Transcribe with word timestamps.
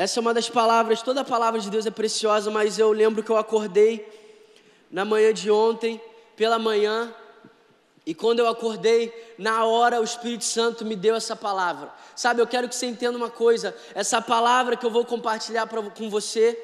Essa 0.00 0.18
é 0.18 0.22
uma 0.22 0.32
das 0.32 0.48
palavras, 0.48 1.02
toda 1.02 1.20
a 1.20 1.24
palavra 1.24 1.60
de 1.60 1.68
Deus 1.68 1.84
é 1.84 1.90
preciosa, 1.90 2.50
mas 2.50 2.78
eu 2.78 2.90
lembro 2.90 3.22
que 3.22 3.28
eu 3.28 3.36
acordei 3.36 4.10
na 4.90 5.04
manhã 5.04 5.30
de 5.30 5.50
ontem, 5.50 6.00
pela 6.34 6.58
manhã, 6.58 7.14
e 8.06 8.14
quando 8.14 8.38
eu 8.38 8.48
acordei, 8.48 9.12
na 9.36 9.66
hora 9.66 10.00
o 10.00 10.02
Espírito 10.02 10.46
Santo 10.46 10.86
me 10.86 10.96
deu 10.96 11.14
essa 11.14 11.36
palavra. 11.36 11.92
Sabe, 12.16 12.40
eu 12.40 12.46
quero 12.46 12.66
que 12.66 12.74
você 12.74 12.86
entenda 12.86 13.14
uma 13.14 13.28
coisa: 13.28 13.76
essa 13.94 14.22
palavra 14.22 14.74
que 14.74 14.86
eu 14.86 14.90
vou 14.90 15.04
compartilhar 15.04 15.66
pra, 15.66 15.82
com 15.82 16.08
você 16.08 16.58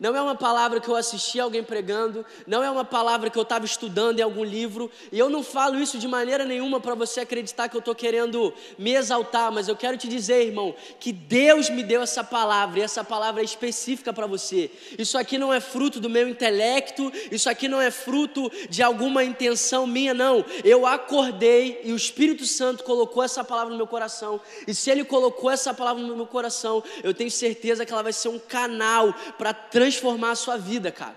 não 0.00 0.16
é 0.16 0.22
uma 0.22 0.34
palavra 0.34 0.80
que 0.80 0.88
eu 0.88 0.96
assisti 0.96 1.38
alguém 1.38 1.62
pregando, 1.62 2.24
não 2.46 2.64
é 2.64 2.70
uma 2.70 2.86
palavra 2.86 3.28
que 3.28 3.38
eu 3.38 3.42
estava 3.42 3.66
estudando 3.66 4.18
em 4.18 4.22
algum 4.22 4.42
livro, 4.42 4.90
e 5.12 5.18
eu 5.18 5.28
não 5.28 5.42
falo 5.42 5.78
isso 5.78 5.98
de 5.98 6.08
maneira 6.08 6.46
nenhuma 6.46 6.80
para 6.80 6.94
você 6.94 7.20
acreditar 7.20 7.68
que 7.68 7.76
eu 7.76 7.80
estou 7.80 7.94
querendo 7.94 8.52
me 8.78 8.94
exaltar, 8.94 9.52
mas 9.52 9.68
eu 9.68 9.76
quero 9.76 9.98
te 9.98 10.08
dizer, 10.08 10.46
irmão, 10.46 10.74
que 10.98 11.12
Deus 11.12 11.68
me 11.68 11.82
deu 11.82 12.00
essa 12.00 12.24
palavra, 12.24 12.78
e 12.78 12.82
essa 12.82 13.04
palavra 13.04 13.42
é 13.42 13.44
específica 13.44 14.10
para 14.10 14.26
você. 14.26 14.70
Isso 14.98 15.18
aqui 15.18 15.36
não 15.36 15.52
é 15.52 15.60
fruto 15.60 16.00
do 16.00 16.08
meu 16.08 16.26
intelecto, 16.26 17.12
isso 17.30 17.50
aqui 17.50 17.68
não 17.68 17.80
é 17.80 17.90
fruto 17.90 18.50
de 18.70 18.82
alguma 18.82 19.22
intenção 19.22 19.86
minha, 19.86 20.14
não. 20.14 20.42
Eu 20.64 20.86
acordei 20.86 21.82
e 21.84 21.92
o 21.92 21.96
Espírito 21.96 22.46
Santo 22.46 22.84
colocou 22.84 23.22
essa 23.22 23.44
palavra 23.44 23.70
no 23.70 23.76
meu 23.76 23.86
coração, 23.86 24.40
e 24.66 24.74
se 24.74 24.90
Ele 24.90 25.04
colocou 25.04 25.50
essa 25.50 25.74
palavra 25.74 26.02
no 26.02 26.16
meu 26.16 26.26
coração, 26.26 26.82
eu 27.04 27.12
tenho 27.12 27.30
certeza 27.30 27.84
que 27.84 27.92
ela 27.92 28.02
vai 28.02 28.14
ser 28.14 28.28
um 28.28 28.38
canal 28.38 29.14
para 29.36 29.52
transformar 29.52 29.89
transformar 29.90 30.30
a 30.30 30.34
sua 30.36 30.56
vida, 30.56 30.92
cara. 30.92 31.16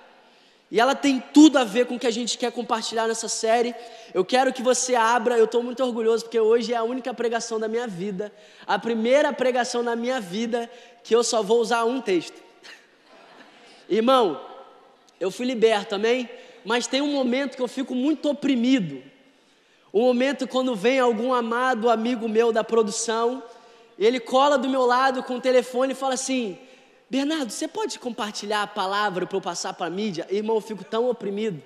E 0.71 0.79
ela 0.79 0.95
tem 0.95 1.21
tudo 1.31 1.59
a 1.59 1.63
ver 1.63 1.85
com 1.85 1.95
o 1.95 1.99
que 1.99 2.07
a 2.07 2.11
gente 2.11 2.35
quer 2.35 2.51
compartilhar 2.51 3.07
nessa 3.07 3.27
série. 3.27 3.75
Eu 4.11 4.25
quero 4.25 4.51
que 4.51 4.63
você 4.63 4.95
abra, 4.95 5.37
eu 5.37 5.45
estou 5.45 5.61
muito 5.61 5.83
orgulhoso, 5.83 6.23
porque 6.23 6.39
hoje 6.39 6.73
é 6.73 6.75
a 6.75 6.83
única 6.83 7.13
pregação 7.13 7.59
da 7.59 7.67
minha 7.67 7.85
vida, 7.87 8.33
a 8.65 8.79
primeira 8.79 9.31
pregação 9.31 9.83
da 9.83 9.95
minha 9.95 10.19
vida 10.19 10.69
que 11.03 11.15
eu 11.15 11.23
só 11.23 11.43
vou 11.43 11.59
usar 11.59 11.83
um 11.85 12.01
texto. 12.01 12.41
Irmão, 13.87 14.41
eu 15.19 15.29
fui 15.29 15.45
liberto, 15.45 15.93
amém? 15.93 16.27
Mas 16.65 16.87
tem 16.87 17.01
um 17.01 17.11
momento 17.11 17.55
que 17.55 17.61
eu 17.61 17.67
fico 17.67 17.93
muito 17.93 18.27
oprimido. 18.27 19.03
Um 19.93 20.01
momento 20.01 20.47
quando 20.47 20.75
vem 20.75 20.99
algum 20.99 21.31
amado 21.35 21.87
amigo 21.87 22.27
meu 22.27 22.51
da 22.51 22.63
produção, 22.63 23.43
ele 23.99 24.19
cola 24.19 24.57
do 24.57 24.67
meu 24.67 24.87
lado 24.87 25.21
com 25.21 25.35
o 25.35 25.41
telefone 25.41 25.93
e 25.93 25.95
fala 25.95 26.15
assim: 26.15 26.57
Bernardo, 27.13 27.51
você 27.51 27.67
pode 27.67 27.99
compartilhar 27.99 28.63
a 28.63 28.67
palavra 28.67 29.27
para 29.27 29.37
eu 29.37 29.41
passar 29.41 29.71
para 29.75 29.85
a 29.85 29.89
mídia? 29.89 30.25
Irmão, 30.31 30.55
eu 30.55 30.61
fico 30.61 30.83
tão 30.83 31.07
oprimido. 31.07 31.61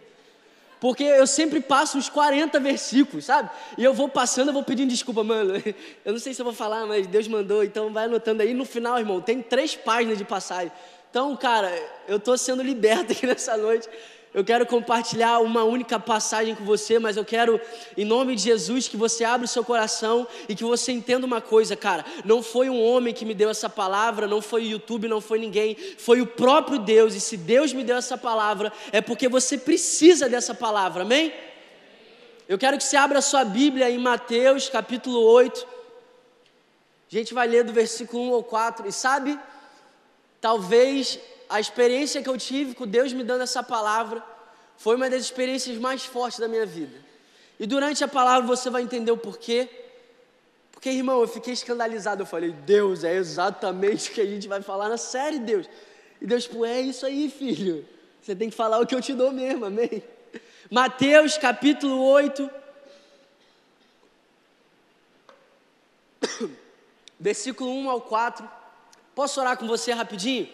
Porque 0.78 1.06
eu 1.06 1.26
sempre 1.26 1.62
passo 1.62 1.98
uns 1.98 2.10
40 2.10 2.60
versículos, 2.60 3.24
sabe? 3.24 3.50
E 3.78 3.82
eu 3.82 3.94
vou 3.94 4.10
passando, 4.10 4.50
eu 4.50 4.54
vou 4.54 4.62
pedindo 4.62 4.90
desculpa, 4.90 5.24
mano. 5.24 5.54
Eu 6.04 6.12
não 6.12 6.20
sei 6.20 6.34
se 6.34 6.42
eu 6.42 6.44
vou 6.44 6.54
falar, 6.54 6.86
mas 6.86 7.08
Deus 7.08 7.30
mandou, 7.30 7.64
então 7.64 7.94
vai 7.94 8.06
anotando 8.06 8.44
aí. 8.44 8.54
No 8.54 8.66
final, 8.66 9.00
irmão, 9.00 9.22
tem 9.22 9.42
três 9.42 9.74
páginas 9.74 10.18
de 10.18 10.26
passagem. 10.26 10.70
Então, 11.10 11.34
cara, 11.38 11.74
eu 12.10 12.18
estou 12.18 12.38
sendo 12.38 12.62
liberto 12.62 13.14
aqui 13.16 13.26
nessa 13.26 13.56
noite. 13.56 13.88
Eu 14.34 14.44
quero 14.44 14.66
compartilhar 14.66 15.40
uma 15.40 15.64
única 15.64 16.00
passagem 16.00 16.54
com 16.54 16.64
você, 16.64 17.00
mas 17.00 17.18
eu 17.18 17.26
quero, 17.26 17.60
em 17.96 18.06
nome 18.06 18.36
de 18.36 18.44
Jesus, 18.44 18.88
que 18.88 18.98
você 18.98 19.24
abra 19.24 19.46
o 19.46 19.48
seu 19.48 19.64
coração 19.64 20.28
e 20.50 20.56
que 20.56 20.64
você 20.64 20.92
entenda 20.92 21.26
uma 21.26 21.42
coisa, 21.42 21.76
cara. 21.76 22.06
Não 22.26 22.44
foi 22.44 22.70
um 22.70 22.84
homem 22.84 23.14
que 23.14 23.26
me 23.26 23.34
deu 23.34 23.50
essa 23.50 23.70
palavra, 23.70 24.28
não 24.28 24.42
foi 24.42 24.64
o 24.64 24.70
YouTube, 24.72 25.08
não 25.08 25.22
foi 25.22 25.40
ninguém, 25.40 25.76
foi 25.98 26.22
o 26.22 26.28
próprio 26.28 26.78
Deus. 26.78 27.16
E 27.16 27.22
se 27.22 27.38
Deus 27.38 27.74
me 27.74 27.84
deu 27.84 27.98
essa 27.98 28.18
palavra, 28.18 28.72
é 28.92 29.02
porque 29.02 29.30
você 29.30 29.58
precisa 29.58 30.28
dessa 30.28 30.54
palavra, 30.54 31.04
amém? 31.04 31.34
Eu 32.48 32.58
quero 32.58 32.78
que 32.78 32.84
você 32.84 32.96
abra 32.96 33.20
a 33.20 33.22
sua 33.22 33.44
Bíblia 33.44 33.90
em 33.90 33.98
Mateus 33.98 34.70
capítulo 34.70 35.20
8. 35.20 35.68
A 37.12 37.16
gente 37.16 37.34
vai 37.34 37.48
ler 37.48 37.64
do 37.64 37.74
versículo 37.74 38.30
1 38.32 38.34
ao 38.36 38.44
4. 38.44 38.88
E 38.88 38.92
sabe, 38.92 39.40
talvez 40.42 41.18
a 41.50 41.60
experiência 41.60 42.22
que 42.22 42.30
eu 42.30 42.38
tive 42.38 42.76
com 42.76 42.86
Deus 42.86 43.14
me 43.14 43.24
dando 43.24 43.44
essa 43.44 43.64
palavra 43.64 44.24
foi 44.78 44.96
uma 44.96 45.10
das 45.10 45.22
experiências 45.22 45.78
mais 45.78 46.06
fortes 46.06 46.40
da 46.40 46.48
minha 46.48 46.66
vida. 46.66 46.96
E 47.60 47.66
durante 47.66 48.04
a 48.04 48.08
palavra 48.08 48.48
você 48.48 48.70
vai 48.70 48.84
entender 48.84 49.12
o 49.12 49.18
porquê. 49.18 49.68
Porque, 50.72 50.90
irmão, 50.90 51.22
eu 51.22 51.28
fiquei 51.28 51.54
escandalizado. 51.54 52.22
Eu 52.22 52.26
falei, 52.28 52.52
Deus, 52.52 53.04
é 53.04 53.16
exatamente 53.16 54.12
o 54.12 54.14
que 54.14 54.22
a 54.22 54.26
gente 54.26 54.48
vai 54.48 54.62
falar 54.62 54.90
na 54.90 54.98
série, 54.98 55.40
Deus. 55.40 55.68
E 56.22 56.28
Deus, 56.28 56.46
pô, 56.46 56.64
é 56.66 56.80
isso 56.82 57.06
aí, 57.06 57.30
filho. 57.30 57.88
Você 58.22 58.36
tem 58.36 58.50
que 58.50 58.56
falar 58.56 58.80
o 58.80 58.86
que 58.86 58.94
eu 58.94 59.02
te 59.02 59.14
dou 59.14 59.32
mesmo, 59.32 59.66
amém? 59.66 60.04
Mateus 60.70 61.38
capítulo 61.38 62.04
8, 62.04 62.50
versículo 67.20 67.72
1 67.72 67.90
ao 67.90 68.02
4. 68.02 68.48
Posso 69.16 69.40
orar 69.40 69.58
com 69.58 69.66
você 69.66 69.94
rapidinho? 69.94 70.48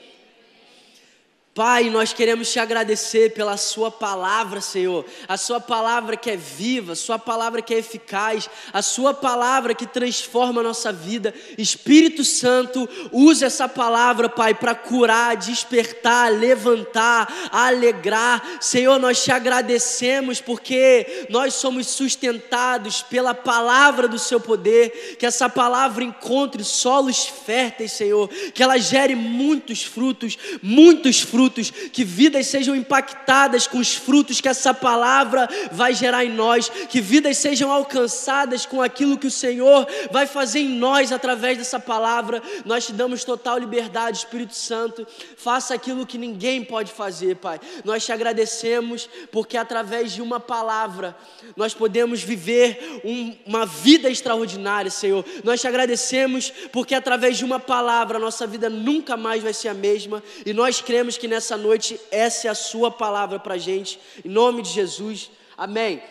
Pai, 1.55 1.91
nós 1.91 2.11
queremos 2.13 2.51
te 2.51 2.59
agradecer 2.59 3.31
pela 3.33 3.57
Sua 3.57 3.91
palavra, 3.91 4.59
Senhor. 4.59 5.05
A 5.27 5.37
Sua 5.37 5.59
palavra 5.59 6.17
que 6.17 6.31
é 6.31 6.35
viva, 6.35 6.93
a 6.93 6.95
Sua 6.95 7.19
palavra 7.19 7.61
que 7.61 7.75
é 7.75 7.77
eficaz, 7.77 8.49
a 8.73 8.81
Sua 8.81 9.13
palavra 9.13 9.75
que 9.75 9.85
transforma 9.85 10.61
a 10.61 10.63
nossa 10.63 10.91
vida. 10.91 11.31
Espírito 11.55 12.23
Santo, 12.23 12.89
use 13.11 13.45
essa 13.45 13.69
palavra, 13.69 14.27
Pai, 14.27 14.55
para 14.55 14.73
curar, 14.73 15.37
despertar, 15.37 16.33
levantar, 16.33 17.31
alegrar. 17.51 18.57
Senhor, 18.59 18.97
nós 18.97 19.23
te 19.23 19.31
agradecemos 19.31 20.41
porque 20.41 21.27
nós 21.29 21.53
somos 21.53 21.85
sustentados 21.85 23.03
pela 23.03 23.35
palavra 23.35 24.07
do 24.07 24.17
Seu 24.17 24.39
poder. 24.39 25.17
Que 25.19 25.25
essa 25.27 25.47
palavra 25.47 26.03
encontre 26.03 26.63
solos 26.63 27.27
férteis, 27.27 27.91
Senhor. 27.91 28.27
Que 28.55 28.63
ela 28.63 28.79
gere 28.79 29.13
muitos 29.13 29.83
frutos, 29.83 30.35
muitos 30.59 31.21
frutos 31.21 31.42
frutos, 31.43 31.69
que 31.69 32.05
vidas 32.05 32.47
sejam 32.47 32.73
impactadas 32.73 33.67
com 33.67 33.77
os 33.77 33.93
frutos 33.93 34.39
que 34.39 34.47
essa 34.47 34.73
palavra 34.73 35.49
vai 35.71 35.93
gerar 35.93 36.23
em 36.23 36.31
nós, 36.31 36.69
que 36.69 37.01
vidas 37.01 37.37
sejam 37.37 37.69
alcançadas 37.69 38.65
com 38.65 38.81
aquilo 38.81 39.17
que 39.17 39.27
o 39.27 39.31
Senhor 39.31 39.85
vai 40.09 40.25
fazer 40.25 40.59
em 40.59 40.69
nós 40.69 41.11
através 41.11 41.57
dessa 41.57 41.79
palavra. 41.79 42.41
Nós 42.63 42.85
te 42.85 42.93
damos 42.93 43.25
total 43.25 43.57
liberdade, 43.57 44.19
Espírito 44.19 44.55
Santo, 44.55 45.05
faça 45.35 45.73
aquilo 45.73 46.05
que 46.05 46.17
ninguém 46.17 46.63
pode 46.63 46.93
fazer, 46.93 47.35
Pai. 47.35 47.59
Nós 47.83 48.05
te 48.05 48.13
agradecemos 48.13 49.09
porque 49.31 49.57
através 49.57 50.13
de 50.13 50.21
uma 50.21 50.39
palavra 50.39 51.15
nós 51.57 51.73
podemos 51.73 52.21
viver 52.21 53.01
um, 53.03 53.35
uma 53.45 53.65
vida 53.65 54.09
extraordinária, 54.09 54.89
Senhor. 54.89 55.25
Nós 55.43 55.59
te 55.59 55.67
agradecemos 55.67 56.53
porque 56.71 56.95
através 56.95 57.37
de 57.37 57.43
uma 57.43 57.59
palavra 57.59 58.17
nossa 58.17 58.47
vida 58.47 58.69
nunca 58.69 59.17
mais 59.17 59.43
vai 59.43 59.53
ser 59.53 59.67
a 59.67 59.73
mesma 59.73 60.23
e 60.45 60.53
nós 60.53 60.79
cremos 60.81 61.17
que 61.17 61.27
nessa 61.33 61.57
noite 61.57 61.99
essa 62.11 62.47
é 62.47 62.51
a 62.51 62.55
sua 62.55 62.91
palavra 62.91 63.39
para 63.39 63.55
a 63.55 63.57
gente, 63.57 63.99
em 64.23 64.29
nome 64.29 64.61
de 64.61 64.69
Jesus, 64.69 65.31
amém. 65.57 66.01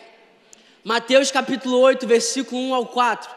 Mateus 0.83 1.31
capítulo 1.31 1.79
8, 1.79 2.05
versículo 2.05 2.61
1 2.61 2.73
ao 2.75 2.87
4. 2.87 3.33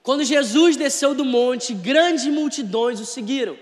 Quando 0.00 0.22
Jesus 0.22 0.76
desceu 0.76 1.12
do 1.12 1.24
monte, 1.24 1.74
grandes 1.74 2.24
multidões 2.26 3.00
o 3.00 3.04
seguiram. 3.04 3.58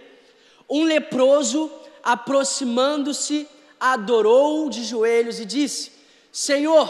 Um 0.69 0.85
leproso, 0.85 1.73
aproximando-se, 2.03 3.49
adorou 3.81 4.69
de 4.69 4.85
joelhos 4.85 5.41
e 5.41 5.47
disse: 5.47 5.93
Senhor, 6.31 6.89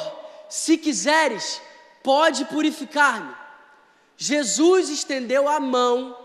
se 0.49 0.77
quiseres, 0.77 1.63
pode 2.03 2.45
purificar-me. 2.47 3.33
Jesus 4.17 4.91
estendeu 4.91 5.49
a 5.49 5.61
mão, 5.61 6.17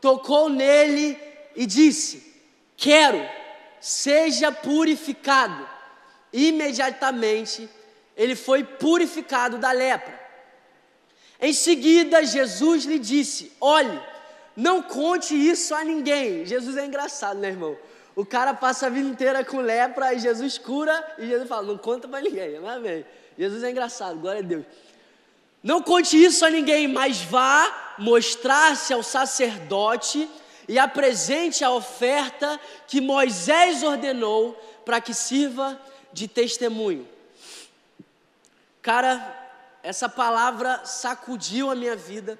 tocou 0.00 0.48
nele 0.48 1.16
e 1.54 1.64
disse: 1.64 2.33
Quero, 2.84 3.26
seja 3.80 4.52
purificado. 4.52 5.66
Imediatamente 6.30 7.66
ele 8.14 8.36
foi 8.36 8.62
purificado 8.62 9.56
da 9.56 9.72
lepra. 9.72 10.20
Em 11.40 11.54
seguida, 11.54 12.22
Jesus 12.22 12.84
lhe 12.84 12.98
disse: 12.98 13.50
Olhe, 13.58 13.98
não 14.54 14.82
conte 14.82 15.34
isso 15.34 15.74
a 15.74 15.82
ninguém. 15.82 16.44
Jesus 16.44 16.76
é 16.76 16.84
engraçado, 16.84 17.38
né, 17.38 17.48
irmão? 17.48 17.74
O 18.14 18.26
cara 18.26 18.52
passa 18.52 18.84
a 18.84 18.90
vida 18.90 19.08
inteira 19.08 19.42
com 19.42 19.62
lepra 19.62 20.12
e 20.12 20.18
Jesus 20.18 20.58
cura 20.58 21.14
e 21.16 21.26
Jesus 21.26 21.48
fala: 21.48 21.62
Não 21.62 21.78
conta 21.78 22.06
para 22.06 22.20
ninguém. 22.20 22.58
Amém. 22.58 23.02
Jesus 23.38 23.64
é 23.64 23.70
engraçado, 23.70 24.18
glória 24.18 24.42
a 24.42 24.44
Deus. 24.44 24.66
Não 25.62 25.80
conte 25.80 26.22
isso 26.22 26.44
a 26.44 26.50
ninguém, 26.50 26.86
mas 26.86 27.22
vá 27.22 27.94
mostrar-se 27.98 28.92
ao 28.92 29.02
sacerdote 29.02 30.28
e 30.68 30.78
apresente 30.78 31.64
a 31.64 31.70
oferta 31.70 32.60
que 32.86 33.00
Moisés 33.00 33.82
ordenou 33.82 34.52
para 34.84 35.00
que 35.00 35.14
sirva 35.14 35.80
de 36.12 36.28
testemunho. 36.28 37.08
Cara, 38.80 39.42
essa 39.82 40.08
palavra 40.08 40.84
sacudiu 40.84 41.70
a 41.70 41.74
minha 41.74 41.96
vida. 41.96 42.38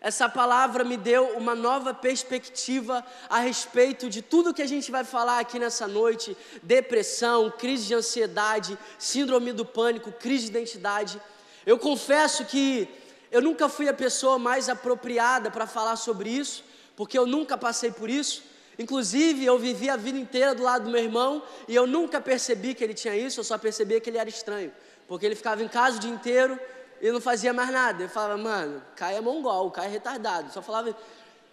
Essa 0.00 0.28
palavra 0.28 0.84
me 0.84 0.96
deu 0.96 1.28
uma 1.36 1.54
nova 1.54 1.94
perspectiva 1.94 3.04
a 3.28 3.38
respeito 3.38 4.10
de 4.10 4.20
tudo 4.20 4.52
que 4.52 4.60
a 4.60 4.66
gente 4.66 4.90
vai 4.90 5.02
falar 5.02 5.38
aqui 5.38 5.58
nessa 5.58 5.88
noite: 5.88 6.36
depressão, 6.62 7.50
crise 7.50 7.86
de 7.86 7.94
ansiedade, 7.94 8.78
síndrome 8.98 9.52
do 9.52 9.64
pânico, 9.64 10.12
crise 10.12 10.44
de 10.44 10.50
identidade. 10.50 11.20
Eu 11.64 11.78
confesso 11.78 12.44
que 12.44 12.88
eu 13.32 13.40
nunca 13.40 13.68
fui 13.68 13.88
a 13.88 13.94
pessoa 13.94 14.38
mais 14.38 14.68
apropriada 14.68 15.50
para 15.50 15.66
falar 15.66 15.96
sobre 15.96 16.30
isso, 16.30 16.62
porque 16.96 17.18
eu 17.18 17.26
nunca 17.26 17.56
passei 17.56 17.90
por 17.90 18.08
isso. 18.08 18.42
Inclusive, 18.78 19.44
eu 19.44 19.58
vivi 19.58 19.88
a 19.88 19.96
vida 19.96 20.18
inteira 20.18 20.54
do 20.54 20.62
lado 20.62 20.84
do 20.84 20.90
meu 20.90 21.02
irmão 21.02 21.42
e 21.68 21.74
eu 21.74 21.86
nunca 21.86 22.20
percebi 22.20 22.74
que 22.74 22.82
ele 22.82 22.94
tinha 22.94 23.16
isso, 23.16 23.40
eu 23.40 23.44
só 23.44 23.56
percebia 23.56 24.00
que 24.00 24.10
ele 24.10 24.18
era 24.18 24.28
estranho, 24.28 24.72
porque 25.06 25.24
ele 25.24 25.36
ficava 25.36 25.62
em 25.62 25.68
casa 25.68 25.96
o 25.96 26.00
dia 26.00 26.10
inteiro 26.10 26.58
e 27.00 27.10
não 27.12 27.20
fazia 27.20 27.52
mais 27.52 27.70
nada. 27.70 28.02
Eu 28.04 28.08
falava, 28.08 28.36
mano, 28.36 28.82
Caio 28.96 29.18
é 29.18 29.20
mongol, 29.20 29.70
Caio 29.70 29.88
é 29.88 29.92
retardado. 29.92 30.52
Só 30.52 30.60
falava. 30.60 30.96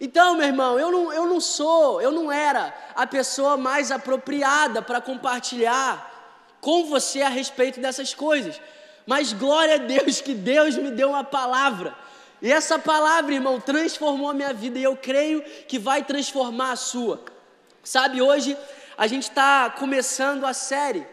Então, 0.00 0.36
meu 0.36 0.46
irmão, 0.46 0.78
eu 0.78 0.90
não, 0.90 1.12
eu 1.12 1.26
não 1.26 1.40
sou, 1.40 2.00
eu 2.00 2.10
não 2.10 2.32
era 2.32 2.74
a 2.94 3.06
pessoa 3.06 3.56
mais 3.56 3.92
apropriada 3.92 4.82
para 4.82 5.00
compartilhar 5.00 6.10
com 6.60 6.86
você 6.86 7.22
a 7.22 7.28
respeito 7.28 7.78
dessas 7.80 8.14
coisas. 8.14 8.60
Mas 9.06 9.32
glória 9.32 9.76
a 9.76 9.78
Deus 9.78 10.20
que 10.20 10.34
Deus 10.34 10.76
me 10.76 10.90
deu 10.90 11.10
uma 11.10 11.22
palavra 11.22 11.94
e 12.42 12.50
essa 12.50 12.76
palavra, 12.76 13.32
irmão, 13.32 13.60
transformou 13.60 14.28
a 14.28 14.34
minha 14.34 14.52
vida 14.52 14.76
e 14.76 14.82
eu 14.82 14.96
creio 14.96 15.40
que 15.68 15.78
vai 15.78 16.02
transformar 16.04 16.72
a 16.72 16.76
sua. 16.76 17.24
Sabe, 17.84 18.20
hoje 18.20 18.58
a 18.98 19.06
gente 19.06 19.22
está 19.22 19.70
começando 19.70 20.44
a 20.44 20.52
série 20.52 21.06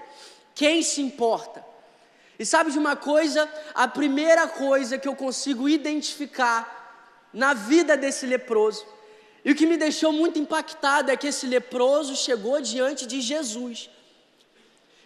Quem 0.55 0.81
se 0.81 1.01
importa? 1.01 1.63
E 2.39 2.45
sabe 2.45 2.71
de 2.71 2.79
uma 2.79 2.95
coisa? 2.95 3.47
A 3.75 3.87
primeira 3.87 4.47
coisa 4.47 4.97
que 4.97 5.07
eu 5.07 5.15
consigo 5.15 5.69
identificar 5.69 7.29
na 7.31 7.53
vida 7.53 7.95
desse 7.95 8.25
leproso, 8.25 8.83
e 9.45 9.51
o 9.51 9.55
que 9.55 9.67
me 9.67 9.77
deixou 9.77 10.11
muito 10.11 10.39
impactado 10.39 11.11
é 11.11 11.17
que 11.17 11.27
esse 11.27 11.45
leproso 11.45 12.15
chegou 12.15 12.59
diante 12.59 13.05
de 13.05 13.21
Jesus. 13.21 13.89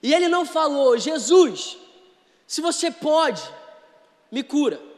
E 0.01 0.13
ele 0.13 0.29
não 0.29 0.45
falou: 0.45 0.97
Jesus, 0.97 1.77
se 2.47 2.61
você 2.61 2.89
pode, 2.89 3.41
me 4.31 4.41
cura. 4.41 4.92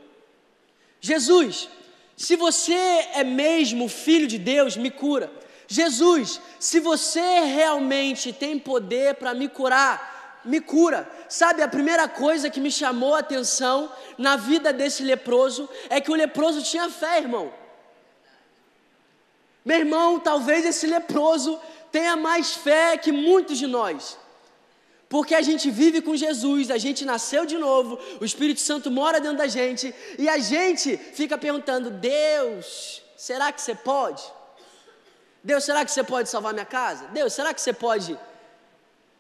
Jesus, 1.06 1.70
se 2.18 2.36
você 2.36 2.74
é 3.14 3.24
mesmo 3.24 3.88
filho 3.88 4.26
de 4.26 4.40
Deus, 4.40 4.76
me 4.76 4.90
cura. 4.90 5.32
Jesus, 5.68 6.42
se 6.60 6.80
você 6.80 7.42
realmente 7.42 8.34
tem 8.34 8.58
poder 8.58 9.14
para 9.14 9.32
me 9.36 9.48
curar, 9.48 10.42
me 10.44 10.60
cura. 10.60 11.08
Sabe, 11.30 11.62
a 11.62 11.68
primeira 11.68 12.08
coisa 12.08 12.50
que 12.50 12.60
me 12.60 12.72
chamou 12.72 13.14
a 13.14 13.20
atenção 13.20 13.92
na 14.18 14.36
vida 14.36 14.74
desse 14.74 15.04
leproso 15.04 15.70
é 15.92 16.02
que 16.02 16.10
o 16.10 16.16
leproso 16.16 16.64
tinha 16.64 16.90
fé, 16.90 17.20
irmão. 17.20 17.54
Meu 19.64 19.78
irmão, 19.78 20.20
talvez 20.20 20.66
esse 20.66 20.88
leproso 20.88 21.60
tenha 21.92 22.16
mais 22.16 22.56
fé 22.56 22.98
que 22.98 23.12
muitos 23.12 23.60
de 23.60 23.68
nós. 23.68 24.18
Porque 25.08 25.36
a 25.36 25.42
gente 25.42 25.70
vive 25.70 26.02
com 26.02 26.16
Jesus, 26.16 26.72
a 26.72 26.78
gente 26.78 27.06
nasceu 27.06 27.46
de 27.46 27.58
novo, 27.58 28.00
o 28.20 28.26
Espírito 28.26 28.60
Santo 28.60 28.90
mora 28.90 29.22
dentro 29.22 29.38
da 29.38 29.48
gente 29.48 29.94
e 30.18 30.28
a 30.28 30.38
gente 30.38 30.98
fica 30.98 31.38
perguntando: 31.38 31.90
Deus, 31.92 33.02
será 33.16 33.52
que 33.52 33.62
você 33.62 33.76
pode? 33.76 34.24
Deus, 35.44 35.64
será 35.64 35.86
que 35.86 35.92
você 35.92 36.04
pode 36.04 36.28
salvar 36.28 36.54
minha 36.54 36.66
casa? 36.66 37.06
Deus, 37.08 37.34
será 37.34 37.54
que 37.54 37.62
você 37.62 37.72
pode, 37.72 38.18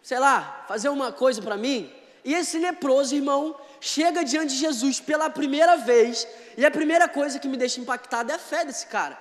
sei 0.02 0.18
lá, 0.18 0.66
fazer 0.68 0.90
uma 0.90 1.12
coisa 1.12 1.40
para 1.40 1.56
mim? 1.56 1.92
E 2.24 2.34
esse 2.34 2.58
leproso, 2.58 3.14
irmão, 3.14 3.56
chega 3.80 4.26
diante 4.26 4.54
de 4.56 4.60
Jesus 4.60 5.00
pela 5.00 5.30
primeira 5.30 5.78
vez 5.78 6.28
e 6.58 6.66
a 6.66 6.72
primeira 6.72 7.08
coisa 7.08 7.38
que 7.38 7.48
me 7.48 7.56
deixa 7.56 7.80
impactado 7.80 8.32
é 8.32 8.36
a 8.36 8.40
fé 8.40 8.66
desse 8.66 8.88
cara. 8.88 9.16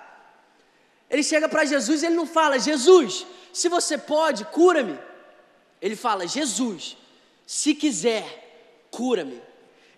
Ele 1.10 1.22
chega 1.22 1.46
para 1.46 1.66
Jesus 1.66 2.02
e 2.02 2.06
ele 2.06 2.14
não 2.14 2.26
fala: 2.26 2.58
Jesus, 2.58 3.26
se 3.52 3.68
você 3.68 3.98
pode, 3.98 4.46
cura-me. 4.46 4.98
Ele 5.84 5.94
fala: 5.94 6.26
Jesus, 6.26 6.96
se 7.46 7.74
quiser, 7.74 8.86
cura-me. 8.90 9.38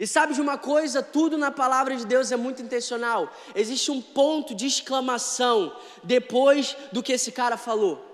E 0.01 0.07
sabe 0.07 0.35
de 0.35 0.41
uma 0.41 0.59
coisa? 0.59 1.01
Tudo 1.01 1.39
na 1.39 1.53
palavra 1.53 1.97
de 1.97 2.05
Deus 2.05 2.33
é 2.33 2.37
muito 2.37 2.61
intencional. 2.61 3.33
Existe 3.55 3.93
um 3.93 4.03
ponto 4.03 4.53
de 4.53 4.67
exclamação 4.67 5.75
depois 6.03 6.77
do 6.91 7.05
que 7.05 7.13
esse 7.13 7.31
cara 7.31 7.57
falou. 7.57 8.05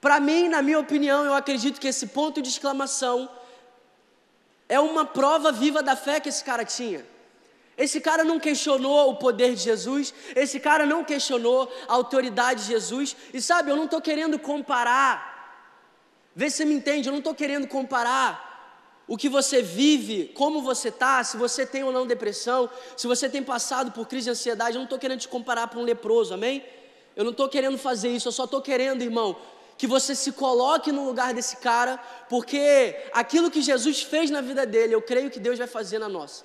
Para 0.00 0.18
mim, 0.18 0.48
na 0.48 0.62
minha 0.62 0.80
opinião, 0.80 1.26
eu 1.26 1.34
acredito 1.34 1.78
que 1.78 1.88
esse 1.88 2.06
ponto 2.06 2.40
de 2.40 2.48
exclamação 2.48 3.28
é 4.66 4.80
uma 4.80 5.04
prova 5.04 5.52
viva 5.52 5.82
da 5.82 5.94
fé 5.94 6.18
que 6.18 6.30
esse 6.30 6.42
cara 6.42 6.64
tinha. 6.64 7.06
Esse 7.76 8.00
cara 8.00 8.24
não 8.24 8.40
questionou 8.40 9.10
o 9.10 9.16
poder 9.16 9.54
de 9.54 9.60
Jesus, 9.60 10.14
esse 10.34 10.58
cara 10.58 10.86
não 10.86 11.04
questionou 11.04 11.70
a 11.86 11.92
autoridade 11.92 12.62
de 12.62 12.68
Jesus. 12.68 13.14
E 13.32 13.42
sabe, 13.42 13.70
eu 13.70 13.76
não 13.76 13.84
estou 13.84 14.00
querendo 14.00 14.38
comparar 14.38 15.33
Vê 16.34 16.50
se 16.50 16.58
você 16.58 16.64
me 16.64 16.74
entende, 16.74 17.08
eu 17.08 17.12
não 17.12 17.18
estou 17.18 17.34
querendo 17.34 17.66
comparar 17.68 18.52
o 19.06 19.16
que 19.16 19.28
você 19.28 19.62
vive, 19.62 20.32
como 20.34 20.62
você 20.62 20.88
está, 20.88 21.22
se 21.22 21.36
você 21.36 21.66
tem 21.66 21.84
ou 21.84 21.92
não 21.92 22.06
depressão, 22.06 22.70
se 22.96 23.06
você 23.06 23.28
tem 23.28 23.42
passado 23.42 23.92
por 23.92 24.06
crise 24.06 24.24
de 24.24 24.30
ansiedade, 24.30 24.72
eu 24.72 24.78
não 24.78 24.84
estou 24.84 24.98
querendo 24.98 25.20
te 25.20 25.28
comparar 25.28 25.68
para 25.68 25.78
um 25.78 25.82
leproso, 25.82 26.32
amém? 26.32 26.64
Eu 27.14 27.22
não 27.22 27.30
estou 27.30 27.48
querendo 27.48 27.78
fazer 27.78 28.08
isso, 28.08 28.28
eu 28.28 28.32
só 28.32 28.44
estou 28.44 28.62
querendo, 28.62 29.02
irmão, 29.02 29.36
que 29.76 29.86
você 29.86 30.14
se 30.14 30.32
coloque 30.32 30.90
no 30.90 31.04
lugar 31.04 31.34
desse 31.34 31.58
cara, 31.58 31.98
porque 32.28 32.96
aquilo 33.12 33.50
que 33.50 33.60
Jesus 33.60 34.02
fez 34.02 34.30
na 34.30 34.40
vida 34.40 34.64
dele, 34.64 34.94
eu 34.94 35.02
creio 35.02 35.30
que 35.30 35.38
Deus 35.38 35.58
vai 35.58 35.66
fazer 35.66 35.98
na 35.98 36.08
nossa. 36.08 36.44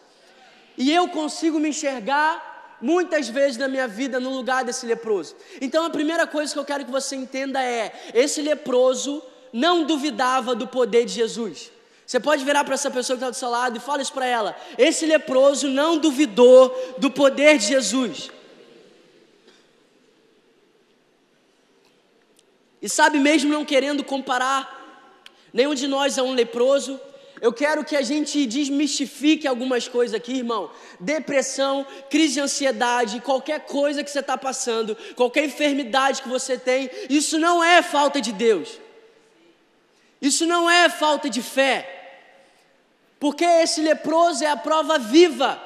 E 0.77 0.93
eu 0.93 1.07
consigo 1.09 1.59
me 1.59 1.69
enxergar 1.69 2.77
muitas 2.81 3.27
vezes 3.27 3.57
na 3.57 3.67
minha 3.67 3.87
vida 3.87 4.19
no 4.19 4.31
lugar 4.31 4.63
desse 4.63 4.85
leproso. 4.85 5.35
Então 5.61 5.85
a 5.85 5.89
primeira 5.89 6.25
coisa 6.25 6.53
que 6.53 6.59
eu 6.59 6.65
quero 6.65 6.85
que 6.85 6.91
você 6.91 7.15
entenda 7.15 7.63
é: 7.63 8.11
esse 8.13 8.41
leproso 8.41 9.21
não 9.51 9.83
duvidava 9.83 10.55
do 10.55 10.67
poder 10.67 11.05
de 11.05 11.13
Jesus. 11.13 11.71
Você 12.05 12.19
pode 12.19 12.43
virar 12.43 12.63
para 12.63 12.73
essa 12.73 12.89
pessoa 12.89 13.15
que 13.15 13.23
está 13.23 13.29
do 13.29 13.35
seu 13.35 13.49
lado 13.49 13.77
e 13.77 13.79
fala 13.79 14.01
isso 14.01 14.13
para 14.13 14.25
ela. 14.25 14.57
Esse 14.77 15.05
leproso 15.05 15.67
não 15.67 15.97
duvidou 15.97 16.95
do 16.97 17.11
poder 17.11 17.59
de 17.59 17.67
Jesus. 17.67 18.31
E 22.81 22.89
sabe, 22.89 23.19
mesmo 23.19 23.51
não 23.51 23.63
querendo 23.63 24.03
comparar 24.03 24.77
nenhum 25.53 25.75
de 25.75 25.87
nós 25.87 26.17
a 26.17 26.23
um 26.23 26.33
leproso, 26.33 26.99
eu 27.41 27.53
quero 27.53 27.85
que 27.85 27.95
a 27.95 28.01
gente 28.01 28.45
desmistifique 28.45 29.47
algumas 29.47 29.87
coisas 29.87 30.15
aqui, 30.15 30.37
irmão. 30.37 30.71
Depressão, 30.99 31.85
crise 32.09 32.33
de 32.33 32.39
ansiedade, 32.41 33.21
qualquer 33.21 33.65
coisa 33.65 34.03
que 34.03 34.09
você 34.09 34.19
está 34.19 34.37
passando, 34.37 34.97
qualquer 35.15 35.45
enfermidade 35.45 36.21
que 36.21 36.29
você 36.29 36.57
tem, 36.57 36.89
isso 37.09 37.37
não 37.37 37.63
é 37.63 37.81
falta 37.81 38.19
de 38.19 38.31
Deus. 38.31 38.79
Isso 40.21 40.45
não 40.45 40.69
é 40.69 40.89
falta 40.89 41.29
de 41.29 41.41
fé, 41.41 41.95
porque 43.19 43.43
esse 43.43 43.81
leproso 43.81 44.43
é 44.43 44.47
a 44.47 44.57
prova 44.57 44.97
viva 44.97 45.61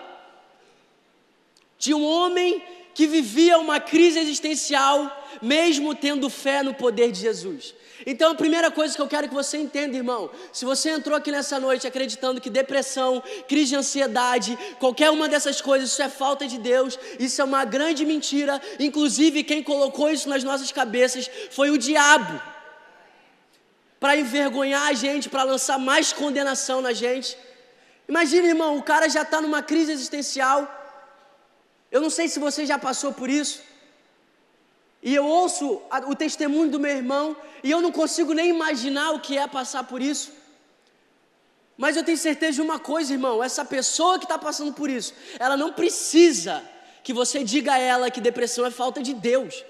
de 1.77 1.93
um 1.93 2.05
homem 2.05 2.63
que 2.93 3.07
vivia 3.07 3.57
uma 3.57 3.79
crise 3.79 4.19
existencial, 4.19 5.25
mesmo 5.41 5.95
tendo 5.95 6.29
fé 6.29 6.61
no 6.61 6.73
poder 6.73 7.11
de 7.11 7.19
Jesus. 7.19 7.73
Então, 8.05 8.31
a 8.31 8.35
primeira 8.35 8.69
coisa 8.69 8.95
que 8.95 9.01
eu 9.01 9.07
quero 9.07 9.27
que 9.27 9.33
você 9.33 9.57
entenda, 9.57 9.95
irmão, 9.95 10.29
se 10.51 10.65
você 10.65 10.91
entrou 10.91 11.17
aqui 11.17 11.31
nessa 11.31 11.59
noite 11.59 11.87
acreditando 11.87 12.39
que 12.39 12.49
depressão, 12.49 13.23
crise 13.47 13.69
de 13.69 13.75
ansiedade, 13.75 14.57
qualquer 14.79 15.09
uma 15.09 15.27
dessas 15.27 15.61
coisas, 15.61 15.91
isso 15.91 16.01
é 16.01 16.09
falta 16.09 16.45
de 16.45 16.57
Deus, 16.57 16.99
isso 17.17 17.41
é 17.41 17.45
uma 17.45 17.65
grande 17.65 18.05
mentira. 18.05 18.61
Inclusive, 18.79 19.43
quem 19.43 19.63
colocou 19.63 20.09
isso 20.09 20.29
nas 20.29 20.43
nossas 20.43 20.71
cabeças 20.71 21.29
foi 21.49 21.71
o 21.71 21.77
diabo 21.77 22.52
para 24.03 24.17
envergonhar 24.17 24.85
a 24.87 24.95
gente, 25.01 25.29
para 25.33 25.43
lançar 25.43 25.77
mais 25.79 26.07
condenação 26.11 26.77
na 26.85 26.91
gente. 26.91 27.37
Imagina, 28.11 28.47
irmão, 28.53 28.71
o 28.77 28.83
cara 28.83 29.07
já 29.07 29.21
está 29.21 29.39
numa 29.39 29.61
crise 29.69 29.93
existencial. 29.93 30.59
Eu 31.89 32.01
não 32.01 32.09
sei 32.09 32.27
se 32.27 32.37
você 32.37 32.65
já 32.65 32.77
passou 32.77 33.13
por 33.13 33.29
isso. 33.29 33.61
E 35.01 35.15
eu 35.15 35.25
ouço 35.25 35.81
o 36.11 36.15
testemunho 36.23 36.69
do 36.69 36.81
meu 36.81 36.93
irmão 37.01 37.25
e 37.63 37.71
eu 37.71 37.79
não 37.85 37.93
consigo 37.93 38.33
nem 38.33 38.49
imaginar 38.49 39.11
o 39.11 39.21
que 39.21 39.37
é 39.37 39.47
passar 39.47 39.85
por 39.85 40.01
isso. 40.01 40.33
Mas 41.77 41.95
eu 41.95 42.03
tenho 42.03 42.17
certeza 42.17 42.55
de 42.55 42.61
uma 42.61 42.79
coisa, 42.79 43.13
irmão: 43.13 43.41
essa 43.41 43.63
pessoa 43.63 44.19
que 44.19 44.25
está 44.25 44.37
passando 44.37 44.73
por 44.73 44.89
isso, 44.89 45.13
ela 45.39 45.55
não 45.55 45.71
precisa 45.71 46.61
que 47.05 47.13
você 47.13 47.41
diga 47.41 47.71
a 47.75 47.79
ela 47.79 48.11
que 48.11 48.19
depressão 48.19 48.65
é 48.65 48.71
falta 48.81 49.01
de 49.01 49.13
Deus. 49.13 49.63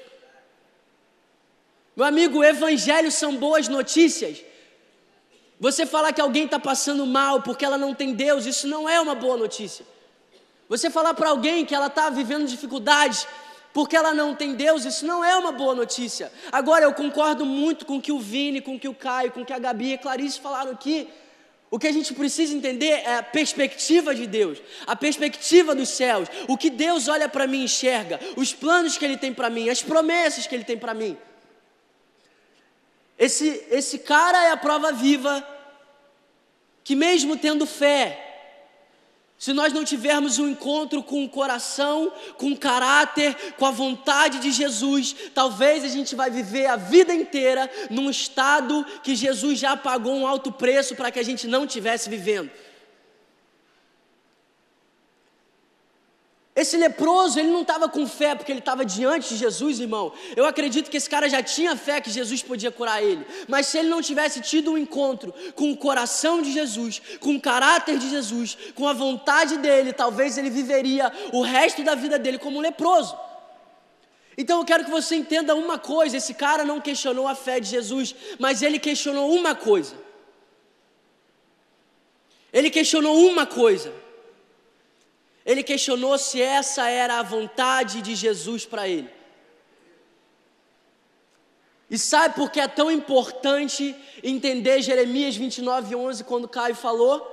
Meu 1.96 2.06
amigo, 2.06 2.40
o 2.40 2.44
evangelho 2.44 3.12
são 3.12 3.36
boas 3.36 3.68
notícias. 3.68 4.44
Você 5.60 5.86
falar 5.86 6.12
que 6.12 6.20
alguém 6.20 6.46
está 6.46 6.60
passando 6.60 7.06
mal 7.06 7.42
porque 7.42 7.64
ela 7.64 7.78
não 7.78 7.94
tem 7.94 8.14
Deus, 8.14 8.46
isso 8.46 8.68
não 8.68 8.90
é 8.90 9.00
uma 9.00 9.16
boa 9.16 9.38
notícia. 9.38 9.86
Você 10.68 10.90
falar 10.90 11.14
para 11.14 11.30
alguém 11.30 11.66
que 11.66 11.76
ela 11.76 11.88
está 11.88 12.10
vivendo 12.10 12.48
dificuldades 12.48 13.28
porque 13.74 13.96
ela 13.96 14.14
não 14.14 14.36
tem 14.36 14.54
Deus, 14.54 14.86
isso 14.86 15.06
não 15.06 15.24
é 15.24 15.36
uma 15.36 15.52
boa 15.52 15.74
notícia. 15.74 16.32
Agora, 16.52 16.86
eu 16.86 16.94
concordo 16.94 17.46
muito 17.46 17.86
com 17.86 17.98
o 17.98 18.02
que 18.02 18.12
o 18.12 18.20
Vini, 18.20 18.62
com 18.62 18.76
o 18.76 18.80
que 18.80 18.88
o 18.88 18.94
Caio, 18.94 19.32
com 19.32 19.42
o 19.42 19.46
que 19.46 19.54
a 19.54 19.58
Gabi 19.58 19.90
e 19.90 19.94
a 19.96 19.98
Clarice 19.98 20.40
falaram 20.40 20.72
aqui. 20.72 21.08
O 21.72 21.80
que 21.80 21.88
a 21.88 21.92
gente 21.92 22.14
precisa 22.14 22.54
entender 22.54 23.02
é 23.04 23.18
a 23.18 23.24
perspectiva 23.24 24.14
de 24.14 24.28
Deus, 24.28 24.60
a 24.86 24.96
perspectiva 24.96 25.74
dos 25.74 25.90
céus, 25.90 26.28
o 26.48 26.56
que 26.56 26.70
Deus 26.70 27.08
olha 27.08 27.28
para 27.28 27.48
mim 27.48 27.62
e 27.62 27.64
enxerga, 27.64 28.20
os 28.38 28.54
planos 28.54 28.96
que 28.96 29.04
Ele 29.04 29.18
tem 29.18 29.34
para 29.34 29.50
mim, 29.50 29.70
as 29.70 29.82
promessas 29.82 30.46
que 30.46 30.54
Ele 30.54 30.64
tem 30.64 30.78
para 30.78 30.94
mim. 30.94 31.18
Esse, 33.18 33.66
esse 33.70 34.00
cara 34.00 34.46
é 34.46 34.52
a 34.52 34.58
prova 34.58 34.92
viva 34.92 35.46
que, 36.84 36.96
mesmo 36.96 37.38
tendo 37.38 37.66
fé, 37.66 38.24
se 39.38 39.52
nós 39.52 39.74
não 39.74 39.84
tivermos 39.84 40.40
um 40.40 40.48
encontro 40.48 41.04
com 41.04 41.26
o 41.26 41.30
coração, 41.30 42.14
com 42.38 42.54
o 42.54 42.58
caráter, 42.58 43.36
com 43.58 43.66
a 43.66 43.72
vontade 43.72 44.40
de 44.40 44.52
Jesus, 44.52 45.14
talvez 45.34 45.84
a 45.84 45.90
gente 45.90 46.16
vai 46.16 46.30
viver 46.30 46.68
a 46.68 46.78
vida 46.78 47.14
inteira 47.14 47.70
num 47.90 48.10
estado 48.10 48.86
que 49.04 49.16
Jesus 49.16 49.60
já 49.60 49.76
pagou 49.76 50.16
um 50.16 50.26
alto 50.26 50.50
preço 50.50 50.96
para 50.96 51.12
que 51.12 51.20
a 51.20 51.24
gente 51.24 51.46
não 51.46 51.68
tivesse 51.68 52.10
vivendo. 52.10 52.50
Esse 56.56 56.78
leproso, 56.78 57.40
ele 57.40 57.50
não 57.50 57.64
estava 57.64 57.90
com 57.90 58.06
fé 58.06 58.36
porque 58.36 58.52
ele 58.52 58.60
estava 58.60 58.86
diante 58.86 59.30
de 59.30 59.38
Jesus, 59.38 59.80
irmão. 59.80 60.14
Eu 60.36 60.46
acredito 60.46 60.90
que 60.90 60.98
esse 60.98 61.10
cara 61.10 61.28
já 61.28 61.42
tinha 61.42 61.76
fé 61.76 62.00
que 62.00 62.12
Jesus 62.12 62.44
podia 62.44 62.72
curar 62.72 63.04
ele. 63.04 63.26
Mas 63.48 63.68
se 63.68 63.80
ele 63.80 63.90
não 63.90 64.04
tivesse 64.04 64.40
tido 64.40 64.72
um 64.72 64.78
encontro 64.78 65.34
com 65.56 65.72
o 65.72 65.78
coração 65.78 66.44
de 66.44 66.52
Jesus, 66.52 67.02
com 67.20 67.36
o 67.36 67.42
caráter 67.42 67.98
de 67.98 68.08
Jesus, 68.08 68.56
com 68.76 68.88
a 68.88 68.94
vontade 68.94 69.58
dele, 69.58 69.94
talvez 69.94 70.38
ele 70.38 70.52
viveria 70.52 71.12
o 71.32 71.42
resto 71.42 71.84
da 71.84 71.96
vida 71.96 72.20
dele 72.20 72.38
como 72.38 72.60
um 72.60 72.62
leproso. 72.62 73.18
Então 74.38 74.60
eu 74.60 74.66
quero 74.66 74.86
que 74.86 74.92
você 74.92 75.16
entenda 75.16 75.56
uma 75.56 75.80
coisa: 75.80 76.18
esse 76.18 76.36
cara 76.36 76.64
não 76.64 76.80
questionou 76.80 77.28
a 77.28 77.34
fé 77.34 77.60
de 77.60 77.68
Jesus, 77.68 78.14
mas 78.38 78.62
ele 78.62 78.78
questionou 78.78 79.34
uma 79.34 79.56
coisa. 79.56 79.96
Ele 82.52 82.70
questionou 82.70 83.18
uma 83.28 83.48
coisa. 83.48 84.03
Ele 85.46 85.64
questionou 85.64 86.18
se 86.18 86.42
essa 86.42 86.88
era 86.88 87.20
a 87.20 87.24
vontade 87.24 88.02
de 88.02 88.16
Jesus 88.16 88.66
para 88.66 88.88
ele. 88.88 89.10
E 91.90 91.98
sabe 91.98 92.36
por 92.36 92.50
que 92.50 92.60
é 92.60 92.68
tão 92.68 92.90
importante 92.90 93.96
entender 94.24 94.82
Jeremias 94.82 95.36
29, 95.36 95.96
11, 95.96 96.24
quando 96.24 96.48
Caio 96.48 96.76
falou? 96.76 97.30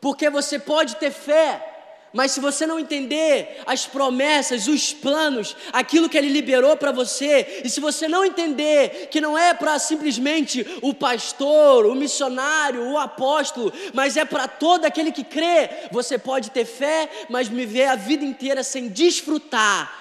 Porque 0.00 0.30
você 0.30 0.58
pode 0.58 0.96
ter 0.96 1.10
fé, 1.10 1.71
mas 2.12 2.32
se 2.32 2.40
você 2.40 2.66
não 2.66 2.78
entender 2.78 3.62
as 3.64 3.86
promessas, 3.86 4.68
os 4.68 4.92
planos, 4.92 5.56
aquilo 5.72 6.08
que 6.08 6.18
ele 6.18 6.28
liberou 6.28 6.76
para 6.76 6.92
você, 6.92 7.62
e 7.64 7.70
se 7.70 7.80
você 7.80 8.06
não 8.06 8.24
entender 8.24 9.08
que 9.10 9.20
não 9.20 9.36
é 9.36 9.54
para 9.54 9.78
simplesmente 9.78 10.66
o 10.82 10.92
pastor, 10.92 11.86
o 11.86 11.94
missionário, 11.94 12.90
o 12.90 12.98
apóstolo, 12.98 13.72
mas 13.94 14.16
é 14.16 14.24
para 14.24 14.46
todo 14.46 14.84
aquele 14.84 15.10
que 15.10 15.24
crê, 15.24 15.70
você 15.90 16.18
pode 16.18 16.50
ter 16.50 16.66
fé, 16.66 17.08
mas 17.30 17.48
viver 17.48 17.86
a 17.86 17.96
vida 17.96 18.24
inteira 18.24 18.62
sem 18.62 18.88
desfrutar 18.88 20.00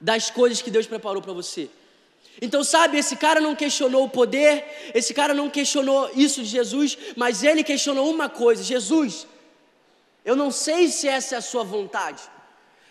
das 0.00 0.30
coisas 0.30 0.60
que 0.60 0.70
Deus 0.70 0.86
preparou 0.86 1.22
para 1.22 1.32
você. 1.32 1.70
Então, 2.42 2.62
sabe, 2.62 2.98
esse 2.98 3.16
cara 3.16 3.40
não 3.40 3.54
questionou 3.54 4.04
o 4.04 4.10
poder, 4.10 4.92
esse 4.94 5.14
cara 5.14 5.32
não 5.32 5.48
questionou 5.48 6.10
isso 6.14 6.42
de 6.42 6.48
Jesus, 6.48 6.98
mas 7.16 7.42
ele 7.42 7.64
questionou 7.64 8.10
uma 8.10 8.28
coisa: 8.28 8.62
Jesus, 8.62 9.26
eu 10.26 10.34
não 10.34 10.50
sei 10.50 10.88
se 10.88 11.06
essa 11.08 11.36
é 11.36 11.38
a 11.38 11.48
sua 11.50 11.62
vontade. 11.62 12.22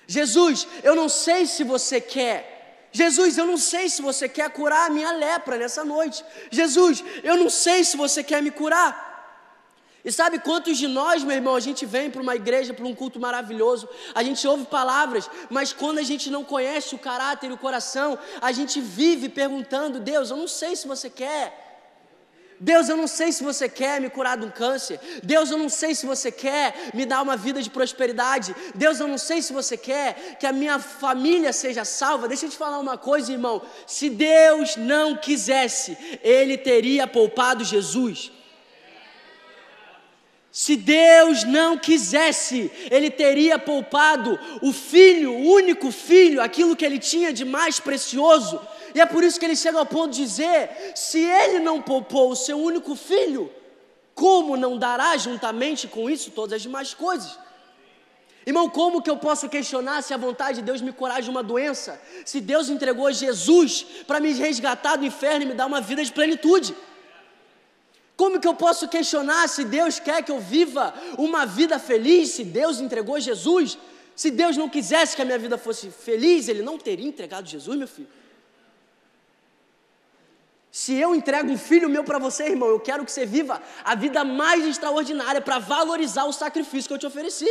Jesus, 0.07 0.65
eu 0.81 0.95
não 0.95 1.09
sei 1.09 1.45
se 1.45 1.63
você 1.63 1.99
quer. 1.99 2.89
Jesus, 2.93 3.37
eu 3.37 3.45
não 3.45 3.57
sei 3.57 3.89
se 3.89 4.01
você 4.01 4.29
quer 4.29 4.49
curar 4.51 4.87
a 4.87 4.89
minha 4.89 5.11
lepra 5.11 5.57
nessa 5.57 5.83
noite. 5.83 6.23
Jesus, 6.49 7.03
eu 7.23 7.35
não 7.35 7.49
sei 7.49 7.83
se 7.83 7.97
você 7.97 8.23
quer 8.23 8.41
me 8.41 8.51
curar. 8.51 8.89
E 10.05 10.11
sabe 10.11 10.39
quantos 10.39 10.77
de 10.77 10.87
nós, 10.87 11.23
meu 11.23 11.35
irmão, 11.35 11.55
a 11.55 11.59
gente 11.59 11.85
vem 11.85 12.09
para 12.09 12.21
uma 12.21 12.35
igreja, 12.35 12.73
para 12.73 12.85
um 12.85 12.95
culto 12.95 13.19
maravilhoso, 13.19 13.89
a 14.13 14.23
gente 14.23 14.47
ouve 14.47 14.65
palavras, 14.65 15.29
mas 15.49 15.73
quando 15.73 15.97
a 15.97 16.03
gente 16.03 16.29
não 16.29 16.43
conhece 16.43 16.93
o 16.95 16.99
caráter 16.99 17.49
e 17.49 17.53
o 17.53 17.57
coração, 17.57 18.17
a 18.39 18.51
gente 18.51 18.79
vive 18.79 19.27
perguntando: 19.27 19.99
Deus, 19.99 20.29
eu 20.29 20.37
não 20.37 20.47
sei 20.47 20.75
se 20.75 20.87
você 20.87 21.09
quer. 21.09 21.64
Deus, 22.59 22.87
eu 22.87 22.95
não 22.95 23.07
sei 23.07 23.31
se 23.31 23.43
você 23.43 23.67
quer 23.67 23.99
me 23.99 24.09
curar 24.09 24.37
de 24.37 24.45
um 24.45 24.49
câncer. 24.49 24.99
Deus, 25.21 25.51
eu 25.51 25.57
não 25.57 25.67
sei 25.67 25.93
se 25.93 26.05
você 26.05 26.31
quer 26.31 26.91
me 26.93 27.05
dar 27.05 27.21
uma 27.21 27.35
vida 27.35 27.61
de 27.61 27.69
prosperidade. 27.69 28.55
Deus, 28.73 28.99
eu 28.99 29.07
não 29.07 29.17
sei 29.17 29.41
se 29.41 29.51
você 29.51 29.75
quer 29.75 30.37
que 30.39 30.47
a 30.47 30.53
minha 30.53 30.79
família 30.79 31.51
seja 31.51 31.83
salva. 31.83 32.27
Deixa 32.27 32.45
eu 32.45 32.49
te 32.49 32.57
falar 32.57 32.79
uma 32.79 32.97
coisa, 32.97 33.31
irmão. 33.31 33.61
Se 33.85 34.09
Deus 34.09 34.77
não 34.77 35.17
quisesse, 35.17 35.97
Ele 36.23 36.57
teria 36.57 37.05
poupado 37.05 37.63
Jesus. 37.63 38.31
Se 40.49 40.77
Deus 40.77 41.43
não 41.43 41.77
quisesse, 41.77 42.71
Ele 42.89 43.11
teria 43.11 43.59
poupado 43.59 44.39
o 44.61 44.71
filho, 44.71 45.33
o 45.33 45.51
único 45.51 45.91
filho, 45.91 46.41
aquilo 46.41 46.77
que 46.77 46.85
Ele 46.85 46.97
tinha 46.97 47.33
de 47.33 47.43
mais 47.43 47.77
precioso 47.77 48.61
e 48.95 49.01
é 49.01 49.05
por 49.05 49.21
isso 49.25 49.37
que 49.37 49.45
ele 49.45 49.57
chega 49.57 49.77
ao 49.77 49.85
ponto 49.85 50.11
de 50.13 50.23
dizer: 50.23 50.69
se 50.95 51.19
ele 51.19 51.59
não 51.59 51.81
poupou 51.81 52.31
o 52.31 52.35
seu 52.35 52.57
único 52.57 52.95
filho, 52.95 53.51
como 54.23 54.55
não 54.55 54.77
dará 54.77 55.17
juntamente 55.17 55.85
com 55.85 56.09
isso 56.09 56.31
todas 56.31 56.53
as 56.53 56.61
demais 56.61 56.93
coisas? 56.93 57.37
Irmão, 58.45 58.69
como 58.69 59.01
que 59.01 59.09
eu 59.09 59.17
posso 59.17 59.49
questionar 59.49 60.01
se 60.01 60.13
a 60.13 60.17
vontade 60.17 60.59
de 60.59 60.65
Deus 60.69 60.79
me 60.79 60.93
curar 60.93 61.21
de 61.21 61.29
uma 61.29 61.43
doença? 61.43 61.99
Se 62.23 62.39
Deus 62.39 62.69
entregou 62.69 63.11
Jesus 63.11 63.85
para 64.07 64.21
me 64.21 64.31
resgatar 64.31 64.95
do 64.95 65.05
inferno 65.05 65.43
e 65.43 65.47
me 65.49 65.53
dar 65.53 65.65
uma 65.65 65.81
vida 65.81 66.01
de 66.01 66.13
plenitude? 66.13 66.73
Como 68.15 68.39
que 68.39 68.47
eu 68.47 68.53
posso 68.53 68.87
questionar 68.87 69.49
se 69.49 69.65
Deus 69.65 69.99
quer 69.99 70.23
que 70.23 70.31
eu 70.31 70.39
viva 70.39 70.93
uma 71.17 71.45
vida 71.45 71.77
feliz? 71.79 72.29
Se 72.29 72.45
Deus 72.45 72.79
entregou 72.79 73.19
Jesus? 73.19 73.77
Se 74.15 74.31
Deus 74.31 74.55
não 74.55 74.69
quisesse 74.69 75.17
que 75.17 75.21
a 75.21 75.25
minha 75.25 75.39
vida 75.39 75.57
fosse 75.57 75.89
feliz, 75.89 76.47
Ele 76.47 76.61
não 76.61 76.77
teria 76.77 77.05
entregado 77.05 77.49
Jesus, 77.49 77.77
meu 77.77 77.89
filho. 77.89 78.07
Se 80.75 80.93
eu 80.93 81.15
entrego 81.15 81.49
um 81.49 81.57
filho 81.57 81.87
meu 81.87 82.03
para 82.03 82.19
você, 82.19 82.47
irmão, 82.47 82.67
eu 82.67 82.81
quero 82.81 83.05
que 83.05 83.11
você 83.13 83.25
viva 83.25 83.63
a 83.81 83.95
vida 83.95 84.25
mais 84.25 84.65
extraordinária 84.65 85.39
para 85.39 85.57
valorizar 85.57 86.25
o 86.25 86.33
sacrifício 86.33 86.89
que 86.89 86.93
eu 86.93 86.97
te 86.97 87.05
ofereci. 87.05 87.49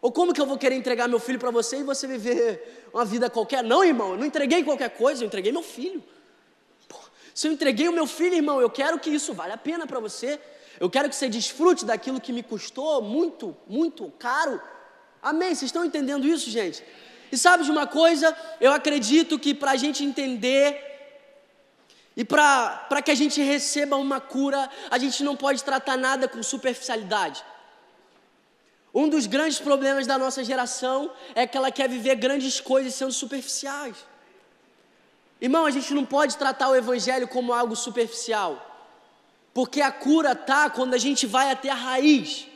Ou 0.00 0.12
como 0.12 0.32
que 0.32 0.40
eu 0.40 0.46
vou 0.46 0.56
querer 0.56 0.76
entregar 0.76 1.08
meu 1.08 1.18
filho 1.18 1.40
para 1.40 1.50
você 1.50 1.78
e 1.78 1.82
você 1.82 2.06
viver 2.06 2.86
uma 2.94 3.04
vida 3.04 3.28
qualquer? 3.28 3.64
Não, 3.64 3.82
irmão, 3.82 4.12
eu 4.12 4.18
não 4.18 4.24
entreguei 4.24 4.62
qualquer 4.62 4.90
coisa, 4.90 5.24
eu 5.24 5.26
entreguei 5.26 5.50
meu 5.50 5.64
filho. 5.64 6.00
Pô, 6.86 6.96
se 7.34 7.48
eu 7.48 7.52
entreguei 7.52 7.88
o 7.88 7.92
meu 7.92 8.06
filho, 8.06 8.36
irmão, 8.36 8.60
eu 8.60 8.70
quero 8.70 9.00
que 9.00 9.10
isso 9.10 9.34
vale 9.34 9.52
a 9.52 9.58
pena 9.58 9.84
para 9.84 9.98
você. 9.98 10.38
Eu 10.78 10.88
quero 10.88 11.08
que 11.08 11.16
você 11.16 11.28
desfrute 11.28 11.84
daquilo 11.84 12.20
que 12.20 12.32
me 12.32 12.44
custou 12.44 13.02
muito, 13.02 13.56
muito 13.66 14.08
caro. 14.16 14.62
Amém? 15.20 15.56
Vocês 15.56 15.70
estão 15.70 15.84
entendendo 15.84 16.24
isso, 16.24 16.48
gente? 16.48 16.84
E 17.32 17.36
sabe 17.36 17.64
de 17.64 17.70
uma 17.72 17.88
coisa? 17.88 18.32
Eu 18.60 18.70
acredito 18.72 19.40
que 19.40 19.52
para 19.52 19.72
a 19.72 19.76
gente 19.76 20.04
entender 20.04 20.91
e 22.16 22.24
para 22.24 23.00
que 23.02 23.10
a 23.10 23.14
gente 23.14 23.40
receba 23.40 23.96
uma 23.96 24.20
cura, 24.20 24.68
a 24.90 24.98
gente 24.98 25.24
não 25.24 25.34
pode 25.34 25.64
tratar 25.64 25.96
nada 25.96 26.28
com 26.28 26.42
superficialidade. 26.42 27.42
Um 28.94 29.08
dos 29.08 29.26
grandes 29.26 29.58
problemas 29.58 30.06
da 30.06 30.18
nossa 30.18 30.44
geração 30.44 31.10
é 31.34 31.46
que 31.46 31.56
ela 31.56 31.70
quer 31.70 31.88
viver 31.88 32.14
grandes 32.16 32.60
coisas 32.60 32.94
sendo 32.94 33.12
superficiais. 33.12 33.96
Irmão, 35.40 35.64
a 35.64 35.70
gente 35.70 35.94
não 35.94 36.04
pode 36.04 36.36
tratar 36.36 36.68
o 36.68 36.76
Evangelho 36.76 37.26
como 37.26 37.54
algo 37.54 37.74
superficial, 37.74 38.60
porque 39.54 39.80
a 39.80 39.90
cura 39.90 40.32
está 40.32 40.68
quando 40.68 40.92
a 40.92 40.98
gente 40.98 41.26
vai 41.26 41.50
até 41.50 41.70
a 41.70 41.74
raiz. 41.74 42.46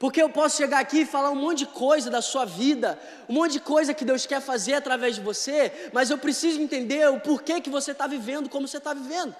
Porque 0.00 0.20
eu 0.22 0.30
posso 0.30 0.56
chegar 0.56 0.78
aqui 0.80 1.00
e 1.00 1.04
falar 1.04 1.28
um 1.28 1.36
monte 1.36 1.58
de 1.58 1.66
coisa 1.66 2.08
da 2.08 2.22
sua 2.22 2.46
vida, 2.46 2.98
um 3.28 3.34
monte 3.34 3.52
de 3.52 3.60
coisa 3.60 3.92
que 3.92 4.02
Deus 4.02 4.24
quer 4.24 4.40
fazer 4.40 4.72
através 4.72 5.16
de 5.16 5.20
você, 5.20 5.90
mas 5.92 6.08
eu 6.08 6.16
preciso 6.16 6.58
entender 6.58 7.06
o 7.10 7.20
porquê 7.20 7.60
que 7.60 7.68
você 7.68 7.90
está 7.90 8.06
vivendo 8.06 8.48
como 8.48 8.66
você 8.66 8.78
está 8.78 8.94
vivendo. 8.94 9.36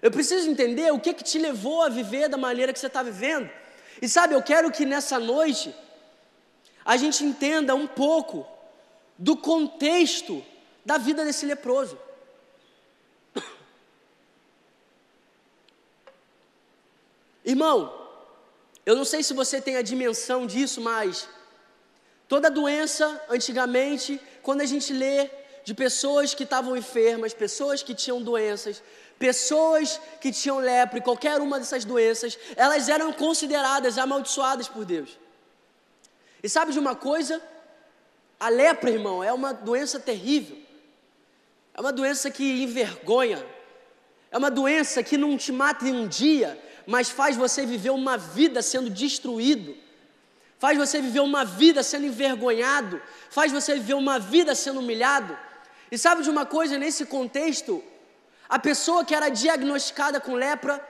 Eu 0.00 0.10
preciso 0.10 0.48
entender 0.48 0.90
o 0.94 0.98
que, 0.98 1.12
que 1.12 1.22
te 1.22 1.38
levou 1.38 1.82
a 1.82 1.90
viver 1.90 2.30
da 2.30 2.38
maneira 2.38 2.72
que 2.72 2.78
você 2.78 2.86
está 2.86 3.02
vivendo. 3.02 3.50
E 4.00 4.08
sabe, 4.08 4.32
eu 4.32 4.42
quero 4.42 4.72
que 4.72 4.86
nessa 4.86 5.18
noite 5.18 5.74
a 6.82 6.96
gente 6.96 7.22
entenda 7.22 7.74
um 7.74 7.86
pouco 7.86 8.46
do 9.18 9.36
contexto 9.36 10.42
da 10.86 10.96
vida 10.96 11.22
desse 11.22 11.44
leproso. 11.44 11.98
Irmão, 17.44 18.01
eu 18.84 18.96
não 18.96 19.04
sei 19.04 19.22
se 19.22 19.32
você 19.32 19.60
tem 19.60 19.76
a 19.76 19.82
dimensão 19.82 20.46
disso, 20.46 20.80
mas 20.80 21.28
toda 22.28 22.50
doença, 22.50 23.20
antigamente, 23.28 24.20
quando 24.42 24.60
a 24.60 24.66
gente 24.66 24.92
lê 24.92 25.30
de 25.64 25.72
pessoas 25.74 26.34
que 26.34 26.42
estavam 26.42 26.76
enfermas, 26.76 27.32
pessoas 27.32 27.82
que 27.82 27.94
tinham 27.94 28.20
doenças, 28.20 28.82
pessoas 29.18 30.00
que 30.20 30.32
tinham 30.32 30.58
lepra 30.58 31.00
qualquer 31.00 31.40
uma 31.40 31.58
dessas 31.60 31.84
doenças, 31.84 32.36
elas 32.56 32.88
eram 32.88 33.12
consideradas 33.12 33.96
amaldiçoadas 33.96 34.68
por 34.68 34.84
Deus. 34.84 35.16
E 36.42 36.48
sabe 36.48 36.72
de 36.72 36.78
uma 36.78 36.96
coisa? 36.96 37.40
A 38.40 38.48
lepra, 38.48 38.90
irmão, 38.90 39.22
é 39.22 39.32
uma 39.32 39.54
doença 39.54 40.00
terrível. 40.00 40.58
É 41.72 41.80
uma 41.80 41.92
doença 41.92 42.32
que 42.32 42.64
envergonha. 42.64 43.46
É 44.32 44.36
uma 44.36 44.50
doença 44.50 45.02
que 45.04 45.16
não 45.16 45.36
te 45.36 45.52
mata 45.52 45.86
em 45.86 45.92
um 45.92 46.08
dia, 46.08 46.60
mas 46.86 47.10
faz 47.10 47.36
você 47.36 47.64
viver 47.64 47.90
uma 47.90 48.16
vida 48.16 48.62
sendo 48.62 48.90
destruído, 48.90 49.76
faz 50.58 50.78
você 50.78 51.00
viver 51.00 51.20
uma 51.20 51.44
vida 51.44 51.82
sendo 51.82 52.06
envergonhado, 52.06 53.00
faz 53.30 53.50
você 53.52 53.74
viver 53.74 53.94
uma 53.94 54.18
vida 54.18 54.54
sendo 54.54 54.80
humilhado. 54.80 55.36
E 55.90 55.98
sabe 55.98 56.22
de 56.22 56.30
uma 56.30 56.46
coisa 56.46 56.78
nesse 56.78 57.06
contexto? 57.06 57.82
A 58.48 58.58
pessoa 58.58 59.04
que 59.04 59.14
era 59.14 59.28
diagnosticada 59.28 60.20
com 60.20 60.34
lepra, 60.34 60.80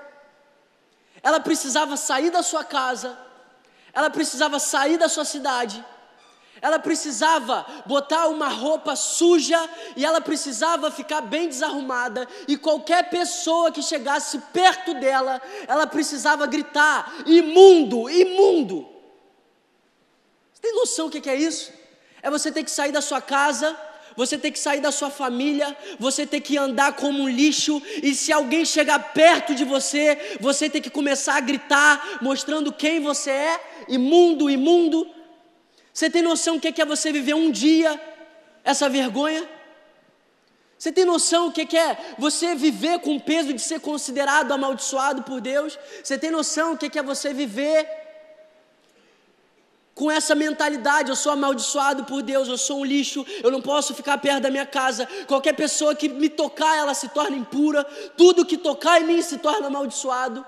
ela 1.23 1.41
precisava 1.41 1.97
sair 1.97 2.31
da 2.31 2.43
sua 2.43 2.65
casa, 2.65 3.19
ela 3.93 4.11
precisava 4.11 4.59
sair 4.59 4.97
da 4.97 5.09
sua 5.09 5.25
cidade, 5.25 5.85
ela 6.63 6.79
precisava 6.79 7.67
botar 7.85 8.29
uma 8.29 8.49
roupa 8.49 8.95
suja 8.97 9.69
e 9.97 10.07
ela 10.07 10.21
precisava 10.21 10.91
ficar 10.91 11.21
bem 11.21 11.49
desarrumada, 11.49 12.29
e 12.47 12.57
qualquer 12.57 13.11
pessoa 13.11 13.73
que 13.73 13.83
chegasse 13.83 14.39
perto 14.53 14.95
dela, 14.95 15.43
ela 15.67 15.87
precisava 15.87 16.47
gritar: 16.47 17.13
imundo, 17.27 18.09
imundo. 18.09 18.89
Você 20.53 20.63
tem 20.63 20.75
noção 20.77 21.09
do 21.09 21.21
que 21.21 21.29
é 21.29 21.35
isso? 21.35 21.73
É 22.23 22.31
você 22.31 22.53
ter 22.53 22.63
que 22.63 22.71
sair 22.71 22.93
da 22.93 23.03
sua 23.03 23.21
casa 23.21 23.77
você 24.17 24.37
tem 24.37 24.53
que 24.53 24.59
sair 24.59 24.81
da 24.81 24.93
sua 24.93 25.11
família, 25.11 25.77
você 25.99 26.27
tem 26.27 26.41
que 26.41 26.59
andar 26.59 26.95
como 26.95 27.23
um 27.23 27.29
lixo, 27.29 27.83
e 28.03 28.15
se 28.15 28.33
alguém 28.33 28.65
chegar 28.65 28.99
perto 29.13 29.55
de 29.55 29.65
você, 29.65 30.37
você 30.41 30.69
tem 30.69 30.83
que 30.83 30.91
começar 30.91 31.37
a 31.37 31.41
gritar, 31.41 32.19
mostrando 32.21 32.73
quem 32.73 33.01
você 33.01 33.31
é, 33.31 33.61
imundo, 33.89 34.51
imundo. 34.51 35.22
Você 35.93 36.09
tem 36.09 36.23
noção 36.23 36.57
do 36.57 36.61
que 36.61 36.81
é 36.81 36.85
você 36.85 37.13
viver 37.13 37.35
um 37.35 37.51
dia 37.51 38.01
essa 38.65 38.89
vergonha? 38.89 39.49
Você 40.79 40.91
tem 40.91 41.05
noção 41.05 41.49
o 41.49 41.53
que 41.53 41.77
é 41.77 42.15
você 42.19 42.55
viver 42.55 42.99
com 43.01 43.17
o 43.17 43.21
peso 43.21 43.53
de 43.53 43.61
ser 43.61 43.81
considerado 43.81 44.51
amaldiçoado 44.51 45.23
por 45.23 45.41
Deus? 45.41 45.79
Você 46.03 46.19
tem 46.19 46.31
noção 46.31 46.73
o 46.73 46.79
que 46.79 46.99
é 46.99 47.03
você 47.03 47.33
viver 47.33 47.87
com 49.95 50.11
essa 50.11 50.35
mentalidade, 50.35 51.11
eu 51.11 51.17
sou 51.17 51.33
amaldiçoado 51.33 52.05
por 52.05 52.23
Deus, 52.23 52.49
eu 52.49 52.57
sou 52.57 52.81
um 52.81 52.85
lixo, 52.85 53.25
eu 53.43 53.51
não 53.51 53.61
posso 53.61 53.95
ficar 53.95 54.17
perto 54.19 54.43
da 54.43 54.51
minha 54.51 54.65
casa. 54.65 55.07
Qualquer 55.27 55.53
pessoa 55.53 55.95
que 55.95 56.09
me 56.09 56.29
tocar, 56.29 56.77
ela 56.77 56.95
se 56.95 57.09
torna 57.11 57.37
impura. 57.37 57.85
Tudo 58.17 58.47
que 58.47 58.57
tocar 58.57 59.01
em 59.01 59.05
mim 59.05 59.23
se 59.23 59.39
torna 59.39 59.67
amaldiçoado. 59.67 60.45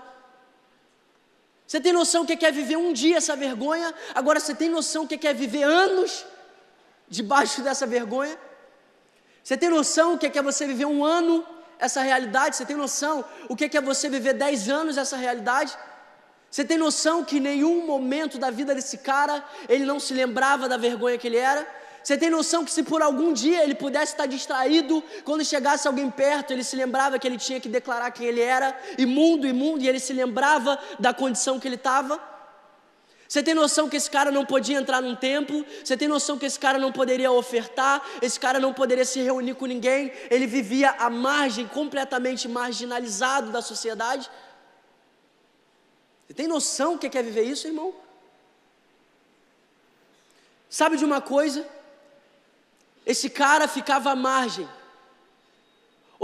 Você 1.67 1.81
tem 1.81 1.93
noção 1.93 2.27
que 2.27 2.45
é 2.45 2.51
viver 2.51 2.77
um 2.77 2.93
dia 2.93 3.17
essa 3.17 3.35
vergonha? 3.35 3.95
Agora 4.15 4.39
você 4.39 4.55
tem 4.55 4.69
noção 4.69 5.07
que 5.07 5.27
é 5.27 5.33
viver 5.33 5.63
anos 5.63 6.25
debaixo 7.09 7.63
dessa 7.63 7.87
vergonha? 7.87 8.39
Você 9.43 9.57
tem 9.57 9.69
noção 9.69 10.15
o 10.15 10.19
que 10.19 10.39
é 10.39 10.43
você 10.43 10.67
viver 10.67 10.87
um 10.87 11.05
ano 11.05 11.47
essa 11.79 12.03
realidade? 12.03 12.57
Você 12.57 12.65
tem 12.65 12.77
noção 12.77 13.25
o 13.49 13.57
que 13.57 13.77
é 13.77 13.81
você 13.81 14.09
viver 14.09 14.35
dez 14.35 14.69
anos 14.69 14.99
essa 14.99 15.17
realidade? 15.17 15.77
Você 16.51 16.65
tem 16.65 16.79
noção 16.79 17.25
que 17.25 17.41
nenhum 17.41 17.85
momento 17.85 18.39
da 18.39 18.51
vida 18.51 18.75
desse 18.75 18.99
cara 18.99 19.45
ele 19.69 19.85
não 19.85 19.99
se 19.99 20.15
lembrava 20.15 20.69
da 20.69 20.77
vergonha 20.77 21.19
que 21.19 21.27
ele 21.27 21.37
era? 21.37 21.67
Você 22.05 22.19
tem 22.19 22.29
noção 22.29 22.67
que 22.67 22.71
se 22.71 22.83
por 22.83 23.01
algum 23.01 23.33
dia 23.33 23.65
ele 23.65 23.75
pudesse 23.75 24.13
estar 24.13 24.27
distraído, 24.27 25.03
quando 25.25 25.43
chegasse 25.43 25.89
alguém 25.89 26.11
perto, 26.11 26.53
ele 26.53 26.63
se 26.63 26.77
lembrava 26.77 27.19
que 27.19 27.27
ele 27.27 27.39
tinha 27.39 27.59
que 27.59 27.67
declarar 27.69 28.11
quem 28.11 28.27
ele 28.27 28.43
era, 28.43 28.79
imundo, 28.99 29.47
imundo, 29.47 29.83
e 29.83 29.89
ele 29.89 29.99
se 29.99 30.13
lembrava 30.13 30.79
da 31.01 31.15
condição 31.15 31.59
que 31.59 31.67
ele 31.67 31.77
estava? 31.77 32.21
Você 33.27 33.43
tem 33.43 33.55
noção 33.55 33.89
que 33.89 33.97
esse 33.97 34.11
cara 34.11 34.31
não 34.31 34.45
podia 34.45 34.77
entrar 34.79 35.01
num 35.01 35.17
templo? 35.17 35.65
Você 35.83 35.97
tem 35.97 36.07
noção 36.07 36.37
que 36.39 36.45
esse 36.45 36.59
cara 36.59 36.79
não 36.79 36.93
poderia 36.93 37.33
ofertar? 37.33 38.05
Esse 38.21 38.39
cara 38.39 38.61
não 38.61 38.75
poderia 38.75 39.07
se 39.07 39.23
reunir 39.23 39.55
com 39.55 39.65
ninguém? 39.65 40.13
Ele 40.31 40.47
vivia 40.47 40.91
à 40.91 41.09
margem, 41.09 41.67
completamente 41.67 42.47
marginalizado 42.47 43.51
da 43.51 43.63
sociedade? 43.63 44.31
Você 46.27 46.35
tem 46.35 46.47
noção 46.47 46.99
que 46.99 47.07
é 47.07 47.23
viver 47.23 47.45
isso, 47.45 47.67
irmão? 47.67 47.95
Sabe 50.69 50.99
de 50.99 51.05
uma 51.05 51.23
coisa? 51.23 51.67
Esse 53.07 53.29
cara 53.29 53.69
ficava 53.69 54.11
à 54.11 54.17
margem 54.17 54.69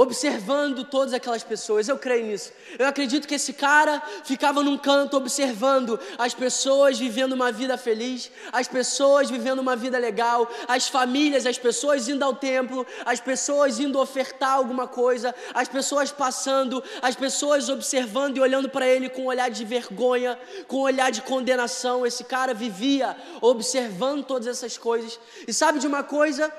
observando 0.01 0.85
todas 0.85 1.13
aquelas 1.13 1.43
pessoas. 1.43 1.87
Eu 1.87 1.99
creio 1.99 2.27
nisso. 2.27 2.53
Eu 2.79 2.87
acredito 2.87 3.29
que 3.29 3.35
esse 3.35 3.53
cara 3.53 4.03
ficava 4.25 4.63
num 4.63 4.79
canto 4.79 5.17
observando 5.17 6.01
as 6.17 6.33
pessoas 6.33 6.99
vivendo 6.99 7.35
uma 7.35 7.53
vida 7.53 7.77
feliz, 7.77 8.31
as 8.51 8.67
pessoas 8.67 9.29
vivendo 9.29 9.59
uma 9.59 9.77
vida 9.77 9.99
legal, 9.99 10.51
as 10.67 10.89
famílias, 10.89 11.45
as 11.45 11.59
pessoas 11.59 12.09
indo 12.09 12.25
ao 12.25 12.35
templo, 12.35 12.87
as 13.05 13.21
pessoas 13.21 13.79
indo 13.79 14.01
ofertar 14.01 14.53
alguma 14.53 14.87
coisa, 14.87 15.35
as 15.53 15.69
pessoas 15.69 16.11
passando, 16.11 16.83
as 17.03 17.15
pessoas 17.15 17.69
observando 17.69 18.39
e 18.39 18.41
olhando 18.41 18.71
para 18.71 18.87
ele 18.87 19.11
com 19.11 19.25
um 19.25 19.27
olhar 19.27 19.51
de 19.51 19.67
vergonha, 19.67 20.39
com 20.67 20.79
um 20.79 20.83
olhar 20.83 21.11
de 21.11 21.21
condenação. 21.21 22.07
Esse 22.07 22.25
cara 22.25 22.55
vivia 22.55 23.15
observando 23.43 24.25
todas 24.25 24.47
essas 24.47 24.79
coisas. 24.79 25.21
E 25.47 25.53
sabe 25.53 25.79
de 25.79 25.87
uma 25.87 26.03
coisa? 26.03 26.51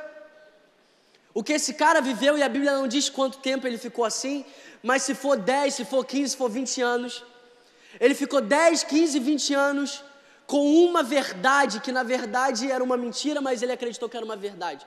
O 1.33 1.43
que 1.43 1.53
esse 1.53 1.73
cara 1.73 2.01
viveu, 2.01 2.37
e 2.37 2.43
a 2.43 2.49
Bíblia 2.49 2.73
não 2.73 2.87
diz 2.87 3.09
quanto 3.09 3.37
tempo 3.39 3.65
ele 3.65 3.77
ficou 3.77 4.03
assim, 4.03 4.45
mas 4.83 5.03
se 5.03 5.13
for 5.13 5.37
10, 5.37 5.73
se 5.73 5.85
for 5.85 6.05
15, 6.05 6.29
se 6.29 6.37
for 6.37 6.49
20 6.49 6.81
anos, 6.81 7.23
ele 7.99 8.15
ficou 8.15 8.41
10, 8.41 8.83
15, 8.83 9.19
20 9.19 9.53
anos 9.53 10.03
com 10.45 10.85
uma 10.85 11.01
verdade 11.01 11.79
que 11.79 11.91
na 11.91 12.03
verdade 12.03 12.69
era 12.69 12.83
uma 12.83 12.97
mentira, 12.97 13.39
mas 13.39 13.61
ele 13.61 13.71
acreditou 13.71 14.09
que 14.09 14.17
era 14.17 14.25
uma 14.25 14.35
verdade. 14.35 14.85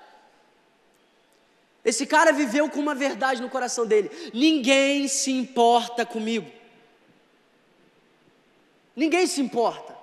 Esse 1.85 2.07
cara 2.07 2.33
viveu 2.33 2.69
com 2.69 2.81
uma 2.81 2.95
verdade 2.95 3.43
no 3.43 3.49
coração 3.49 3.87
dele: 3.87 4.11
ninguém 4.33 5.07
se 5.09 5.31
importa 5.31 6.05
comigo. 6.05 6.51
Ninguém 8.97 9.27
se 9.27 9.41
importa. 9.41 9.95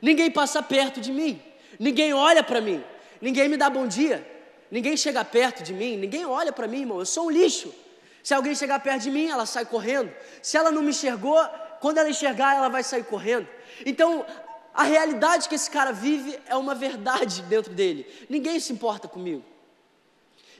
Ninguém 0.00 0.30
passa 0.30 0.62
perto 0.62 1.00
de 1.00 1.12
mim. 1.12 1.42
Ninguém 1.78 2.12
olha 2.14 2.42
para 2.42 2.60
mim. 2.60 2.82
Ninguém 3.20 3.48
me 3.48 3.56
dá 3.56 3.68
bom 3.68 3.86
dia. 3.86 4.37
Ninguém 4.70 4.96
chega 4.96 5.24
perto 5.24 5.62
de 5.62 5.72
mim, 5.72 5.96
ninguém 5.96 6.26
olha 6.26 6.52
para 6.52 6.66
mim, 6.66 6.80
irmão. 6.80 6.98
Eu 6.98 7.06
sou 7.06 7.26
um 7.26 7.30
lixo. 7.30 7.74
Se 8.22 8.34
alguém 8.34 8.54
chegar 8.54 8.80
perto 8.80 9.04
de 9.04 9.10
mim, 9.10 9.28
ela 9.28 9.46
sai 9.46 9.64
correndo. 9.64 10.12
Se 10.42 10.56
ela 10.56 10.70
não 10.70 10.82
me 10.82 10.90
enxergou, 10.90 11.38
quando 11.80 11.98
ela 11.98 12.10
enxergar, 12.10 12.56
ela 12.56 12.68
vai 12.68 12.82
sair 12.82 13.04
correndo. 13.04 13.48
Então, 13.86 14.26
a 14.74 14.82
realidade 14.82 15.48
que 15.48 15.54
esse 15.54 15.70
cara 15.70 15.92
vive 15.92 16.38
é 16.46 16.54
uma 16.54 16.74
verdade 16.74 17.42
dentro 17.42 17.72
dele. 17.72 18.06
Ninguém 18.28 18.60
se 18.60 18.72
importa 18.72 19.08
comigo. 19.08 19.44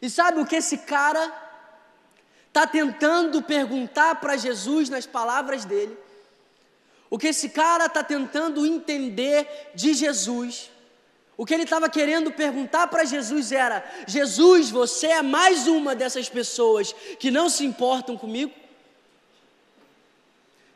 E 0.01 0.09
sabe 0.09 0.41
o 0.41 0.47
que 0.47 0.57
esse 0.57 0.79
cara 0.79 1.33
está 2.47 2.67
tentando 2.67 3.43
perguntar 3.43 4.17
para 4.17 4.37
Jesus 4.37 4.89
nas 4.89 5.07
palavras 5.07 5.65
dele? 5.65 5.97
O 7.11 7.19
que 7.19 7.29
esse 7.29 7.51
cara 7.51 7.87
está 7.87 8.03
tentando 8.03 8.67
entender 8.67 9.71
de 9.75 9.95
Jesus? 9.95 10.71
O 11.39 11.47
que 11.47 11.55
ele 11.55 11.63
estava 11.63 11.89
querendo 11.89 12.33
perguntar 12.33 12.89
para 12.89 13.05
Jesus 13.05 13.53
era: 13.53 13.89
Jesus, 14.09 14.71
você 14.71 15.07
é 15.07 15.23
mais 15.23 15.69
uma 15.69 15.95
dessas 15.95 16.29
pessoas 16.29 16.93
que 17.17 17.31
não 17.31 17.49
se 17.49 17.65
importam 17.65 18.17
comigo? 18.17 18.53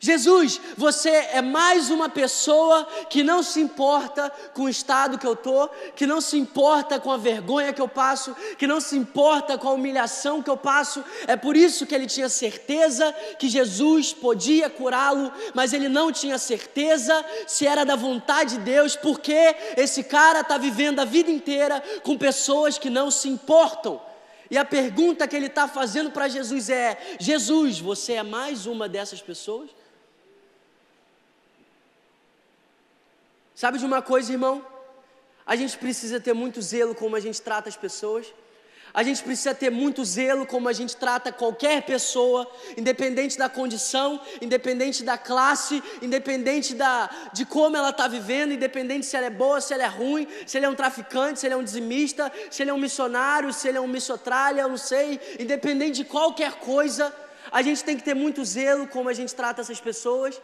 Jesus, 0.05 0.61
você 0.77 1.11
é 1.11 1.41
mais 1.41 1.88
uma 1.88 2.09
pessoa 2.09 2.85
que 3.09 3.23
não 3.23 3.41
se 3.41 3.61
importa 3.61 4.33
com 4.53 4.62
o 4.62 4.69
estado 4.69 5.17
que 5.17 5.25
eu 5.25 5.35
estou, 5.35 5.71
que 5.95 6.09
não 6.09 6.21
se 6.21 6.37
importa 6.37 6.99
com 6.99 7.12
a 7.12 7.17
vergonha 7.17 7.73
que 7.73 7.81
eu 7.81 7.87
passo, 7.87 8.35
que 8.59 8.67
não 8.67 8.81
se 8.81 8.97
importa 8.97 9.57
com 9.57 9.69
a 9.69 9.73
humilhação 9.73 10.43
que 10.43 10.51
eu 10.51 10.57
passo. 10.57 11.05
É 11.29 11.37
por 11.37 11.57
isso 11.57 11.87
que 11.87 11.95
ele 11.95 12.09
tinha 12.09 12.29
certeza 12.29 13.15
que 13.38 13.49
Jesus 13.49 14.12
podia 14.12 14.69
curá-lo, 14.69 15.31
mas 15.55 15.73
ele 15.73 15.88
não 15.88 16.11
tinha 16.11 16.37
certeza 16.37 17.25
se 17.47 17.65
era 17.65 17.85
da 17.85 17.95
vontade 17.95 18.57
de 18.57 18.65
Deus, 18.65 18.97
porque 18.97 19.55
esse 19.77 20.03
cara 20.03 20.41
está 20.41 20.59
vivendo 20.59 20.99
a 20.99 21.05
vida 21.05 21.31
inteira 21.31 21.81
com 22.03 22.19
pessoas 22.19 22.77
que 22.77 22.91
não 22.91 23.09
se 23.09 23.29
importam. 23.29 24.01
E 24.51 24.59
a 24.59 24.65
pergunta 24.65 25.29
que 25.29 25.37
ele 25.37 25.47
está 25.47 25.69
fazendo 25.69 26.11
para 26.11 26.27
Jesus 26.27 26.69
é: 26.69 26.99
Jesus, 27.21 27.79
você 27.79 28.15
é 28.15 28.23
mais 28.25 28.67
uma 28.67 28.88
dessas 28.88 29.23
pessoas? 29.23 29.71
Sabe 33.62 33.79
de 33.79 33.87
uma 33.87 34.03
coisa, 34.03 34.33
irmão? 34.33 34.66
A 35.46 35.55
gente 35.55 35.79
precisa 35.79 36.18
ter 36.18 36.33
muito 36.33 36.61
zelo 36.61 36.96
como 36.96 37.14
a 37.14 37.20
gente 37.20 37.40
trata 37.40 37.68
as 37.68 37.77
pessoas. 37.77 38.27
A 38.92 39.05
gente 39.05 39.22
precisa 39.22 39.55
ter 39.55 39.70
muito 39.70 40.05
zelo 40.05 40.44
como 40.44 40.68
a 40.68 40.72
gente 40.72 40.96
trata 40.96 41.31
qualquer 41.31 41.83
pessoa, 41.83 42.51
independente 42.77 43.38
da 43.38 43.48
condição, 43.48 44.20
independente 44.40 45.05
da 45.05 45.16
classe, 45.16 45.81
independente 46.03 46.75
da, 46.75 47.09
de 47.33 47.46
como 47.46 47.77
ela 47.77 47.90
está 47.90 48.09
vivendo, 48.09 48.53
independente 48.53 49.07
se 49.07 49.16
ela 49.16 49.27
é 49.27 49.31
boa, 49.31 49.61
se 49.61 49.72
ela 49.72 49.85
é 49.85 49.92
ruim, 50.01 50.27
se 50.44 50.59
ele 50.59 50.66
é 50.66 50.68
um 50.68 50.75
traficante, 50.75 51.38
se 51.38 51.46
ele 51.46 51.55
é 51.55 51.57
um 51.57 51.62
dizimista, 51.62 52.33
se 52.51 52.64
ele 52.64 52.70
é 52.70 52.75
um 52.75 52.85
missionário, 52.87 53.53
se 53.53 53.68
ele 53.68 53.79
é 53.79 53.81
um 53.81 53.87
missiotralha, 53.87 54.62
eu 54.62 54.70
não 54.70 54.77
sei, 54.77 55.20
independente 55.38 55.98
de 55.98 56.05
qualquer 56.05 56.55
coisa, 56.55 57.14
a 57.53 57.62
gente 57.62 57.85
tem 57.85 57.96
que 57.96 58.03
ter 58.03 58.14
muito 58.14 58.44
zelo 58.44 58.88
como 58.88 59.09
a 59.09 59.12
gente 59.12 59.33
trata 59.33 59.61
essas 59.61 59.81
pessoas. 59.81 60.42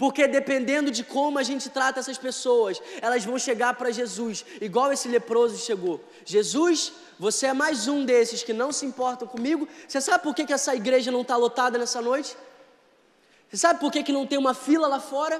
Porque 0.00 0.26
dependendo 0.26 0.90
de 0.90 1.04
como 1.04 1.38
a 1.38 1.42
gente 1.42 1.68
trata 1.68 2.00
essas 2.00 2.16
pessoas, 2.16 2.80
elas 3.02 3.22
vão 3.22 3.38
chegar 3.38 3.74
para 3.74 3.90
Jesus, 3.90 4.46
igual 4.58 4.90
esse 4.90 5.06
leproso 5.08 5.58
chegou. 5.58 6.02
Jesus, 6.24 6.94
você 7.18 7.48
é 7.48 7.52
mais 7.52 7.86
um 7.86 8.02
desses 8.02 8.42
que 8.42 8.54
não 8.54 8.72
se 8.72 8.86
importam 8.86 9.28
comigo. 9.28 9.68
Você 9.86 10.00
sabe 10.00 10.22
por 10.22 10.34
que, 10.34 10.46
que 10.46 10.54
essa 10.54 10.74
igreja 10.74 11.10
não 11.10 11.20
está 11.20 11.36
lotada 11.36 11.76
nessa 11.76 12.00
noite? 12.00 12.34
Você 13.50 13.58
sabe 13.58 13.78
por 13.78 13.92
que, 13.92 14.02
que 14.02 14.10
não 14.10 14.26
tem 14.26 14.38
uma 14.38 14.54
fila 14.54 14.88
lá 14.88 15.00
fora? 15.00 15.38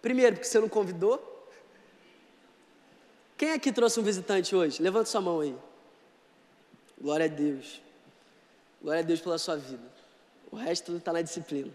Primeiro, 0.00 0.36
porque 0.36 0.48
você 0.48 0.58
não 0.58 0.70
convidou. 0.70 1.46
Quem 3.36 3.52
aqui 3.52 3.70
trouxe 3.70 4.00
um 4.00 4.02
visitante 4.02 4.56
hoje? 4.56 4.80
Levanta 4.80 5.10
sua 5.10 5.20
mão 5.20 5.40
aí. 5.40 5.54
Glória 6.98 7.26
a 7.26 7.28
Deus. 7.28 7.82
Glória 8.80 9.00
a 9.02 9.04
Deus 9.04 9.20
pela 9.20 9.36
sua 9.36 9.56
vida. 9.56 9.84
O 10.50 10.56
resto 10.56 10.96
está 10.96 11.12
na 11.12 11.20
disciplina. 11.20 11.70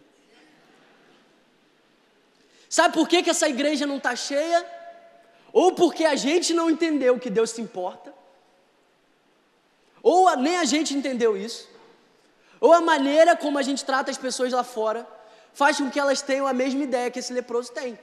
Sabe 2.72 2.94
por 2.94 3.06
que, 3.10 3.22
que 3.22 3.30
essa 3.30 3.50
igreja 3.50 3.86
não 3.86 3.98
está 3.98 4.16
cheia? 4.16 4.66
Ou 5.52 5.76
porque 5.76 6.06
a 6.06 6.16
gente 6.16 6.54
não 6.54 6.70
entendeu 6.70 7.20
que 7.20 7.30
Deus 7.30 7.50
se 7.50 7.60
importa, 7.60 8.14
ou 10.02 10.34
nem 10.38 10.56
a 10.58 10.64
gente 10.64 10.94
entendeu 10.94 11.36
isso, 11.36 11.68
ou 12.62 12.72
a 12.72 12.80
maneira 12.80 13.36
como 13.36 13.58
a 13.58 13.62
gente 13.62 13.84
trata 13.84 14.10
as 14.10 14.18
pessoas 14.18 14.54
lá 14.54 14.64
fora 14.64 15.06
faz 15.54 15.80
com 15.80 15.92
que 15.92 16.00
elas 16.00 16.22
tenham 16.22 16.48
a 16.48 16.54
mesma 16.54 16.82
ideia 16.82 17.12
que 17.12 17.20
esse 17.20 17.34
leproso 17.34 17.74
tem. 17.74 18.00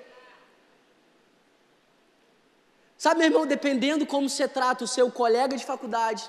Sabe, 2.99 3.21
meu 3.21 3.29
irmão, 3.29 3.47
dependendo 3.47 4.05
como 4.05 4.29
você 4.29 4.47
trata 4.47 4.85
o 4.85 4.89
seu 4.89 5.11
colega 5.11 5.57
de 5.57 5.65
faculdade, 5.65 6.29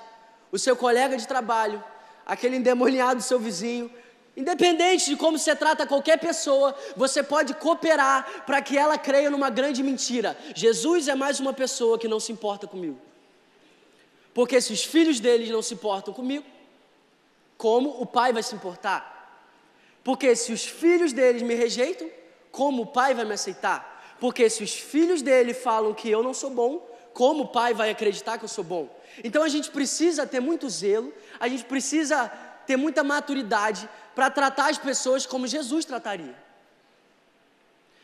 o 0.50 0.58
seu 0.58 0.74
colega 0.74 1.14
de 1.18 1.28
trabalho, 1.28 1.84
aquele 2.24 2.56
endemoniado 2.56 3.20
seu 3.20 3.38
vizinho, 3.38 3.92
independente 4.40 5.06
de 5.06 5.16
como 5.16 5.38
você 5.38 5.54
trata 5.54 5.86
qualquer 5.86 6.18
pessoa, 6.18 6.74
você 6.96 7.22
pode 7.22 7.54
cooperar 7.54 8.44
para 8.44 8.60
que 8.60 8.76
ela 8.76 8.98
creia 8.98 9.30
numa 9.30 9.50
grande 9.50 9.82
mentira. 9.82 10.36
Jesus 10.54 11.08
é 11.08 11.14
mais 11.14 11.38
uma 11.38 11.52
pessoa 11.52 11.98
que 11.98 12.08
não 12.08 12.18
se 12.18 12.32
importa 12.32 12.66
comigo. 12.66 12.98
Porque 14.34 14.60
se 14.60 14.72
os 14.72 14.84
filhos 14.84 15.20
deles 15.20 15.50
não 15.50 15.62
se 15.62 15.74
importam 15.74 16.14
comigo, 16.14 16.44
como 17.56 18.00
o 18.00 18.06
pai 18.06 18.32
vai 18.32 18.42
se 18.42 18.54
importar? 18.54 19.18
Porque 20.02 20.34
se 20.34 20.52
os 20.52 20.64
filhos 20.64 21.12
deles 21.12 21.42
me 21.42 21.54
rejeitam, 21.54 22.08
como 22.50 22.82
o 22.82 22.86
pai 22.86 23.14
vai 23.14 23.24
me 23.24 23.34
aceitar? 23.34 24.16
Porque 24.18 24.48
se 24.48 24.62
os 24.62 24.74
filhos 24.74 25.22
dele 25.22 25.52
falam 25.52 25.92
que 25.94 26.08
eu 26.08 26.22
não 26.22 26.32
sou 26.32 26.50
bom, 26.50 26.88
como 27.12 27.44
o 27.44 27.48
pai 27.48 27.74
vai 27.74 27.90
acreditar 27.90 28.38
que 28.38 28.44
eu 28.44 28.48
sou 28.48 28.64
bom? 28.64 28.88
Então 29.22 29.42
a 29.42 29.48
gente 29.48 29.70
precisa 29.70 30.26
ter 30.26 30.40
muito 30.40 30.68
zelo, 30.68 31.12
a 31.38 31.48
gente 31.48 31.64
precisa 31.64 32.28
ter 32.66 32.76
muita 32.76 33.02
maturidade 33.02 33.88
para 34.14 34.30
tratar 34.30 34.70
as 34.70 34.78
pessoas 34.78 35.26
como 35.26 35.46
Jesus 35.46 35.84
trataria. 35.84 36.34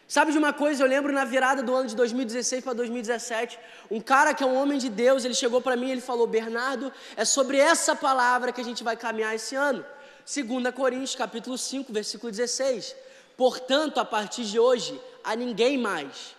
Sabe 0.08 0.30
de 0.30 0.38
uma 0.38 0.52
coisa, 0.52 0.84
eu 0.84 0.88
lembro 0.88 1.12
na 1.12 1.24
virada 1.24 1.62
do 1.64 1.74
ano 1.74 1.88
de 1.88 1.96
2016 1.96 2.62
para 2.62 2.74
2017, 2.74 3.58
um 3.90 4.00
cara 4.00 4.32
que 4.32 4.44
é 4.44 4.46
um 4.46 4.56
homem 4.56 4.78
de 4.78 4.88
Deus, 4.88 5.24
ele 5.24 5.34
chegou 5.34 5.60
para 5.60 5.74
mim 5.74 5.88
e 5.88 5.92
ele 5.92 6.00
falou: 6.00 6.28
"Bernardo, 6.28 6.92
é 7.16 7.24
sobre 7.24 7.58
essa 7.58 7.96
palavra 7.96 8.52
que 8.52 8.60
a 8.60 8.64
gente 8.64 8.84
vai 8.84 8.96
caminhar 8.96 9.34
esse 9.34 9.56
ano". 9.56 9.84
2 10.24 10.72
Coríntios, 10.74 11.16
capítulo 11.16 11.58
5, 11.58 11.92
versículo 11.92 12.30
16. 12.30 12.94
Portanto, 13.36 13.98
a 13.98 14.04
partir 14.04 14.44
de 14.44 14.58
hoje, 14.58 15.00
a 15.24 15.34
ninguém 15.34 15.76
mais, 15.76 16.36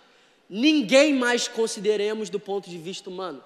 ninguém 0.50 1.14
mais 1.14 1.48
consideremos 1.48 2.30
do 2.30 2.40
ponto 2.40 2.70
de 2.70 2.78
vista 2.78 3.10
humano. 3.10 3.44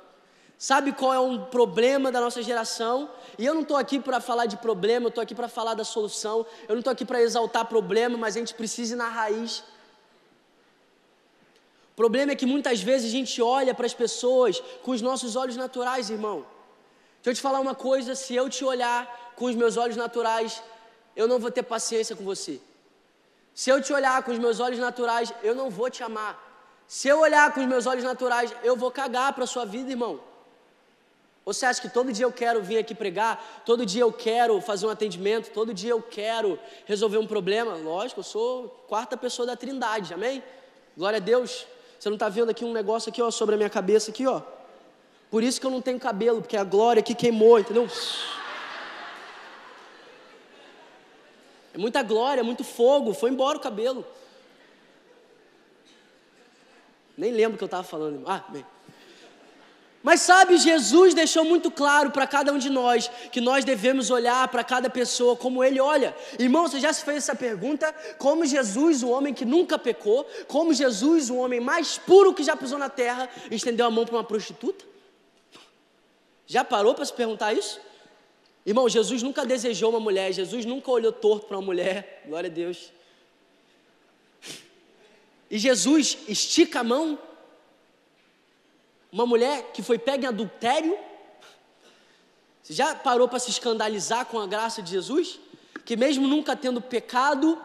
Sabe 0.61 0.91
qual 0.91 1.11
é 1.11 1.19
um 1.19 1.43
problema 1.45 2.11
da 2.11 2.21
nossa 2.21 2.39
geração? 2.43 3.09
E 3.35 3.43
eu 3.43 3.51
não 3.55 3.63
estou 3.63 3.75
aqui 3.75 3.99
para 3.99 4.21
falar 4.21 4.45
de 4.45 4.57
problema, 4.57 5.07
eu 5.07 5.09
estou 5.09 5.23
aqui 5.23 5.33
para 5.33 5.47
falar 5.47 5.73
da 5.73 5.83
solução. 5.83 6.45
Eu 6.69 6.75
não 6.75 6.81
estou 6.81 6.93
aqui 6.93 7.03
para 7.03 7.19
exaltar 7.19 7.65
problema, 7.65 8.15
mas 8.15 8.35
a 8.35 8.39
gente 8.39 8.53
precisa 8.53 8.93
ir 8.93 8.95
na 8.95 9.09
raiz. 9.09 9.63
O 11.93 11.95
problema 11.95 12.33
é 12.33 12.35
que 12.35 12.45
muitas 12.45 12.79
vezes 12.79 13.07
a 13.07 13.11
gente 13.11 13.41
olha 13.41 13.73
para 13.73 13.87
as 13.87 13.95
pessoas 13.95 14.61
com 14.83 14.91
os 14.91 15.01
nossos 15.01 15.35
olhos 15.35 15.57
naturais, 15.57 16.11
irmão. 16.11 16.45
Deixa 17.23 17.31
eu 17.31 17.33
te 17.33 17.41
falar 17.41 17.59
uma 17.59 17.73
coisa: 17.73 18.13
se 18.13 18.35
eu 18.35 18.47
te 18.47 18.63
olhar 18.63 19.33
com 19.35 19.45
os 19.45 19.55
meus 19.55 19.77
olhos 19.77 19.97
naturais, 19.97 20.61
eu 21.15 21.27
não 21.27 21.39
vou 21.39 21.49
ter 21.49 21.63
paciência 21.63 22.15
com 22.15 22.23
você. 22.23 22.61
Se 23.55 23.71
eu 23.71 23.81
te 23.81 23.91
olhar 23.91 24.21
com 24.21 24.31
os 24.31 24.37
meus 24.37 24.59
olhos 24.59 24.77
naturais, 24.77 25.33
eu 25.41 25.55
não 25.55 25.71
vou 25.71 25.89
te 25.89 26.03
amar. 26.03 26.33
Se 26.87 27.07
eu 27.07 27.19
olhar 27.21 27.51
com 27.51 27.61
os 27.61 27.65
meus 27.65 27.87
olhos 27.87 28.03
naturais, 28.03 28.53
eu 28.63 28.75
vou 28.75 28.91
cagar 28.91 29.33
para 29.33 29.45
a 29.45 29.47
sua 29.47 29.65
vida, 29.65 29.89
irmão. 29.89 30.29
Ou 31.43 31.53
você 31.53 31.65
acha 31.65 31.81
que 31.81 31.89
todo 31.89 32.13
dia 32.13 32.25
eu 32.25 32.31
quero 32.31 32.61
vir 32.61 32.77
aqui 32.77 32.93
pregar, 32.93 33.63
todo 33.65 33.85
dia 33.85 34.03
eu 34.03 34.13
quero 34.13 34.61
fazer 34.61 34.85
um 34.85 34.89
atendimento, 34.89 35.49
todo 35.51 35.73
dia 35.73 35.91
eu 35.91 36.01
quero 36.01 36.59
resolver 36.85 37.17
um 37.17 37.25
problema? 37.25 37.73
Lógico, 37.73 38.19
eu 38.19 38.23
sou 38.23 38.67
quarta 38.87 39.17
pessoa 39.17 39.45
da 39.47 39.55
Trindade, 39.55 40.13
amém? 40.13 40.43
Glória 40.95 41.17
a 41.17 41.19
Deus. 41.19 41.65
Você 41.99 42.09
não 42.09 42.15
está 42.15 42.29
vendo 42.29 42.49
aqui 42.49 42.63
um 42.63 42.73
negócio 42.73 43.09
aqui, 43.09 43.21
ó, 43.21 43.31
sobre 43.31 43.55
a 43.55 43.57
minha 43.57 43.69
cabeça 43.69 44.11
aqui, 44.11 44.27
ó. 44.27 44.41
Por 45.31 45.41
isso 45.41 45.59
que 45.59 45.65
eu 45.65 45.71
não 45.71 45.81
tenho 45.81 45.99
cabelo, 45.99 46.41
porque 46.41 46.57
a 46.57 46.63
glória 46.63 46.99
aqui 46.99 47.15
queimou, 47.15 47.59
entendeu? 47.59 47.87
É 51.73 51.77
muita 51.77 52.03
glória, 52.03 52.43
muito 52.43 52.63
fogo, 52.63 53.13
foi 53.13 53.31
embora 53.31 53.57
o 53.57 53.61
cabelo. 53.61 54.05
Nem 57.17 57.31
lembro 57.31 57.55
o 57.55 57.57
que 57.57 57.63
eu 57.63 57.67
estava 57.67 57.83
falando. 57.83 58.23
Ah, 58.27 58.43
bem. 58.49 58.65
Mas 60.03 60.21
sabe, 60.21 60.57
Jesus 60.57 61.13
deixou 61.13 61.45
muito 61.45 61.69
claro 61.69 62.09
para 62.09 62.25
cada 62.25 62.51
um 62.51 62.57
de 62.57 62.69
nós 62.69 63.09
que 63.31 63.39
nós 63.39 63.63
devemos 63.63 64.09
olhar 64.09 64.47
para 64.47 64.63
cada 64.63 64.89
pessoa 64.89 65.35
como 65.35 65.63
Ele 65.63 65.79
olha. 65.79 66.15
Irmão, 66.39 66.67
você 66.67 66.79
já 66.79 66.91
se 66.91 67.05
fez 67.05 67.17
essa 67.17 67.35
pergunta? 67.35 67.93
Como 68.17 68.45
Jesus, 68.45 69.03
o 69.03 69.09
homem 69.09 69.33
que 69.33 69.45
nunca 69.45 69.77
pecou, 69.77 70.27
como 70.47 70.73
Jesus, 70.73 71.29
o 71.29 71.35
homem 71.35 71.59
mais 71.59 71.99
puro 71.99 72.33
que 72.33 72.43
já 72.43 72.55
pisou 72.55 72.79
na 72.79 72.89
terra, 72.89 73.29
estendeu 73.51 73.85
a 73.85 73.91
mão 73.91 74.05
para 74.05 74.15
uma 74.15 74.23
prostituta? 74.23 74.83
Já 76.47 76.63
parou 76.63 76.95
para 76.95 77.05
se 77.05 77.13
perguntar 77.13 77.53
isso? 77.53 77.79
Irmão, 78.65 78.89
Jesus 78.89 79.21
nunca 79.21 79.45
desejou 79.45 79.91
uma 79.91 79.99
mulher, 79.99 80.33
Jesus 80.33 80.65
nunca 80.65 80.89
olhou 80.91 81.11
torto 81.11 81.45
para 81.45 81.57
uma 81.57 81.65
mulher, 81.65 82.23
glória 82.25 82.49
a 82.49 82.53
Deus. 82.53 82.91
E 85.49 85.57
Jesus 85.59 86.17
estica 86.27 86.79
a 86.79 86.83
mão, 86.83 87.19
uma 89.11 89.25
mulher 89.25 89.71
que 89.73 89.83
foi 89.83 89.99
pega 89.99 90.25
em 90.25 90.27
adultério. 90.27 90.97
Você 92.63 92.73
já 92.73 92.95
parou 92.95 93.27
para 93.27 93.39
se 93.39 93.49
escandalizar 93.49 94.25
com 94.25 94.39
a 94.39 94.47
graça 94.47 94.81
de 94.81 94.91
Jesus? 94.91 95.39
Que 95.83 95.97
mesmo 95.97 96.27
nunca 96.27 96.55
tendo 96.55 96.79
pecado, 96.79 97.59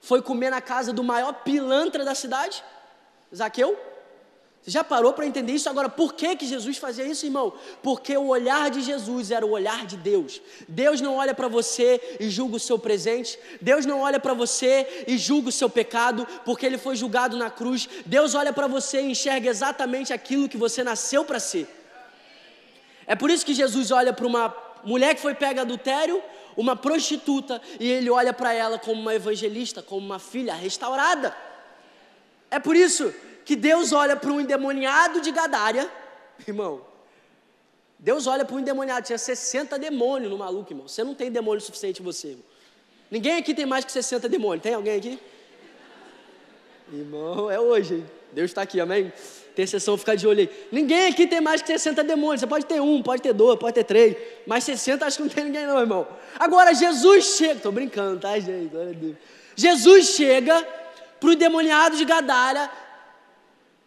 foi 0.00 0.22
comer 0.22 0.50
na 0.50 0.60
casa 0.60 0.92
do 0.92 1.04
maior 1.04 1.32
pilantra 1.32 2.04
da 2.04 2.14
cidade, 2.14 2.64
Zaqueu? 3.34 3.78
Você 4.66 4.72
já 4.72 4.82
parou 4.82 5.12
para 5.12 5.24
entender 5.24 5.52
isso? 5.52 5.70
Agora, 5.70 5.88
por 5.88 6.14
que, 6.14 6.34
que 6.34 6.44
Jesus 6.44 6.76
fazia 6.76 7.04
isso, 7.04 7.24
irmão? 7.24 7.52
Porque 7.84 8.16
o 8.16 8.26
olhar 8.26 8.68
de 8.68 8.82
Jesus 8.82 9.30
era 9.30 9.46
o 9.46 9.50
olhar 9.50 9.86
de 9.86 9.96
Deus. 9.96 10.42
Deus 10.66 11.00
não 11.00 11.14
olha 11.14 11.32
para 11.32 11.46
você 11.46 12.00
e 12.18 12.28
julga 12.28 12.56
o 12.56 12.58
seu 12.58 12.76
presente. 12.76 13.38
Deus 13.60 13.86
não 13.86 14.00
olha 14.00 14.18
para 14.18 14.34
você 14.34 15.04
e 15.06 15.16
julga 15.16 15.50
o 15.50 15.52
seu 15.52 15.70
pecado, 15.70 16.26
porque 16.44 16.66
ele 16.66 16.78
foi 16.78 16.96
julgado 16.96 17.36
na 17.36 17.48
cruz. 17.48 17.88
Deus 18.04 18.34
olha 18.34 18.52
para 18.52 18.66
você 18.66 19.00
e 19.02 19.12
enxerga 19.12 19.48
exatamente 19.48 20.12
aquilo 20.12 20.48
que 20.48 20.56
você 20.56 20.82
nasceu 20.82 21.24
para 21.24 21.38
ser. 21.38 21.68
É 23.06 23.14
por 23.14 23.30
isso 23.30 23.46
que 23.46 23.54
Jesus 23.54 23.92
olha 23.92 24.12
para 24.12 24.26
uma 24.26 24.52
mulher 24.82 25.14
que 25.14 25.22
foi 25.22 25.36
pega 25.36 25.60
adultério, 25.60 26.20
uma 26.56 26.74
prostituta, 26.74 27.62
e 27.78 27.88
ele 27.88 28.10
olha 28.10 28.32
para 28.32 28.52
ela 28.52 28.80
como 28.80 29.00
uma 29.00 29.14
evangelista, 29.14 29.80
como 29.80 30.04
uma 30.04 30.18
filha 30.18 30.54
restaurada. 30.54 31.36
É 32.50 32.58
por 32.58 32.74
isso 32.74 33.14
que 33.46 33.54
Deus 33.54 33.92
olha 33.92 34.16
para 34.16 34.30
um 34.30 34.40
endemoniado 34.40 35.20
de 35.20 35.30
Gadária, 35.30 35.88
irmão. 36.46 36.84
Deus 37.96 38.26
olha 38.26 38.44
para 38.44 38.56
um 38.56 38.58
endemoniado, 38.58 39.06
tinha 39.06 39.16
60 39.16 39.78
demônios 39.78 40.30
no 40.30 40.36
maluco, 40.36 40.72
irmão. 40.72 40.88
Você 40.88 41.04
não 41.04 41.14
tem 41.14 41.30
demônio 41.30 41.60
suficiente 41.60 42.02
em 42.02 42.04
você, 42.04 42.30
irmão. 42.30 42.44
Ninguém 43.08 43.38
aqui 43.38 43.54
tem 43.54 43.64
mais 43.64 43.84
que 43.84 43.92
60 43.92 44.28
demônios. 44.28 44.64
Tem 44.64 44.74
alguém 44.74 44.98
aqui? 44.98 45.18
Irmão, 46.92 47.48
é 47.48 47.58
hoje, 47.58 47.94
hein? 47.94 48.06
Deus 48.32 48.50
está 48.50 48.62
aqui, 48.62 48.80
amém? 48.80 49.12
Intercessão, 49.52 49.96
fica 49.96 50.16
de 50.16 50.26
olho 50.26 50.40
aí. 50.40 50.68
Ninguém 50.72 51.06
aqui 51.06 51.24
tem 51.24 51.40
mais 51.40 51.62
que 51.62 51.68
60 51.68 52.02
demônios. 52.02 52.40
Você 52.40 52.48
pode 52.48 52.66
ter 52.66 52.80
um, 52.80 53.00
pode 53.00 53.22
ter 53.22 53.32
dois, 53.32 53.58
pode 53.60 53.74
ter 53.74 53.84
três. 53.84 54.16
Mas 54.44 54.64
60 54.64 55.06
acho 55.06 55.18
que 55.18 55.22
não 55.22 55.30
tem 55.30 55.44
ninguém, 55.44 55.66
não, 55.68 55.78
irmão. 55.78 56.06
Agora, 56.36 56.74
Jesus 56.74 57.36
chega. 57.36 57.54
Estou 57.54 57.70
brincando, 57.70 58.20
tá, 58.20 58.36
gente? 58.40 58.70
Glória 58.70 58.90
a 58.90 58.92
Deus. 58.92 59.16
Jesus 59.54 60.08
chega 60.08 60.66
para 61.20 61.28
o 61.28 61.32
endemoniado 61.32 61.96
de 61.96 62.04
Gadara 62.04 62.70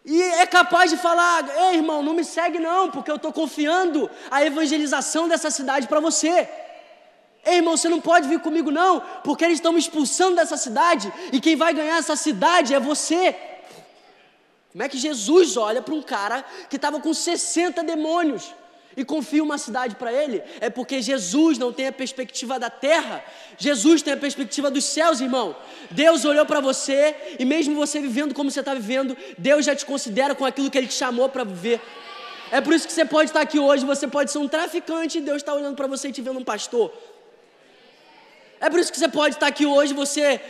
e 0.04 0.22
é 0.22 0.46
capaz 0.46 0.90
de 0.90 0.96
falar: 0.96 1.48
ei 1.56 1.76
irmão, 1.76 2.02
não 2.02 2.14
me 2.14 2.24
segue 2.24 2.58
não, 2.58 2.90
porque 2.90 3.10
eu 3.10 3.16
estou 3.16 3.32
confiando 3.32 4.10
a 4.30 4.44
evangelização 4.44 5.28
dessa 5.28 5.50
cidade 5.50 5.86
para 5.86 6.00
você. 6.00 6.48
Ei 7.44 7.56
irmão, 7.56 7.76
você 7.76 7.88
não 7.88 8.00
pode 8.00 8.28
vir 8.28 8.40
comigo 8.40 8.70
não, 8.70 9.00
porque 9.24 9.44
eles 9.44 9.58
estão 9.58 9.72
me 9.72 9.78
expulsando 9.78 10.36
dessa 10.36 10.56
cidade 10.56 11.12
e 11.32 11.40
quem 11.40 11.56
vai 11.56 11.72
ganhar 11.72 11.96
essa 11.96 12.16
cidade 12.16 12.74
é 12.74 12.80
você. 12.80 13.36
Como 14.72 14.84
é 14.84 14.88
que 14.88 14.98
Jesus 14.98 15.56
olha 15.56 15.82
para 15.82 15.94
um 15.94 16.02
cara 16.02 16.44
que 16.68 16.76
estava 16.76 17.00
com 17.00 17.12
60 17.12 17.82
demônios? 17.82 18.54
E 18.96 19.04
confia 19.04 19.42
uma 19.42 19.56
cidade 19.56 19.94
para 19.94 20.12
ele, 20.12 20.42
é 20.60 20.68
porque 20.68 21.00
Jesus 21.00 21.58
não 21.58 21.72
tem 21.72 21.86
a 21.86 21.92
perspectiva 21.92 22.58
da 22.58 22.68
terra, 22.68 23.24
Jesus 23.56 24.02
tem 24.02 24.12
a 24.12 24.16
perspectiva 24.16 24.70
dos 24.70 24.84
céus, 24.84 25.20
irmão. 25.20 25.56
Deus 25.90 26.24
olhou 26.24 26.44
para 26.44 26.60
você 26.60 27.14
e, 27.38 27.44
mesmo 27.44 27.74
você 27.74 28.00
vivendo 28.00 28.34
como 28.34 28.50
você 28.50 28.60
está 28.60 28.74
vivendo, 28.74 29.16
Deus 29.38 29.64
já 29.64 29.74
te 29.74 29.86
considera 29.86 30.34
com 30.34 30.44
aquilo 30.44 30.70
que 30.70 30.78
Ele 30.78 30.88
te 30.88 30.94
chamou 30.94 31.28
para 31.28 31.44
viver. 31.44 31.80
É 32.50 32.60
por 32.60 32.74
isso 32.74 32.86
que 32.86 32.92
você 32.92 33.04
pode 33.04 33.30
estar 33.30 33.40
aqui 33.40 33.58
hoje, 33.58 33.84
você 33.84 34.08
pode 34.08 34.30
ser 34.32 34.38
um 34.38 34.48
traficante 34.48 35.18
e 35.18 35.20
Deus 35.20 35.36
está 35.36 35.54
olhando 35.54 35.76
para 35.76 35.86
você 35.86 36.08
e 36.08 36.12
te 36.12 36.20
vendo 36.20 36.40
um 36.40 36.44
pastor. 36.44 36.92
É 38.60 38.68
por 38.68 38.80
isso 38.80 38.92
que 38.92 38.98
você 38.98 39.08
pode 39.08 39.36
estar 39.36 39.46
aqui 39.46 39.64
hoje, 39.64 39.94
você 39.94 40.40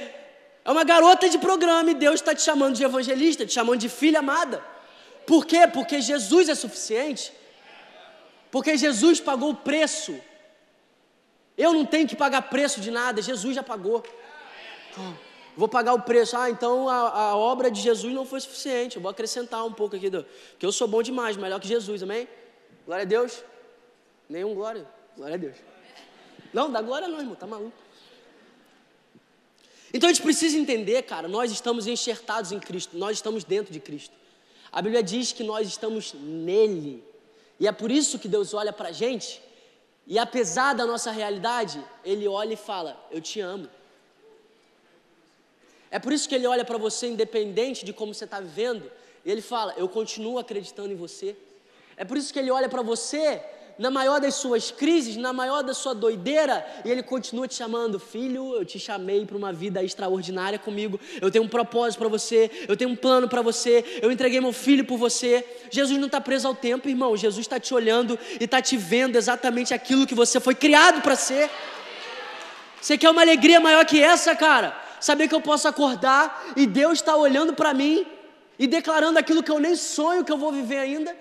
é 0.65 0.71
uma 0.71 0.83
garota 0.83 1.29
de 1.29 1.39
programa 1.39 1.91
e 1.91 1.95
Deus 1.95 2.17
está 2.17 2.35
te 2.35 2.43
chamando 2.43 2.75
de 2.75 2.85
evangelista, 2.85 3.45
te 3.45 3.53
chamando 3.53 3.79
de 3.79 3.89
filha 3.89 4.21
amada. 4.21 4.65
Por 5.27 5.45
quê? 5.47 5.67
Porque 5.67 6.01
Jesus 6.01 6.49
é 6.49 6.55
suficiente. 6.55 7.33
Porque 8.51 8.77
Jesus 8.77 9.21
pagou 9.21 9.51
o 9.51 9.57
preço. 9.57 10.19
Eu 11.57 11.73
não 11.73 11.85
tenho 11.85 12.09
que 12.09 12.17
pagar 12.17 12.43
preço 12.43 12.81
de 12.81 12.91
nada, 12.91 13.21
Jesus 13.21 13.55
já 13.55 13.63
pagou. 13.63 14.03
vou 15.57 15.69
pagar 15.69 15.95
o 15.95 16.03
preço. 16.03 16.37
Ah, 16.37 16.51
então 16.51 16.89
a, 16.89 17.09
a, 17.09 17.37
obra 17.37 17.71
de 17.71 17.81
Jesus 17.81 18.15
não 18.15 18.25
foi 18.25 18.41
suficiente. 18.41 18.97
Eu 18.97 19.03
vou 19.03 19.11
acrescentar 19.11 19.65
um 19.65 19.73
pouco 19.73 19.97
aqui, 19.97 20.09
do, 20.09 20.25
que 20.59 20.65
eu 20.65 20.73
sou 20.73 20.89
bom 20.89 21.03
demais, 21.03 21.37
melhor 21.37 21.61
que 21.61 21.69
Jesus, 21.69 22.03
amém? 22.03 22.27
Glória 22.87 23.03
a 23.03 23.07
Deus. 23.07 23.45
Nenhum 24.29 24.55
glória. 24.55 24.87
Glória 25.17 25.35
a 25.35 25.39
Deus. 25.39 25.57
Não, 26.53 26.71
dá 26.71 26.81
glória 26.81 27.07
não, 27.07 27.19
irmão, 27.19 27.35
tá 27.35 27.47
maluco. 27.47 27.77
Então 29.93 30.09
a 30.09 30.13
gente 30.13 30.23
precisa 30.23 30.57
entender, 30.57 31.03
cara, 31.03 31.27
nós 31.29 31.51
estamos 31.51 31.87
enxertados 31.87 32.53
em 32.53 32.61
Cristo, 32.61 32.97
nós 32.97 33.17
estamos 33.17 33.45
dentro 33.45 33.73
de 33.73 33.81
Cristo. 33.81 34.15
A 34.71 34.81
Bíblia 34.81 35.03
diz 35.03 35.33
que 35.33 35.43
nós 35.43 35.67
estamos 35.67 36.15
nele. 36.15 37.05
E 37.61 37.69
é 37.69 37.73
por 37.73 37.91
isso 37.91 38.19
que 38.19 38.27
Deus 38.27 38.55
olha 38.55 38.73
para 38.73 38.89
a 38.89 38.93
gente, 38.93 39.43
e 40.07 40.19
apesar 40.19 40.73
da 40.73 40.87
nossa 40.87 41.11
realidade, 41.11 41.79
Ele 42.03 42.27
olha 42.27 42.55
e 42.55 42.57
fala: 42.57 42.99
Eu 43.11 43.21
te 43.21 43.39
amo. 43.39 43.69
É 45.91 45.99
por 45.99 46.13
isso 46.13 46.27
que 46.29 46.35
Ele 46.35 46.47
olha 46.47 46.65
para 46.65 46.79
você, 46.79 47.07
independente 47.07 47.85
de 47.85 47.93
como 47.93 48.15
você 48.15 48.25
está 48.25 48.41
vivendo, 48.41 48.91
e 49.25 49.31
Ele 49.31 49.43
fala: 49.43 49.75
Eu 49.77 49.89
continuo 49.89 50.39
acreditando 50.39 50.91
em 50.91 50.97
você. 50.97 51.37
É 51.99 52.05
por 52.05 52.17
isso 52.17 52.33
que 52.33 52.39
Ele 52.39 52.51
olha 52.51 52.69
para 52.69 52.81
você 52.81 53.43
na 53.81 53.91
maior 53.91 54.21
das 54.21 54.35
suas 54.35 54.71
crises, 54.71 55.17
na 55.17 55.33
maior 55.33 55.63
da 55.63 55.73
sua 55.73 55.95
doideira, 55.95 56.67
e 56.85 56.91
Ele 56.91 57.03
continua 57.03 57.49
te 57.49 57.55
chamando, 57.55 57.99
filho, 57.99 58.55
eu 58.55 58.63
te 58.63 58.79
chamei 58.79 59.25
para 59.25 59.35
uma 59.35 59.55
vida 59.55 59.83
extraordinária 59.83 60.59
comigo, 60.59 61.01
eu 61.19 61.31
tenho 61.31 61.45
um 61.45 61.49
propósito 61.49 61.99
para 61.99 62.09
você, 62.09 62.51
eu 62.69 62.77
tenho 62.77 62.91
um 62.91 62.95
plano 62.95 63.27
para 63.27 63.41
você, 63.41 63.83
eu 64.03 64.13
entreguei 64.13 64.39
meu 64.39 64.53
filho 64.53 64.85
por 64.85 64.99
você. 64.99 65.43
Jesus 65.71 65.99
não 65.99 66.09
está 66.09 66.21
preso 66.21 66.47
ao 66.47 66.55
tempo, 66.55 66.91
irmão, 66.91 67.17
Jesus 67.17 67.47
está 67.47 67.59
te 67.59 67.73
olhando 67.73 68.19
e 68.39 68.45
está 68.45 68.61
te 68.61 68.77
vendo 68.77 69.17
exatamente 69.17 69.73
aquilo 69.73 70.07
que 70.07 70.15
você 70.15 70.39
foi 70.39 70.55
criado 70.55 71.01
para 71.01 71.17
ser. 71.17 71.49
Você 72.83 72.99
quer 72.99 73.09
uma 73.09 73.23
alegria 73.23 73.61
maior 73.61 73.87
que 73.87 73.99
essa, 74.03 74.37
cara? 74.37 74.79
Saber 75.01 75.27
que 75.27 75.35
eu 75.35 75.41
posso 75.41 75.67
acordar 75.67 76.53
e 76.55 76.67
Deus 76.67 76.99
está 76.99 77.17
olhando 77.17 77.55
para 77.55 77.73
mim 77.73 78.07
e 78.59 78.67
declarando 78.67 79.19
aquilo 79.19 79.43
que 79.43 79.51
eu 79.51 79.59
nem 79.59 79.75
sonho 79.75 80.23
que 80.23 80.31
eu 80.31 80.37
vou 80.37 80.53
viver 80.53 80.77
ainda. 80.77 81.17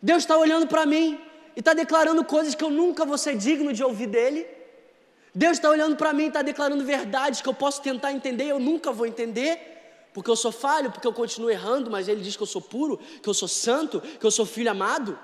Deus 0.00 0.22
está 0.22 0.36
olhando 0.36 0.68
para 0.68 0.86
mim 0.86 1.18
e 1.56 1.60
está 1.60 1.74
declarando 1.74 2.24
coisas 2.24 2.54
que 2.54 2.64
eu 2.64 2.70
nunca 2.70 3.04
vou 3.04 3.18
ser 3.18 3.36
digno 3.36 3.72
de 3.72 3.82
ouvir 3.82 4.06
dele. 4.06 4.46
Deus 5.34 5.52
está 5.52 5.70
olhando 5.70 5.96
para 5.96 6.12
mim 6.12 6.24
e 6.24 6.28
está 6.28 6.42
declarando 6.42 6.84
verdades 6.84 7.40
que 7.40 7.48
eu 7.48 7.54
posso 7.54 7.80
tentar 7.82 8.12
entender 8.12 8.44
e 8.44 8.48
eu 8.50 8.58
nunca 8.58 8.92
vou 8.92 9.06
entender, 9.06 9.58
porque 10.12 10.30
eu 10.30 10.36
sou 10.36 10.52
falho, 10.52 10.90
porque 10.90 11.06
eu 11.06 11.12
continuo 11.12 11.50
errando, 11.50 11.90
mas 11.90 12.08
Ele 12.08 12.20
diz 12.20 12.36
que 12.36 12.42
eu 12.42 12.46
sou 12.46 12.60
puro, 12.60 12.98
que 13.22 13.28
eu 13.28 13.34
sou 13.34 13.48
santo, 13.48 14.00
que 14.00 14.24
eu 14.24 14.30
sou 14.30 14.44
filho 14.44 14.70
amado. 14.70 15.18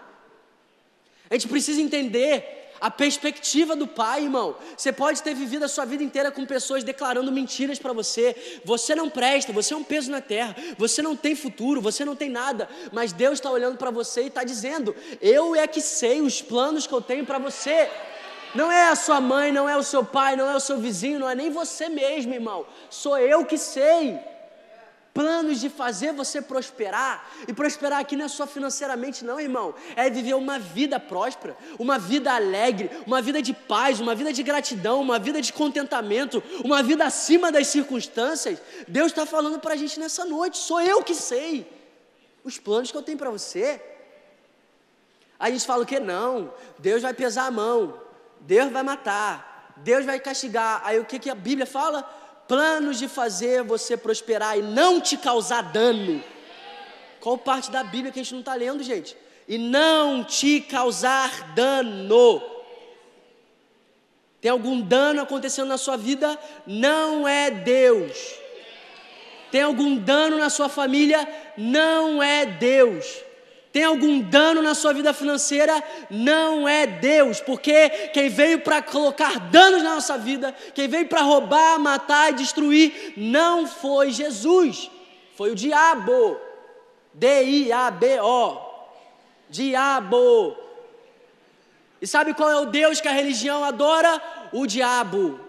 A 1.31 1.35
gente 1.35 1.49
precisa 1.49 1.81
entender 1.81 2.68
a 2.81 2.91
perspectiva 2.91 3.75
do 3.75 3.87
pai, 3.87 4.25
irmão. 4.25 4.57
Você 4.77 4.93
pode 4.93 5.23
ter 5.23 5.35
vivido 5.35 5.65
a 5.65 5.69
sua 5.69 5.85
vida 5.85 6.03
inteira 6.03 6.31
com 6.31 6.45
pessoas 6.47 6.85
declarando 6.85 7.31
mentiras 7.33 7.79
para 7.79 7.93
você. 7.93 8.61
Você 8.65 8.95
não 8.95 9.11
presta, 9.11 9.53
você 9.53 9.75
é 9.75 9.77
um 9.77 9.85
peso 9.85 10.11
na 10.11 10.21
terra, 10.21 10.57
você 10.77 11.03
não 11.03 11.17
tem 11.17 11.35
futuro, 11.35 11.81
você 11.81 12.05
não 12.05 12.17
tem 12.17 12.31
nada. 12.31 12.69
Mas 12.93 13.13
Deus 13.13 13.35
está 13.35 13.51
olhando 13.51 13.77
para 13.77 13.91
você 13.91 14.23
e 14.23 14.27
está 14.27 14.45
dizendo: 14.45 14.95
Eu 15.21 15.55
é 15.55 15.67
que 15.67 15.81
sei 15.81 16.21
os 16.21 16.41
planos 16.41 16.87
que 16.87 16.95
eu 16.95 17.01
tenho 17.01 17.27
para 17.27 17.39
você. 17.39 17.89
Não 18.55 18.73
é 18.73 18.89
a 18.89 18.97
sua 18.97 19.21
mãe, 19.21 19.53
não 19.53 19.69
é 19.69 19.77
o 19.77 19.83
seu 19.83 20.03
pai, 20.03 20.35
não 20.35 20.49
é 20.49 20.57
o 20.57 20.61
seu 20.61 20.79
vizinho, 20.79 21.19
não 21.19 21.29
é 21.29 21.35
nem 21.35 21.51
você 21.51 21.89
mesmo, 21.89 22.33
irmão. 22.33 22.65
Sou 22.89 23.19
eu 23.19 23.45
que 23.45 23.59
sei 23.59 24.19
planos 25.19 25.59
de 25.61 25.69
fazer 25.69 26.13
você 26.13 26.41
prosperar. 26.41 27.29
E 27.49 27.53
prosperar 27.53 27.99
aqui 27.99 28.15
não 28.15 28.27
é 28.27 28.29
só 28.29 28.47
financeiramente, 28.47 29.25
não, 29.25 29.41
irmão. 29.41 29.75
É 29.97 30.09
viver 30.09 30.35
uma 30.35 30.61
vida 30.61 31.01
próspera, 31.01 31.57
uma 31.77 31.99
vida 31.99 32.33
alegre, 32.33 32.89
uma 33.05 33.21
vida 33.21 33.43
de 33.43 33.53
paz, 33.53 33.99
uma 33.99 34.15
vida 34.15 34.33
de 34.33 34.45
gratidão, 34.45 35.01
uma 35.01 35.19
vida 35.19 35.43
de 35.43 35.53
contentamento, 35.53 36.41
uma 36.65 36.85
vida 36.85 37.05
acima 37.05 37.51
das 37.51 37.67
circunstâncias. 37.67 38.61
Deus 38.87 39.09
está 39.09 39.27
falando 39.27 39.59
para 39.59 39.75
a 39.75 39.77
gente 39.77 39.99
nessa 39.99 40.25
noite. 40.25 40.57
Sou 40.57 40.81
eu 40.81 41.03
que 41.03 41.17
sei 41.17 41.69
os 42.45 42.57
planos 42.57 42.93
que 42.93 42.97
eu 42.97 43.03
tenho 43.03 43.19
para 43.19 43.31
você. 43.31 43.83
Aí 45.37 45.51
a 45.51 45.55
gente 45.57 45.67
fala 45.67 45.83
o 45.83 45.87
que? 45.87 45.99
Não, 45.99 46.55
Deus 46.79 47.03
vai 47.03 47.13
pesar 47.13 47.47
a 47.47 47.51
mão, 47.51 48.01
Deus 48.43 48.71
vai 48.71 48.85
matar, 48.85 49.75
Deus 49.79 50.07
vai 50.07 50.21
castigar. 50.21 50.81
Aí 50.85 51.01
o 51.01 51.05
que, 51.05 51.19
que 51.19 51.29
a 51.29 51.35
Bíblia 51.35 51.67
fala? 51.67 52.09
Planos 52.49 52.99
de 52.99 53.07
fazer 53.07 53.63
você 53.63 53.97
prosperar 53.97 54.59
e 54.59 54.63
não 54.63 55.01
te 55.01 55.17
causar 55.17 55.63
dano. 55.63 56.25
Qual 57.21 57.37
parte 57.37 57.71
da 57.71 57.85
Bíblia 57.85 58.11
que 58.11 58.19
a 58.19 58.23
gente 58.23 58.33
não 58.33 58.41
está 58.41 58.55
lendo, 58.55 58.83
gente? 58.83 59.17
E 59.47 59.59
não 59.59 60.25
te 60.25 60.61
causar 60.61 61.55
dano. 61.55 62.43
Tem 64.41 64.51
algum 64.51 64.81
dano 64.81 65.21
acontecendo 65.21 65.69
na 65.69 65.79
sua 65.79 65.97
vida? 65.97 66.39
Não 66.67 67.29
é 67.29 67.51
Deus. 67.51 68.17
Tem 69.53 69.63
algum 69.63 69.97
dano 69.97 70.39
na 70.39 70.49
sua 70.49 70.69
família? 70.69 71.29
Não 71.57 72.23
é 72.23 72.47
Deus 72.47 73.28
tem 73.73 73.85
algum 73.85 74.21
dano 74.21 74.63
na 74.63 74.75
sua 74.75 74.93
vida 74.93 75.13
financeira, 75.13 75.83
não 76.11 76.69
é 76.69 76.87
Deus, 76.87 77.41
porque 77.41 77.91
quem 78.13 78.29
veio 78.29 78.61
para 78.61 78.81
colocar 78.81 79.39
danos 79.51 79.83
na 79.83 79.95
nossa 79.97 80.17
vida, 80.17 80.55
quem 80.75 80.89
veio 80.89 81.07
para 81.07 81.21
roubar, 81.21 81.79
matar 81.79 82.31
e 82.31 82.37
destruir, 82.37 83.15
não 83.17 83.67
foi 83.67 84.11
Jesus, 84.11 84.91
foi 85.37 85.51
o 85.51 85.55
diabo. 85.55 86.39
D-I-A-B-O. 87.15 88.59
Diabo. 89.51 90.57
E 92.01 92.07
sabe 92.07 92.33
qual 92.33 92.51
é 92.51 92.57
o 92.57 92.67
Deus 92.67 93.01
que 93.01 93.09
a 93.09 93.13
religião 93.13 93.65
adora? 93.65 94.23
O 94.53 94.67
diabo. 94.67 95.41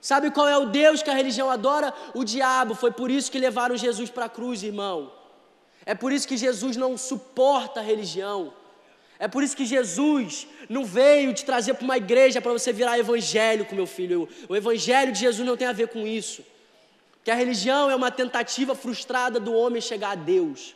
Sabe 0.00 0.30
qual 0.30 0.48
é 0.48 0.56
o 0.56 0.66
Deus 0.66 1.02
que 1.02 1.10
a 1.10 1.14
religião 1.14 1.50
adora? 1.50 1.94
O 2.14 2.24
diabo. 2.24 2.74
Foi 2.74 2.90
por 2.90 3.10
isso 3.10 3.30
que 3.30 3.38
levaram 3.38 3.76
Jesus 3.76 4.10
para 4.10 4.24
a 4.24 4.28
cruz, 4.28 4.62
irmão. 4.62 5.19
É 5.86 5.94
por 5.94 6.12
isso 6.12 6.28
que 6.28 6.36
Jesus 6.36 6.76
não 6.76 6.96
suporta 6.96 7.80
a 7.80 7.82
religião. 7.82 8.52
É 9.18 9.28
por 9.28 9.42
isso 9.42 9.56
que 9.56 9.66
Jesus 9.66 10.46
não 10.68 10.84
veio 10.84 11.34
te 11.34 11.44
trazer 11.44 11.74
para 11.74 11.84
uma 11.84 11.96
igreja 11.96 12.40
para 12.40 12.52
você 12.52 12.72
virar 12.72 12.98
evangélico, 12.98 13.74
meu 13.74 13.86
filho. 13.86 14.28
O 14.48 14.56
evangelho 14.56 15.12
de 15.12 15.20
Jesus 15.20 15.46
não 15.46 15.56
tem 15.56 15.68
a 15.68 15.72
ver 15.72 15.88
com 15.88 16.06
isso. 16.06 16.42
Que 17.22 17.30
a 17.30 17.34
religião 17.34 17.90
é 17.90 17.94
uma 17.94 18.10
tentativa 18.10 18.74
frustrada 18.74 19.38
do 19.38 19.52
homem 19.52 19.80
chegar 19.82 20.12
a 20.12 20.14
Deus. 20.14 20.74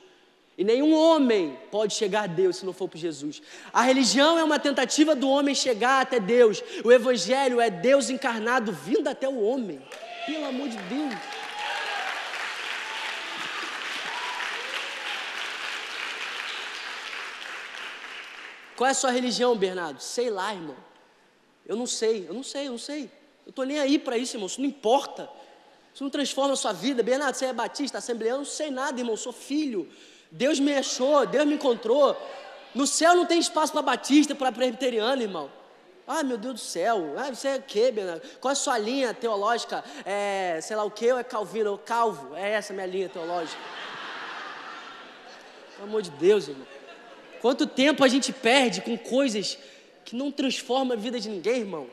E 0.57 0.63
nenhum 0.63 0.95
homem 0.95 1.59
pode 1.71 1.95
chegar 1.95 2.25
a 2.25 2.27
Deus 2.27 2.57
se 2.57 2.67
não 2.67 2.73
for 2.73 2.89
por 2.89 2.99
Jesus. 2.99 3.43
A 3.73 3.83
religião 3.83 4.39
é 4.39 4.45
uma 4.45 4.59
tentativa 4.59 5.17
do 5.17 5.29
homem 5.29 5.55
chegar 5.55 6.03
até 6.03 6.21
Deus. 6.21 6.63
O 6.85 6.93
evangelho 6.93 7.61
é 7.61 7.71
Deus 7.71 8.11
encarnado 8.11 8.73
vindo 8.73 9.09
até 9.09 9.29
o 9.29 9.41
homem. 9.41 9.81
Pelo 10.27 10.45
amor 10.45 10.69
de 10.69 10.77
Deus. 10.77 11.44
Qual 18.77 18.89
é 18.89 18.91
a 18.91 18.95
sua 18.95 19.11
religião, 19.11 19.57
Bernardo? 19.57 20.01
Sei 20.01 20.31
lá, 20.31 20.53
irmão. 20.53 20.77
Eu 21.67 21.77
não 21.77 21.87
sei, 21.87 22.27
eu 22.29 22.35
não 22.35 22.43
sei, 22.43 22.67
eu 22.67 22.73
não 22.73 22.79
sei. 22.79 23.11
Eu 23.47 23.51
estou 23.51 23.65
nem 23.65 23.79
aí 23.79 23.99
para 23.99 24.19
isso, 24.19 24.37
irmão. 24.37 24.47
Isso 24.47 24.61
não 24.61 24.69
importa. 24.69 25.29
Isso 25.95 26.03
não 26.03 26.11
transforma 26.11 26.55
a 26.55 26.57
sua 26.57 26.73
vida. 26.73 27.03
Bernardo, 27.03 27.37
você 27.37 27.47
é 27.47 27.53
batista, 27.53 27.99
assembleano? 27.99 28.39
Não 28.39 28.45
sei 28.45 28.71
nada, 28.71 28.99
irmão. 28.99 29.15
Eu 29.15 29.19
sou 29.19 29.33
filho. 29.33 29.89
Deus 30.31 30.59
me 30.59 30.75
achou, 30.75 31.25
Deus 31.25 31.47
me 31.47 31.55
encontrou. 31.55 32.17
No 32.75 32.87
céu 32.87 33.15
não 33.15 33.25
tem 33.25 33.39
espaço 33.39 33.73
para 33.73 33.83
batista, 33.83 34.35
para 34.35 34.51
presbiteriano, 34.51 35.23
irmão. 35.23 35.51
Ah, 36.07 36.23
meu 36.23 36.37
Deus 36.37 36.55
do 36.55 36.61
céu. 36.61 37.15
Ah, 37.17 37.33
você 37.33 37.49
é 37.49 37.57
o 37.57 37.63
quê, 37.63 37.93
Bernardo? 37.93 38.23
Qual 38.41 38.51
é 38.51 38.53
a 38.53 38.57
sua 38.57 38.77
linha 38.77 39.15
teológica? 39.15 39.85
É, 40.05 40.59
sei 40.61 40.77
lá 40.77 40.85
o 40.85 40.91
quê? 40.91 41.13
Ou 41.13 41.19
é 41.19 41.25
calvino? 41.25 41.79
Calvo? 41.79 42.35
É 42.35 42.51
essa 42.51 42.73
a 42.73 42.75
minha 42.75 42.87
linha 42.87 43.09
teológica. 43.09 43.61
Pelo 45.77 45.89
amor 45.89 46.03
de 46.03 46.11
Deus, 46.11 46.49
irmão. 46.49 46.67
Quanto 47.45 47.67
tempo 47.67 48.03
a 48.03 48.09
gente 48.09 48.33
perde 48.33 48.81
com 48.81 48.97
coisas 48.97 49.59
que 50.03 50.17
não 50.17 50.33
transformam 50.33 50.97
a 50.97 50.99
vida 50.99 51.21
de 51.21 51.29
ninguém, 51.29 51.57
irmão? 51.57 51.89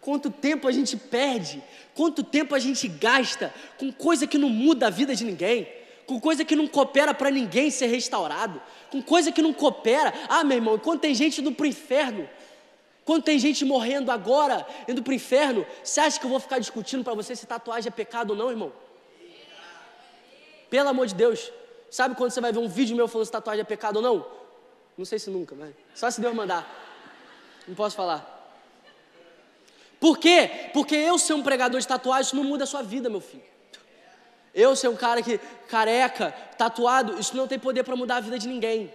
Quanto 0.00 0.32
tempo 0.32 0.66
a 0.66 0.72
gente 0.72 0.96
perde? 0.96 1.62
Quanto 1.94 2.24
tempo 2.24 2.56
a 2.56 2.58
gente 2.58 2.88
gasta 2.88 3.54
com 3.78 3.92
coisa 3.92 4.26
que 4.26 4.36
não 4.36 4.48
muda 4.48 4.88
a 4.88 4.90
vida 4.90 5.14
de 5.14 5.24
ninguém? 5.24 5.68
Com 6.06 6.18
coisa 6.18 6.44
que 6.44 6.56
não 6.56 6.66
coopera 6.66 7.14
para 7.14 7.30
ninguém 7.30 7.70
ser 7.70 7.86
restaurado? 7.86 8.60
Com 8.90 9.00
coisa 9.00 9.30
que 9.30 9.40
não 9.40 9.52
coopera? 9.52 10.12
Ah, 10.28 10.42
meu 10.42 10.56
irmão, 10.56 10.76
quando 10.76 10.98
tem 10.98 11.14
gente 11.14 11.40
indo 11.40 11.52
para 11.52 11.62
o 11.62 11.68
inferno, 11.68 12.28
quando 13.04 13.22
tem 13.22 13.38
gente 13.38 13.64
morrendo 13.64 14.10
agora, 14.10 14.66
indo 14.88 15.04
para 15.04 15.12
o 15.12 15.14
inferno, 15.14 15.64
você 15.84 16.00
acha 16.00 16.18
que 16.18 16.26
eu 16.26 16.30
vou 16.30 16.40
ficar 16.40 16.58
discutindo 16.58 17.04
para 17.04 17.14
você 17.14 17.36
se 17.36 17.46
tatuagem 17.46 17.90
é 17.90 17.92
pecado 17.92 18.30
ou 18.32 18.36
não, 18.36 18.50
irmão? 18.50 18.72
Pelo 20.68 20.88
amor 20.88 21.06
de 21.06 21.14
Deus. 21.14 21.52
Sabe 21.88 22.16
quando 22.16 22.32
você 22.32 22.40
vai 22.40 22.52
ver 22.52 22.58
um 22.58 22.66
vídeo 22.66 22.96
meu 22.96 23.06
falando 23.06 23.26
se 23.26 23.30
tatuagem 23.30 23.60
é 23.60 23.64
pecado 23.64 23.98
ou 23.98 24.02
não? 24.02 24.43
Não 24.96 25.04
sei 25.04 25.18
se 25.18 25.30
nunca, 25.30 25.54
mas 25.54 25.74
só 25.94 26.10
se 26.10 26.20
Deus 26.20 26.34
mandar. 26.34 26.66
Não 27.66 27.74
posso 27.74 27.96
falar. 27.96 28.30
Por 29.98 30.18
quê? 30.18 30.70
Porque 30.72 30.94
eu 30.94 31.18
ser 31.18 31.32
um 31.32 31.42
pregador 31.42 31.80
de 31.80 31.86
tatuagem, 31.86 32.26
isso 32.26 32.36
não 32.36 32.44
muda 32.44 32.64
a 32.64 32.66
sua 32.66 32.82
vida, 32.82 33.08
meu 33.08 33.20
filho. 33.20 33.42
Eu 34.54 34.76
ser 34.76 34.88
um 34.88 34.96
cara 34.96 35.22
que 35.22 35.38
careca, 35.68 36.32
tatuado, 36.56 37.18
isso 37.18 37.36
não 37.36 37.48
tem 37.48 37.58
poder 37.58 37.82
para 37.82 37.96
mudar 37.96 38.16
a 38.16 38.20
vida 38.20 38.38
de 38.38 38.46
ninguém. 38.46 38.92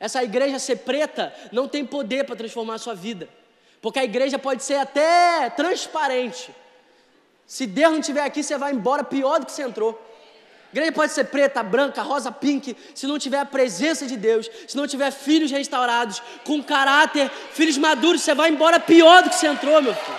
Essa 0.00 0.24
igreja 0.24 0.58
ser 0.58 0.76
preta 0.78 1.32
não 1.52 1.68
tem 1.68 1.84
poder 1.84 2.24
para 2.24 2.34
transformar 2.34 2.74
a 2.74 2.78
sua 2.78 2.94
vida. 2.94 3.28
Porque 3.80 4.00
a 4.00 4.04
igreja 4.04 4.38
pode 4.38 4.64
ser 4.64 4.76
até 4.76 5.48
transparente. 5.50 6.52
Se 7.46 7.66
Deus 7.66 7.92
não 7.92 8.00
estiver 8.00 8.24
aqui, 8.24 8.42
você 8.42 8.56
vai 8.58 8.72
embora 8.72 9.04
pior 9.04 9.38
do 9.38 9.46
que 9.46 9.52
você 9.52 9.62
entrou. 9.62 10.00
Igreja 10.72 10.90
pode 10.90 11.12
ser 11.12 11.24
preta, 11.24 11.62
branca, 11.62 12.00
rosa, 12.00 12.32
pink, 12.32 12.74
se 12.94 13.06
não 13.06 13.18
tiver 13.18 13.38
a 13.38 13.44
presença 13.44 14.06
de 14.06 14.16
Deus, 14.16 14.50
se 14.66 14.74
não 14.74 14.86
tiver 14.86 15.10
filhos 15.10 15.50
restaurados, 15.50 16.22
com 16.44 16.62
caráter, 16.62 17.30
filhos 17.52 17.76
maduros, 17.76 18.22
você 18.22 18.34
vai 18.34 18.48
embora 18.48 18.80
pior 18.80 19.22
do 19.22 19.28
que 19.28 19.36
você 19.36 19.48
entrou, 19.48 19.82
meu 19.82 19.94
filho. 19.94 20.18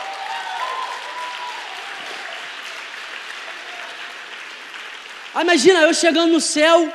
Ah, 5.34 5.42
imagina 5.42 5.82
eu 5.82 5.94
chegando 5.96 6.32
no 6.32 6.40
céu, 6.40 6.94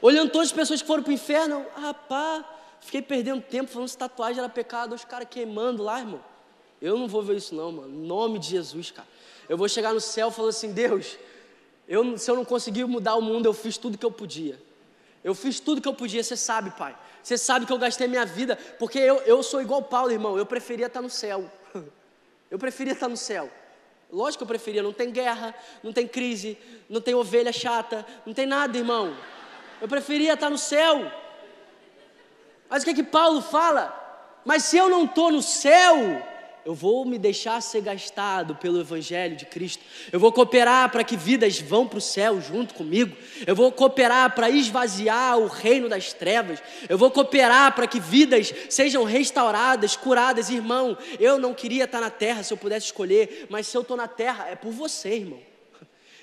olhando 0.00 0.30
todas 0.30 0.48
as 0.48 0.54
pessoas 0.54 0.80
que 0.80 0.86
foram 0.86 1.02
para 1.02 1.10
o 1.10 1.14
inferno, 1.14 1.66
ah, 1.76 1.80
rapaz, 1.80 2.44
fiquei 2.80 3.02
perdendo 3.02 3.42
tempo 3.42 3.72
falando 3.72 3.88
se 3.88 3.98
tatuagem 3.98 4.38
era 4.38 4.48
pecado, 4.48 4.94
os 4.94 5.04
caras 5.04 5.26
queimando 5.28 5.82
lá, 5.82 5.98
irmão. 5.98 6.22
Eu 6.80 6.96
não 6.96 7.08
vou 7.08 7.22
ver 7.22 7.38
isso 7.38 7.56
não, 7.56 7.72
mano. 7.72 7.92
Em 7.92 8.06
nome 8.06 8.38
de 8.38 8.50
Jesus, 8.50 8.92
cara. 8.92 9.08
Eu 9.48 9.56
vou 9.56 9.68
chegar 9.68 9.92
no 9.92 10.00
céu 10.00 10.30
falando 10.30 10.50
assim, 10.50 10.72
Deus, 10.72 11.18
eu, 11.86 12.16
se 12.16 12.30
eu 12.30 12.36
não 12.36 12.44
conseguir 12.44 12.84
mudar 12.84 13.14
o 13.16 13.22
mundo, 13.22 13.46
eu 13.46 13.52
fiz 13.52 13.76
tudo 13.76 13.98
que 13.98 14.06
eu 14.06 14.10
podia. 14.10 14.60
Eu 15.22 15.34
fiz 15.34 15.60
tudo 15.60 15.80
que 15.80 15.88
eu 15.88 15.94
podia, 15.94 16.22
você 16.22 16.36
sabe, 16.36 16.70
pai. 16.70 16.96
Você 17.22 17.38
sabe 17.38 17.64
que 17.64 17.72
eu 17.72 17.78
gastei 17.78 18.06
minha 18.06 18.26
vida, 18.26 18.56
porque 18.78 18.98
eu, 18.98 19.16
eu 19.22 19.42
sou 19.42 19.62
igual 19.62 19.82
Paulo, 19.82 20.12
irmão. 20.12 20.36
Eu 20.36 20.44
preferia 20.44 20.86
estar 20.86 21.00
no 21.00 21.10
céu. 21.10 21.50
Eu 22.50 22.58
preferia 22.58 22.92
estar 22.92 23.08
no 23.08 23.16
céu. 23.16 23.50
Lógico 24.12 24.38
que 24.38 24.42
eu 24.44 24.48
preferia, 24.48 24.80
não 24.80 24.92
tem 24.92 25.10
guerra, 25.10 25.52
não 25.82 25.92
tem 25.92 26.06
crise, 26.06 26.56
não 26.88 27.00
tem 27.00 27.14
ovelha 27.14 27.52
chata, 27.52 28.06
não 28.24 28.32
tem 28.32 28.46
nada, 28.46 28.78
irmão. 28.78 29.16
Eu 29.80 29.88
preferia 29.88 30.34
estar 30.34 30.48
no 30.48 30.58
céu. 30.58 31.10
Mas 32.68 32.82
o 32.82 32.84
que 32.84 32.92
é 32.92 32.94
que 32.94 33.02
Paulo 33.02 33.42
fala? 33.42 33.92
Mas 34.44 34.64
se 34.64 34.76
eu 34.76 34.88
não 34.88 35.04
estou 35.04 35.32
no 35.32 35.42
céu, 35.42 35.96
eu 36.64 36.74
vou 36.74 37.04
me 37.04 37.18
deixar 37.18 37.60
ser 37.60 37.82
gastado 37.82 38.54
pelo 38.54 38.80
Evangelho 38.80 39.36
de 39.36 39.44
Cristo. 39.44 39.82
Eu 40.10 40.18
vou 40.18 40.32
cooperar 40.32 40.90
para 40.90 41.04
que 41.04 41.16
vidas 41.16 41.60
vão 41.60 41.86
para 41.86 41.98
o 41.98 42.00
céu 42.00 42.40
junto 42.40 42.74
comigo. 42.74 43.14
Eu 43.46 43.54
vou 43.54 43.70
cooperar 43.70 44.34
para 44.34 44.48
esvaziar 44.48 45.38
o 45.38 45.46
reino 45.46 45.88
das 45.88 46.12
trevas. 46.12 46.62
Eu 46.88 46.96
vou 46.96 47.10
cooperar 47.10 47.74
para 47.74 47.86
que 47.86 48.00
vidas 48.00 48.52
sejam 48.70 49.04
restauradas, 49.04 49.94
curadas. 49.94 50.48
Irmão, 50.48 50.96
eu 51.20 51.38
não 51.38 51.52
queria 51.52 51.84
estar 51.84 52.00
na 52.00 52.10
terra 52.10 52.42
se 52.42 52.52
eu 52.52 52.56
pudesse 52.56 52.86
escolher, 52.86 53.46
mas 53.50 53.66
se 53.66 53.76
eu 53.76 53.82
estou 53.82 53.96
na 53.96 54.08
terra, 54.08 54.48
é 54.48 54.56
por 54.56 54.72
você, 54.72 55.16
irmão. 55.16 55.40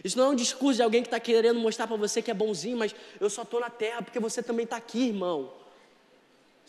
Isso 0.03 0.17
não 0.17 0.25
é 0.25 0.29
um 0.29 0.35
discurso 0.35 0.77
de 0.77 0.83
alguém 0.83 1.03
que 1.03 1.07
está 1.07 1.19
querendo 1.19 1.59
mostrar 1.59 1.85
para 1.85 1.95
você 1.95 2.21
que 2.21 2.31
é 2.31 2.33
bonzinho, 2.33 2.77
mas 2.77 2.95
eu 3.19 3.29
só 3.29 3.43
estou 3.43 3.59
na 3.59 3.69
terra 3.69 4.01
porque 4.01 4.19
você 4.19 4.41
também 4.41 4.63
está 4.63 4.77
aqui, 4.77 5.09
irmão. 5.09 5.60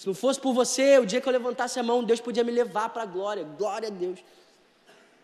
Se 0.03 0.09
não 0.09 0.15
fosse 0.15 0.41
por 0.41 0.53
você, 0.53 0.99
o 0.99 1.07
dia 1.07 1.21
que 1.21 1.29
eu 1.29 1.33
levantasse 1.33 1.79
a 1.79 1.83
mão, 1.89 2.03
Deus 2.03 2.21
podia 2.21 2.43
me 2.43 2.51
levar 2.51 2.89
para 2.89 3.05
a 3.05 3.07
glória. 3.07 3.45
Glória 3.57 3.87
a 3.87 3.91
Deus. 3.93 4.19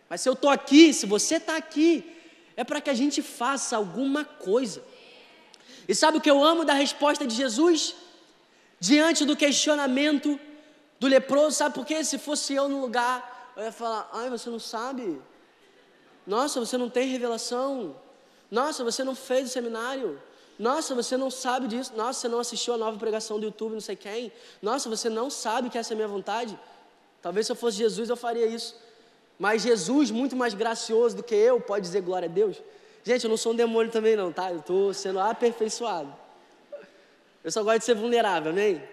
Mas 0.09 0.21
se 0.21 0.29
eu 0.29 0.31
estou 0.31 0.49
aqui, 0.49 0.93
se 0.93 1.05
você 1.05 1.35
está 1.35 1.57
aqui, 1.57 1.89
é 2.55 2.63
para 2.63 2.79
que 2.79 2.89
a 2.89 2.93
gente 2.93 3.21
faça 3.21 3.75
alguma 3.75 4.23
coisa. 4.23 4.81
E 5.85 5.93
sabe 5.93 6.17
o 6.17 6.21
que 6.21 6.31
eu 6.31 6.41
amo 6.41 6.63
da 6.63 6.71
resposta 6.71 7.27
de 7.27 7.35
Jesus? 7.35 7.93
Diante 8.79 9.25
do 9.25 9.35
questionamento 9.35 10.39
do 10.97 11.07
leproso, 11.07 11.57
sabe 11.57 11.75
por 11.75 11.85
quê? 11.85 12.01
Se 12.01 12.17
fosse 12.17 12.53
eu 12.53 12.69
no 12.69 12.79
lugar, 12.79 13.51
eu 13.57 13.63
ia 13.65 13.73
falar: 13.73 14.09
ai, 14.13 14.29
você 14.29 14.49
não 14.49 14.59
sabe? 14.59 15.21
Nossa, 16.25 16.57
você 16.57 16.77
não 16.77 16.89
tem 16.89 17.05
revelação? 17.09 17.97
Nossa, 18.49 18.81
você 18.81 19.03
não 19.03 19.13
fez 19.13 19.49
o 19.49 19.51
seminário? 19.51 20.21
Nossa, 20.59 20.93
você 20.93 21.15
não 21.15 21.31
sabe 21.31 21.69
disso. 21.69 21.93
Nossa, 21.95 22.19
você 22.19 22.27
não 22.27 22.39
assistiu 22.39 22.73
a 22.73 22.77
nova 22.77 22.99
pregação 22.99 23.39
do 23.39 23.45
YouTube, 23.45 23.71
não 23.71 23.79
sei 23.79 23.95
quem. 23.95 24.29
Nossa, 24.61 24.89
você 24.89 25.09
não 25.09 25.29
sabe 25.29 25.69
que 25.69 25.77
essa 25.77 25.93
é 25.93 25.95
a 25.95 25.95
minha 25.95 26.07
vontade. 26.07 26.59
Talvez 27.21 27.45
se 27.45 27.51
eu 27.53 27.55
fosse 27.55 27.77
Jesus 27.77 28.09
eu 28.09 28.17
faria 28.17 28.45
isso. 28.45 28.75
Mas 29.39 29.61
Jesus, 29.61 30.11
muito 30.11 30.35
mais 30.35 30.53
gracioso 30.53 31.15
do 31.15 31.23
que 31.23 31.33
eu, 31.33 31.61
pode 31.61 31.83
dizer 31.83 32.01
glória 32.01 32.27
a 32.27 32.31
Deus. 32.31 32.57
Gente, 33.05 33.23
eu 33.23 33.29
não 33.29 33.37
sou 33.37 33.53
um 33.53 33.55
demônio 33.55 33.89
também 33.89 34.17
não, 34.17 34.33
tá? 34.33 34.51
Eu 34.51 34.59
estou 34.59 34.93
sendo 34.93 35.17
aperfeiçoado. 35.17 36.13
Eu 37.41 37.51
só 37.51 37.63
gosto 37.63 37.79
de 37.79 37.85
ser 37.85 37.95
vulnerável, 37.95 38.51
amém? 38.51 38.83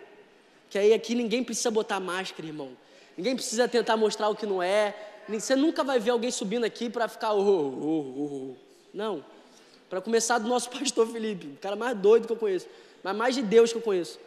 Que 0.71 0.79
aí 0.79 0.93
aqui 0.93 1.17
ninguém 1.17 1.43
precisa 1.43 1.69
botar 1.73 1.99
máscara, 1.99 2.47
irmão. 2.47 2.71
Ninguém 3.17 3.35
precisa 3.35 3.67
tentar 3.67 3.97
mostrar 3.97 4.29
o 4.29 4.37
que 4.37 4.47
não 4.47 4.63
é. 4.63 4.95
Você 5.29 5.57
nunca 5.57 5.83
vai 5.83 5.99
ver 5.99 6.11
alguém 6.11 6.31
subindo 6.31 6.63
aqui 6.63 6.89
para 6.89 7.09
ficar 7.09 7.33
oh, 7.33 7.41
oh, 7.41 8.15
oh, 8.17 8.23
oh. 8.23 8.55
Não. 8.95 9.25
Para 9.89 10.01
começar 10.01 10.39
do 10.39 10.49
nosso 10.49 10.71
pastor 10.77 11.07
Felipe, 11.07 11.47
o 11.47 11.57
cara 11.59 11.77
mais 11.77 11.97
doido 11.97 12.27
que 12.27 12.33
eu 12.33 12.37
conheço, 12.37 12.67
mas 13.03 13.17
mais 13.17 13.35
de 13.35 13.43
Deus 13.43 13.73
que 13.73 13.79
eu 13.79 13.83
conheço. 13.83 14.19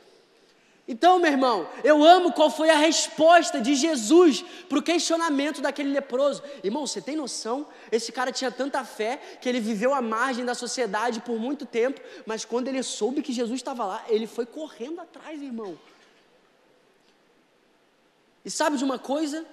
Então, 0.92 1.20
meu 1.20 1.32
irmão, 1.32 1.70
eu 1.84 2.04
amo 2.04 2.34
qual 2.34 2.50
foi 2.50 2.72
a 2.72 2.76
resposta 2.76 3.62
de 3.62 3.76
Jesus 3.76 4.44
para 4.68 4.80
o 4.80 4.82
questionamento 4.82 5.62
daquele 5.62 5.92
leproso. 5.92 6.42
Irmão, 6.64 6.88
você 6.88 7.00
tem 7.00 7.16
noção? 7.16 7.68
Esse 7.92 8.12
cara 8.12 8.32
tinha 8.32 8.50
tanta 8.50 8.84
fé 8.84 9.18
que 9.40 9.48
ele 9.48 9.60
viveu 9.60 9.94
à 9.94 10.02
margem 10.02 10.44
da 10.44 10.56
sociedade 10.56 11.22
por 11.22 11.38
muito 11.38 11.64
tempo, 11.64 12.02
mas 12.26 12.44
quando 12.44 12.70
ele 12.70 12.82
soube 12.82 13.22
que 13.22 13.32
Jesus 13.32 13.60
estava 13.60 13.86
lá, 13.86 14.04
ele 14.08 14.26
foi 14.26 14.48
correndo 14.48 15.00
atrás, 15.00 15.40
irmão. 15.40 15.78
E 18.44 18.50
sabe 18.50 18.76
de 18.76 18.84
uma 18.84 18.98
coisa? 18.98 19.46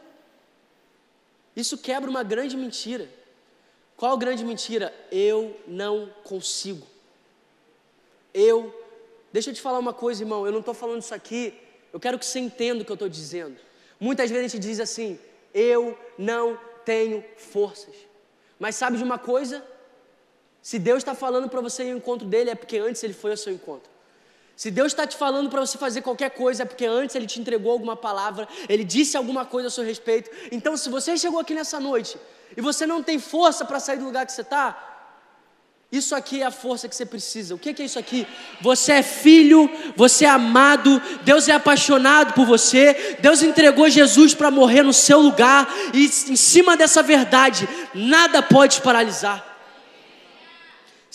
Isso 1.54 1.76
quebra 1.76 2.08
uma 2.08 2.22
grande 2.22 2.56
mentira. 2.56 3.10
Qual 3.96 4.12
a 4.12 4.16
grande 4.16 4.44
mentira? 4.44 4.92
Eu 5.10 5.56
não 5.66 6.10
consigo. 6.22 6.86
Eu. 8.34 8.74
Deixa 9.32 9.50
eu 9.50 9.54
te 9.54 9.60
falar 9.60 9.78
uma 9.78 9.94
coisa, 9.94 10.22
irmão. 10.22 10.44
Eu 10.44 10.52
não 10.52 10.60
estou 10.60 10.74
falando 10.74 11.00
isso 11.00 11.14
aqui. 11.14 11.54
Eu 11.92 11.98
quero 11.98 12.18
que 12.18 12.26
você 12.26 12.38
entenda 12.38 12.82
o 12.82 12.84
que 12.84 12.92
eu 12.92 12.94
estou 12.94 13.08
dizendo. 13.08 13.56
Muitas 13.98 14.30
vezes 14.30 14.44
a 14.44 14.48
gente 14.48 14.60
diz 14.60 14.80
assim: 14.80 15.18
Eu 15.54 15.98
não 16.18 16.58
tenho 16.84 17.24
forças. 17.36 17.94
Mas 18.58 18.76
sabe 18.76 18.98
de 18.98 19.04
uma 19.04 19.18
coisa? 19.18 19.64
Se 20.60 20.78
Deus 20.78 20.98
está 20.98 21.14
falando 21.14 21.48
para 21.48 21.60
você 21.60 21.84
ir 21.84 21.92
ao 21.92 21.96
encontro 21.96 22.26
dele, 22.26 22.50
é 22.50 22.54
porque 22.54 22.76
antes 22.78 23.02
ele 23.02 23.14
foi 23.14 23.30
ao 23.30 23.36
seu 23.36 23.52
encontro. 23.52 23.90
Se 24.56 24.70
Deus 24.70 24.92
está 24.92 25.06
te 25.06 25.16
falando 25.16 25.50
para 25.50 25.60
você 25.60 25.76
fazer 25.76 26.00
qualquer 26.00 26.30
coisa, 26.30 26.62
é 26.62 26.66
porque 26.66 26.86
antes 26.86 27.14
Ele 27.14 27.26
te 27.26 27.38
entregou 27.38 27.70
alguma 27.70 27.94
palavra, 27.94 28.48
Ele 28.68 28.84
disse 28.84 29.14
alguma 29.14 29.44
coisa 29.44 29.68
a 29.68 29.70
seu 29.70 29.84
respeito. 29.84 30.30
Então, 30.50 30.76
se 30.78 30.88
você 30.88 31.14
chegou 31.18 31.38
aqui 31.38 31.54
nessa 31.54 31.78
noite 31.78 32.16
e 32.56 32.60
você 32.62 32.86
não 32.86 33.02
tem 33.02 33.18
força 33.18 33.66
para 33.66 33.78
sair 33.78 33.98
do 33.98 34.06
lugar 34.06 34.24
que 34.24 34.32
você 34.32 34.40
está, 34.40 34.94
isso 35.92 36.14
aqui 36.14 36.42
é 36.42 36.46
a 36.46 36.50
força 36.50 36.88
que 36.88 36.96
você 36.96 37.04
precisa. 37.04 37.54
O 37.54 37.58
que 37.58 37.80
é 37.80 37.84
isso 37.84 37.98
aqui? 37.98 38.26
Você 38.62 38.92
é 38.92 39.02
filho, 39.02 39.70
você 39.94 40.24
é 40.24 40.28
amado, 40.28 41.00
Deus 41.22 41.48
é 41.48 41.52
apaixonado 41.52 42.32
por 42.32 42.46
você, 42.46 43.18
Deus 43.20 43.42
entregou 43.42 43.88
Jesus 43.90 44.34
para 44.34 44.50
morrer 44.50 44.82
no 44.82 44.92
seu 44.92 45.20
lugar, 45.20 45.68
e 45.92 46.06
em 46.06 46.36
cima 46.36 46.76
dessa 46.76 47.02
verdade, 47.02 47.68
nada 47.94 48.42
pode 48.42 48.76
te 48.76 48.82
paralisar. 48.82 49.55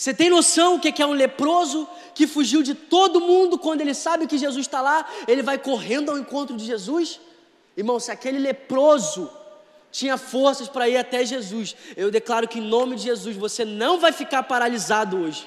Você 0.02 0.12
tem 0.12 0.28
noção 0.28 0.74
o 0.74 0.80
que 0.80 1.00
é 1.00 1.06
um 1.06 1.12
leproso 1.12 1.88
que 2.12 2.26
fugiu 2.26 2.60
de 2.60 2.74
todo 2.74 3.20
mundo 3.20 3.56
quando 3.56 3.82
ele 3.82 3.94
sabe 3.94 4.26
que 4.26 4.36
Jesus 4.36 4.66
está 4.66 4.82
lá? 4.82 5.08
Ele 5.28 5.44
vai 5.44 5.56
correndo 5.58 6.10
ao 6.10 6.18
encontro 6.18 6.56
de 6.56 6.64
Jesus? 6.64 7.20
Irmão, 7.76 8.00
se 8.00 8.10
aquele 8.10 8.40
leproso 8.40 9.30
tinha 9.92 10.16
forças 10.18 10.68
para 10.68 10.88
ir 10.88 10.96
até 10.96 11.24
Jesus. 11.24 11.76
Eu 11.96 12.10
declaro 12.10 12.48
que 12.48 12.58
em 12.58 12.62
nome 12.62 12.96
de 12.96 13.04
Jesus 13.04 13.36
você 13.36 13.64
não 13.64 14.00
vai 14.00 14.10
ficar 14.10 14.42
paralisado 14.42 15.18
hoje. 15.18 15.46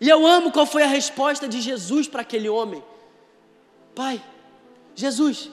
E 0.00 0.08
eu 0.08 0.24
amo 0.24 0.52
qual 0.52 0.64
foi 0.64 0.84
a 0.84 0.86
resposta 0.86 1.48
de 1.48 1.60
Jesus 1.60 2.06
para 2.06 2.22
aquele 2.22 2.48
homem. 2.48 2.80
Pai, 3.92 4.22
Jesus, 4.94 5.50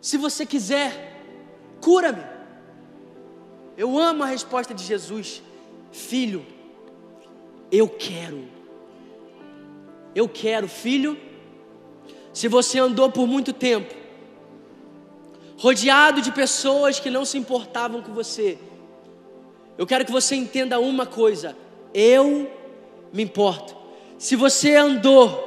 se 0.00 0.16
você 0.16 0.46
quiser, 0.46 1.20
cura-me. 1.80 2.22
Eu 3.76 3.98
amo 3.98 4.22
a 4.22 4.26
resposta 4.26 4.72
de 4.72 4.84
Jesus. 4.84 5.42
Filho, 5.90 6.46
eu 7.70 7.88
quero. 7.88 8.44
Eu 10.14 10.28
quero, 10.28 10.68
filho. 10.68 11.18
Se 12.32 12.48
você 12.48 12.78
andou 12.78 13.10
por 13.10 13.26
muito 13.26 13.52
tempo 13.52 13.98
rodeado 15.58 16.22
de 16.22 16.30
pessoas 16.30 17.00
que 17.00 17.10
não 17.10 17.24
se 17.24 17.36
importavam 17.36 18.00
com 18.00 18.14
você. 18.14 18.56
Eu 19.76 19.86
quero 19.86 20.04
que 20.04 20.12
você 20.12 20.34
entenda 20.36 20.78
uma 20.78 21.04
coisa: 21.04 21.56
eu 21.92 22.50
me 23.12 23.22
importo. 23.22 23.76
Se 24.16 24.34
você 24.36 24.76
andou 24.76 25.46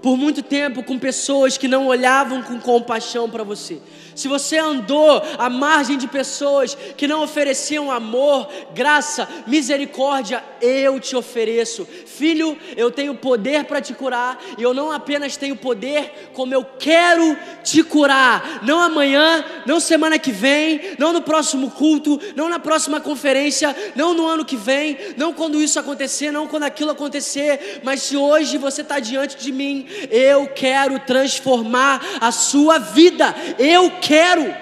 por 0.00 0.16
muito 0.16 0.42
tempo 0.42 0.82
com 0.82 0.98
pessoas 0.98 1.58
que 1.58 1.66
não 1.66 1.88
olhavam 1.88 2.42
com 2.42 2.58
compaixão 2.60 3.28
para 3.28 3.42
você, 3.42 3.80
se 4.18 4.26
você 4.26 4.58
andou 4.58 5.22
à 5.38 5.48
margem 5.48 5.96
de 5.96 6.08
pessoas 6.08 6.76
que 6.96 7.06
não 7.06 7.22
ofereciam 7.22 7.88
amor, 7.88 8.48
graça, 8.74 9.28
misericórdia, 9.46 10.42
eu 10.60 10.98
te 10.98 11.14
ofereço. 11.14 11.86
Filho, 12.04 12.58
eu 12.76 12.90
tenho 12.90 13.14
poder 13.14 13.62
para 13.64 13.80
te 13.80 13.94
curar, 13.94 14.36
e 14.58 14.62
eu 14.62 14.74
não 14.74 14.90
apenas 14.90 15.36
tenho 15.36 15.54
poder, 15.54 16.30
como 16.34 16.52
eu 16.52 16.64
quero 16.64 17.38
te 17.62 17.84
curar. 17.84 18.58
Não 18.64 18.80
amanhã, 18.80 19.44
não 19.64 19.78
semana 19.78 20.18
que 20.18 20.32
vem, 20.32 20.96
não 20.98 21.12
no 21.12 21.22
próximo 21.22 21.70
culto, 21.70 22.20
não 22.34 22.48
na 22.48 22.58
próxima 22.58 23.00
conferência, 23.00 23.76
não 23.94 24.14
no 24.14 24.26
ano 24.26 24.44
que 24.44 24.56
vem, 24.56 24.98
não 25.16 25.32
quando 25.32 25.62
isso 25.62 25.78
acontecer, 25.78 26.32
não 26.32 26.48
quando 26.48 26.64
aquilo 26.64 26.90
acontecer, 26.90 27.82
mas 27.84 28.02
se 28.02 28.16
hoje 28.16 28.58
você 28.58 28.82
está 28.82 28.98
diante 28.98 29.36
de 29.36 29.52
mim, 29.52 29.86
eu 30.10 30.48
quero 30.48 30.98
transformar 30.98 32.04
a 32.20 32.32
sua 32.32 32.78
vida. 32.78 33.32
Eu 33.60 33.92
quero 33.92 34.07
quero. 34.08 34.54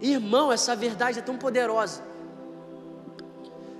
Irmão, 0.00 0.52
essa 0.52 0.74
verdade 0.74 1.20
é 1.20 1.22
tão 1.22 1.36
poderosa 1.36 2.02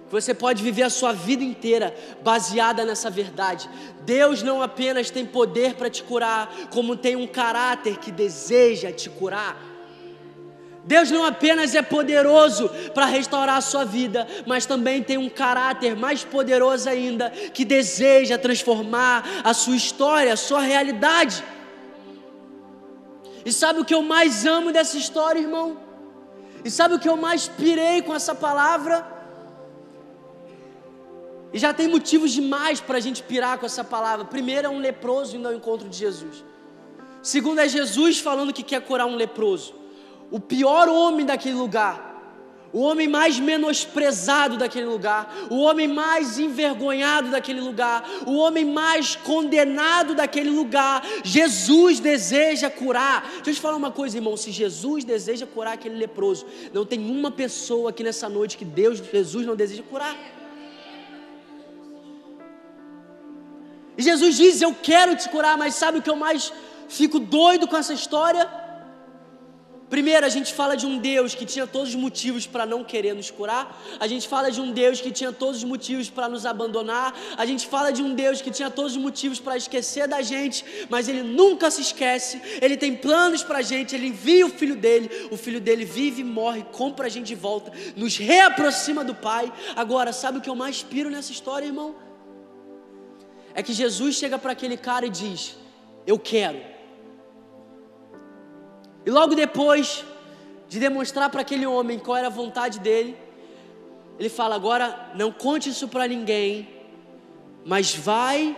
Você 0.08 0.32
pode 0.32 0.62
viver 0.62 0.84
a 0.84 0.90
sua 0.90 1.12
vida 1.12 1.42
inteira 1.42 1.92
baseada 2.22 2.84
nessa 2.84 3.10
verdade. 3.10 3.68
Deus 4.02 4.40
não 4.40 4.62
apenas 4.62 5.10
tem 5.10 5.26
poder 5.26 5.74
para 5.74 5.90
te 5.90 6.02
curar, 6.04 6.48
como 6.70 6.96
tem 6.96 7.16
um 7.16 7.26
caráter 7.26 7.96
que 7.96 8.12
deseja 8.12 8.92
te 8.92 9.10
curar. 9.10 9.56
Deus 10.84 11.10
não 11.10 11.24
apenas 11.24 11.74
é 11.74 11.82
poderoso 11.82 12.68
para 12.92 13.06
restaurar 13.06 13.56
a 13.56 13.60
sua 13.60 13.84
vida, 13.84 14.26
mas 14.46 14.66
também 14.66 15.02
tem 15.02 15.16
um 15.16 15.28
caráter 15.28 15.96
mais 15.96 16.24
poderoso 16.24 16.88
ainda 16.88 17.30
que 17.30 17.64
deseja 17.64 18.36
transformar 18.36 19.24
a 19.42 19.54
sua 19.54 19.76
história, 19.76 20.32
a 20.32 20.36
sua 20.36 20.60
realidade. 20.60 21.42
E 23.44 23.52
sabe 23.52 23.80
o 23.80 23.84
que 23.84 23.94
eu 23.94 24.02
mais 24.02 24.46
amo 24.46 24.72
dessa 24.72 24.96
história, 24.96 25.40
irmão? 25.40 25.78
E 26.64 26.70
sabe 26.70 26.94
o 26.94 26.98
que 26.98 27.08
eu 27.08 27.16
mais 27.16 27.48
pirei 27.48 28.02
com 28.02 28.14
essa 28.14 28.34
palavra? 28.34 29.06
E 31.52 31.58
já 31.58 31.74
tem 31.74 31.88
motivos 31.88 32.30
demais 32.32 32.80
para 32.80 32.96
a 32.96 33.00
gente 33.00 33.22
pirar 33.22 33.58
com 33.58 33.66
essa 33.66 33.84
palavra. 33.84 34.24
Primeiro 34.24 34.68
é 34.68 34.70
um 34.70 34.78
leproso 34.78 35.36
indo 35.36 35.46
ao 35.48 35.54
encontro 35.54 35.88
de 35.88 35.96
Jesus. 35.96 36.44
Segundo 37.22 37.58
é 37.60 37.68
Jesus 37.68 38.20
falando 38.20 38.52
que 38.52 38.62
quer 38.62 38.80
curar 38.80 39.06
um 39.06 39.16
leproso. 39.16 39.74
O 40.30 40.40
pior 40.40 40.88
homem 40.88 41.26
daquele 41.26 41.54
lugar. 41.54 42.11
O 42.72 42.80
homem 42.80 43.06
mais 43.06 43.38
menosprezado 43.38 44.56
daquele 44.56 44.86
lugar, 44.86 45.30
o 45.50 45.58
homem 45.58 45.86
mais 45.86 46.38
envergonhado 46.38 47.30
daquele 47.30 47.60
lugar, 47.60 48.08
o 48.26 48.34
homem 48.36 48.64
mais 48.64 49.14
condenado 49.14 50.14
daquele 50.14 50.48
lugar, 50.48 51.06
Jesus 51.22 52.00
deseja 52.00 52.70
curar. 52.70 53.22
Deixa 53.34 53.50
eu 53.50 53.54
te 53.54 53.60
falar 53.60 53.76
uma 53.76 53.90
coisa, 53.90 54.16
irmão: 54.16 54.38
se 54.38 54.50
Jesus 54.50 55.04
deseja 55.04 55.46
curar 55.46 55.74
aquele 55.74 55.96
leproso, 55.96 56.46
não 56.72 56.86
tem 56.86 56.98
uma 56.98 57.30
pessoa 57.30 57.90
aqui 57.90 58.02
nessa 58.02 58.26
noite 58.26 58.56
que 58.56 58.64
Deus, 58.64 59.02
Jesus, 59.12 59.46
não 59.46 59.54
deseja 59.54 59.82
curar. 59.82 60.16
E 63.98 64.02
Jesus 64.02 64.36
diz: 64.36 64.62
Eu 64.62 64.74
quero 64.74 65.14
te 65.14 65.28
curar, 65.28 65.58
mas 65.58 65.74
sabe 65.74 65.98
o 65.98 66.02
que 66.02 66.08
eu 66.08 66.16
mais 66.16 66.50
fico 66.88 67.18
doido 67.18 67.68
com 67.68 67.76
essa 67.76 67.92
história? 67.92 68.48
Primeiro, 69.94 70.24
a 70.24 70.28
gente 70.30 70.54
fala 70.54 70.74
de 70.74 70.86
um 70.86 70.96
Deus 70.96 71.34
que 71.34 71.44
tinha 71.44 71.66
todos 71.66 71.90
os 71.90 71.94
motivos 71.94 72.46
para 72.46 72.64
não 72.64 72.82
querer 72.82 73.14
nos 73.14 73.30
curar. 73.30 73.64
A 74.00 74.06
gente 74.06 74.26
fala 74.26 74.50
de 74.50 74.58
um 74.58 74.72
Deus 74.72 75.02
que 75.02 75.10
tinha 75.10 75.32
todos 75.32 75.58
os 75.58 75.64
motivos 75.64 76.08
para 76.08 76.30
nos 76.30 76.46
abandonar. 76.46 77.14
A 77.36 77.44
gente 77.44 77.66
fala 77.66 77.92
de 77.92 78.02
um 78.02 78.14
Deus 78.14 78.40
que 78.40 78.50
tinha 78.50 78.70
todos 78.70 78.92
os 78.92 79.02
motivos 79.06 79.38
para 79.38 79.54
esquecer 79.54 80.08
da 80.08 80.22
gente, 80.22 80.64
mas 80.88 81.08
Ele 81.10 81.22
nunca 81.22 81.70
se 81.70 81.82
esquece. 81.82 82.40
Ele 82.62 82.78
tem 82.78 82.96
planos 82.96 83.42
para 83.42 83.58
a 83.58 83.62
gente. 83.72 83.94
Ele 83.94 84.06
envia 84.06 84.46
o 84.46 84.50
Filho 84.50 84.76
dele. 84.76 85.28
O 85.30 85.36
Filho 85.36 85.60
dele 85.60 85.84
vive, 85.84 86.24
morre, 86.24 86.64
compra 86.72 87.06
a 87.06 87.10
gente 87.10 87.26
de 87.26 87.34
volta, 87.34 87.70
nos 87.94 88.16
reaproxima 88.16 89.04
do 89.04 89.14
Pai. 89.14 89.52
Agora, 89.76 90.10
sabe 90.10 90.38
o 90.38 90.40
que 90.40 90.48
eu 90.48 90.56
mais 90.56 90.82
piro 90.82 91.10
nessa 91.10 91.32
história, 91.32 91.66
irmão? 91.66 91.94
é 93.54 93.62
que 93.62 93.72
Jesus 93.72 94.14
chega 94.14 94.38
para 94.38 94.52
aquele 94.52 94.76
cara 94.76 95.06
e 95.06 95.10
diz: 95.10 95.56
Eu 96.06 96.18
quero. 96.18 96.71
E 99.04 99.10
logo 99.10 99.34
depois 99.34 100.04
de 100.68 100.78
demonstrar 100.78 101.28
para 101.30 101.42
aquele 101.42 101.66
homem 101.66 101.98
qual 101.98 102.16
era 102.16 102.28
a 102.28 102.30
vontade 102.30 102.78
dele, 102.78 103.16
ele 104.18 104.28
fala: 104.28 104.54
Agora 104.54 105.10
não 105.14 105.32
conte 105.32 105.70
isso 105.70 105.88
para 105.88 106.06
ninguém, 106.06 106.68
mas 107.64 107.94
vai 107.94 108.56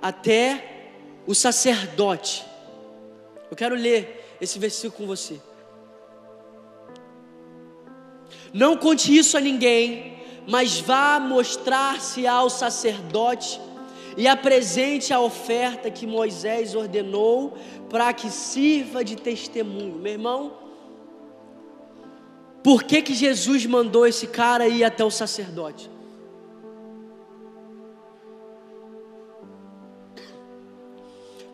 até 0.00 0.92
o 1.26 1.34
sacerdote. 1.34 2.44
Eu 3.50 3.56
quero 3.56 3.74
ler 3.74 4.36
esse 4.40 4.58
versículo 4.58 4.98
com 4.98 5.06
você. 5.06 5.40
Não 8.52 8.76
conte 8.76 9.16
isso 9.16 9.36
a 9.36 9.40
ninguém, 9.40 10.20
mas 10.48 10.80
vá 10.80 11.20
mostrar-se 11.20 12.26
ao 12.26 12.48
sacerdote 12.48 13.60
e 14.16 14.26
apresente 14.26 15.12
a 15.12 15.20
oferta 15.20 15.90
que 15.90 16.06
Moisés 16.06 16.74
ordenou 16.74 17.56
para 17.90 18.12
que 18.12 18.30
sirva 18.30 19.04
de 19.04 19.16
testemunho. 19.16 19.96
Meu 19.96 20.12
irmão, 20.12 20.52
por 22.62 22.84
que, 22.84 23.02
que 23.02 23.14
Jesus 23.14 23.66
mandou 23.66 24.06
esse 24.06 24.26
cara 24.26 24.66
ir 24.68 24.84
até 24.84 25.04
o 25.04 25.10
sacerdote? 25.10 25.90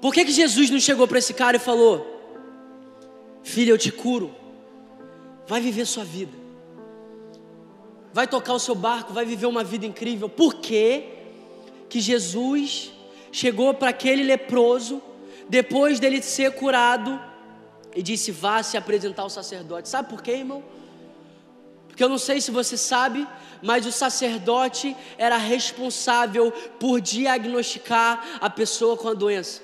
Por 0.01 0.14
que, 0.14 0.24
que 0.24 0.30
Jesus 0.30 0.70
não 0.70 0.78
chegou 0.78 1.09
para 1.09 1.18
esse 1.18 1.34
cara 1.34 1.57
e 1.57 1.61
falou: 1.61 2.07
Filho, 3.43 3.70
eu 3.70 3.78
te 3.78 3.91
curo, 3.91 4.32
vai 5.49 5.61
viver 5.61 5.87
sua 5.87 6.05
vida, 6.05 6.37
vai 8.12 8.28
tocar 8.28 8.53
o 8.53 8.61
seu 8.61 8.74
barco, 8.74 9.12
vai 9.12 9.24
viver 9.24 9.47
uma 9.47 9.64
vida 9.64 9.87
incrível? 9.87 10.28
Por 10.28 10.55
quê? 10.55 11.14
que 11.89 12.01
Jesus 12.01 12.93
chegou 13.30 13.74
para 13.74 13.91
aquele 13.91 14.22
leproso, 14.22 15.03
depois 15.49 16.01
dele 16.01 16.22
ser 16.22 16.53
curado, 16.53 17.20
e 17.94 18.03
disse: 18.03 18.30
Vá 18.30 18.62
se 18.62 18.76
apresentar 18.76 19.22
ao 19.22 19.30
sacerdote. 19.30 19.88
Sabe 19.88 20.11
por 20.11 20.22
quê, 20.22 20.32
irmão? 20.32 20.62
Porque 21.88 22.05
eu 22.05 22.11
não 22.11 22.18
sei 22.18 22.42
se 22.42 22.51
você 22.51 22.76
sabe, 22.76 23.26
mas 23.62 23.86
o 23.86 23.90
sacerdote 23.90 24.94
era 25.16 25.38
responsável 25.38 26.53
por 26.78 27.01
diagnosticar 27.01 28.38
a 28.38 28.51
pessoa 28.51 28.99
com 28.99 29.09
a 29.09 29.14
doença. 29.14 29.62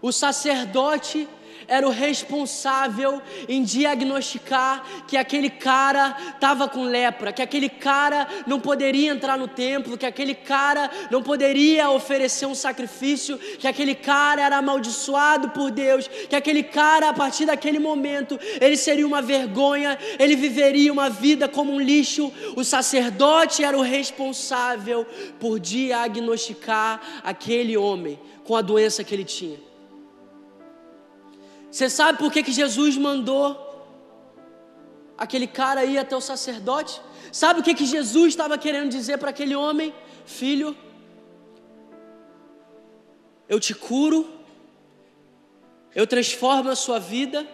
O 0.00 0.10
sacerdote 0.10 1.28
era 1.68 1.86
o 1.86 1.90
responsável 1.90 3.20
em 3.46 3.62
diagnosticar 3.62 4.82
que 5.06 5.18
aquele 5.18 5.50
cara 5.50 6.16
estava 6.34 6.66
com 6.66 6.84
lepra, 6.84 7.32
que 7.32 7.42
aquele 7.42 7.68
cara 7.68 8.26
não 8.46 8.58
poderia 8.58 9.12
entrar 9.12 9.36
no 9.36 9.46
templo, 9.46 9.98
que 9.98 10.06
aquele 10.06 10.34
cara 10.34 10.90
não 11.10 11.22
poderia 11.22 11.90
oferecer 11.90 12.46
um 12.46 12.54
sacrifício, 12.54 13.36
que 13.36 13.68
aquele 13.68 13.94
cara 13.94 14.42
era 14.42 14.56
amaldiçoado 14.56 15.50
por 15.50 15.70
Deus, 15.70 16.08
que 16.08 16.34
aquele 16.34 16.62
cara, 16.62 17.10
a 17.10 17.12
partir 17.12 17.44
daquele 17.44 17.78
momento, 17.78 18.40
ele 18.60 18.76
seria 18.76 19.06
uma 19.06 19.20
vergonha, 19.20 19.98
ele 20.18 20.34
viveria 20.34 20.90
uma 20.90 21.10
vida 21.10 21.46
como 21.46 21.72
um 21.72 21.80
lixo. 21.80 22.32
O 22.56 22.64
sacerdote 22.64 23.62
era 23.62 23.76
o 23.76 23.82
responsável 23.82 25.06
por 25.38 25.60
diagnosticar 25.60 27.20
aquele 27.22 27.76
homem 27.76 28.18
com 28.42 28.56
a 28.56 28.62
doença 28.62 29.04
que 29.04 29.14
ele 29.14 29.24
tinha. 29.24 29.67
Você 31.70 31.90
sabe 31.90 32.18
por 32.18 32.32
que, 32.32 32.42
que 32.42 32.52
Jesus 32.52 32.96
mandou 32.96 33.66
aquele 35.16 35.46
cara 35.46 35.84
ir 35.84 35.98
até 35.98 36.16
o 36.16 36.20
sacerdote? 36.20 37.00
Sabe 37.32 37.60
o 37.60 37.62
que, 37.62 37.74
que 37.74 37.84
Jesus 37.84 38.28
estava 38.28 38.56
querendo 38.56 38.90
dizer 38.90 39.18
para 39.18 39.30
aquele 39.30 39.54
homem? 39.54 39.94
Filho, 40.24 40.76
eu 43.48 43.58
te 43.58 43.74
curo, 43.74 44.28
eu 45.94 46.06
transformo 46.06 46.70
a 46.70 46.76
sua 46.76 46.98
vida, 46.98 47.46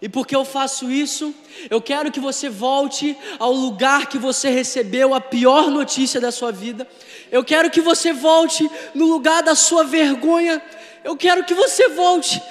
e 0.00 0.08
porque 0.08 0.34
eu 0.34 0.44
faço 0.44 0.90
isso, 0.90 1.32
eu 1.70 1.80
quero 1.80 2.10
que 2.10 2.18
você 2.18 2.48
volte 2.48 3.16
ao 3.38 3.52
lugar 3.52 4.08
que 4.08 4.18
você 4.18 4.50
recebeu 4.50 5.14
a 5.14 5.20
pior 5.20 5.70
notícia 5.70 6.20
da 6.20 6.32
sua 6.32 6.50
vida. 6.50 6.88
Eu 7.30 7.44
quero 7.44 7.70
que 7.70 7.80
você 7.80 8.12
volte 8.12 8.68
no 8.96 9.06
lugar 9.06 9.44
da 9.44 9.54
sua 9.54 9.84
vergonha. 9.84 10.60
Eu 11.04 11.16
quero 11.16 11.44
que 11.44 11.54
você 11.54 11.88
volte 11.90 12.42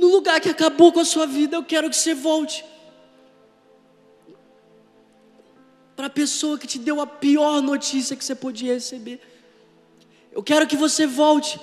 no 0.00 0.08
lugar 0.08 0.40
que 0.40 0.48
acabou 0.48 0.90
com 0.90 1.00
a 1.00 1.04
sua 1.04 1.26
vida, 1.26 1.56
eu 1.56 1.62
quero 1.62 1.90
que 1.90 1.96
você 1.96 2.14
volte. 2.14 2.64
Para 5.94 6.06
a 6.06 6.10
pessoa 6.10 6.58
que 6.58 6.66
te 6.66 6.78
deu 6.78 7.02
a 7.02 7.06
pior 7.06 7.60
notícia 7.60 8.16
que 8.16 8.24
você 8.24 8.34
podia 8.34 8.72
receber. 8.72 9.20
Eu 10.32 10.42
quero 10.42 10.66
que 10.66 10.74
você 10.74 11.06
volte 11.06 11.60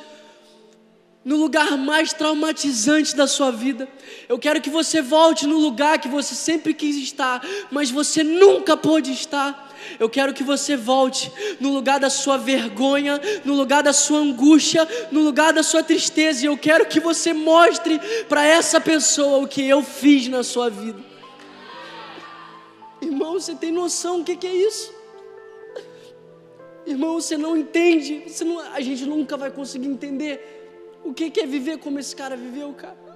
no 1.26 1.36
lugar 1.36 1.76
mais 1.80 2.14
traumatizante 2.14 3.16
da 3.16 3.26
sua 3.26 3.52
vida. 3.52 3.90
Eu 4.30 4.38
quero 4.38 4.62
que 4.62 4.70
você 4.70 5.02
volte 5.02 5.48
no 5.48 5.58
lugar 5.58 6.00
que 6.00 6.08
você 6.08 6.36
sempre 6.36 6.76
quis 6.76 6.96
estar, 6.98 7.42
mas 7.72 7.90
você 7.90 8.24
nunca 8.24 8.78
pôde 8.78 9.12
estar. 9.12 9.67
Eu 10.00 10.10
quero 10.10 10.34
que 10.34 10.44
você 10.44 10.76
volte 10.76 11.32
no 11.60 11.74
lugar 11.74 12.00
da 12.00 12.10
sua 12.10 12.38
vergonha, 12.38 13.20
no 13.44 13.54
lugar 13.54 13.84
da 13.84 13.94
sua 13.94 14.20
angústia, 14.20 14.88
no 15.12 15.22
lugar 15.22 15.54
da 15.54 15.64
sua 15.64 15.84
tristeza. 15.84 16.44
E 16.44 16.46
eu 16.46 16.58
quero 16.58 16.86
que 16.86 17.00
você 17.00 17.34
mostre 17.34 18.00
para 18.28 18.46
essa 18.46 18.80
pessoa 18.80 19.40
o 19.40 19.48
que 19.48 19.68
eu 19.68 19.84
fiz 19.84 20.28
na 20.28 20.44
sua 20.44 20.70
vida. 20.70 21.00
Irmão, 23.02 23.34
você 23.34 23.56
tem 23.56 23.72
noção 23.72 24.20
do 24.20 24.24
que, 24.24 24.36
que 24.36 24.48
é 24.48 24.56
isso? 24.56 24.94
Irmão, 26.86 27.16
você 27.16 27.38
não 27.38 27.56
entende. 27.56 28.24
Você 28.28 28.44
não, 28.44 28.60
a 28.60 28.82
gente 28.82 29.06
nunca 29.06 29.36
vai 29.38 29.52
conseguir 29.52 29.88
entender 29.88 31.00
o 31.04 31.14
que, 31.14 31.30
que 31.30 31.42
é 31.42 31.46
viver 31.46 31.78
como 31.78 32.00
esse 32.00 32.16
cara 32.16 32.36
viveu, 32.36 32.74
cara. 32.74 33.07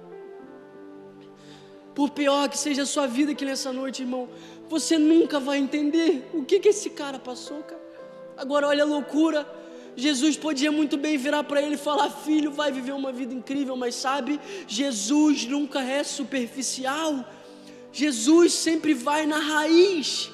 Por 1.94 2.10
pior 2.10 2.48
que 2.48 2.58
seja 2.58 2.82
a 2.82 2.86
sua 2.86 3.06
vida 3.06 3.32
aqui 3.32 3.44
nessa 3.44 3.72
noite, 3.72 4.02
irmão, 4.02 4.28
você 4.68 4.98
nunca 4.98 5.38
vai 5.38 5.58
entender 5.58 6.28
o 6.32 6.44
que, 6.44 6.58
que 6.58 6.68
esse 6.68 6.90
cara 6.90 7.18
passou, 7.18 7.62
cara. 7.62 7.82
Agora, 8.36 8.68
olha 8.68 8.84
a 8.84 8.86
loucura. 8.86 9.46
Jesus 9.94 10.36
podia 10.38 10.72
muito 10.72 10.96
bem 10.96 11.18
virar 11.18 11.44
para 11.44 11.60
ele 11.60 11.74
e 11.74 11.78
falar: 11.78 12.08
Filho, 12.08 12.50
vai 12.50 12.72
viver 12.72 12.92
uma 12.92 13.12
vida 13.12 13.34
incrível, 13.34 13.76
mas 13.76 13.94
sabe, 13.94 14.40
Jesus 14.66 15.44
nunca 15.44 15.82
é 15.82 16.02
superficial. 16.02 17.24
Jesus 17.92 18.54
sempre 18.54 18.94
vai 18.94 19.26
na 19.26 19.38
raiz. 19.38 20.30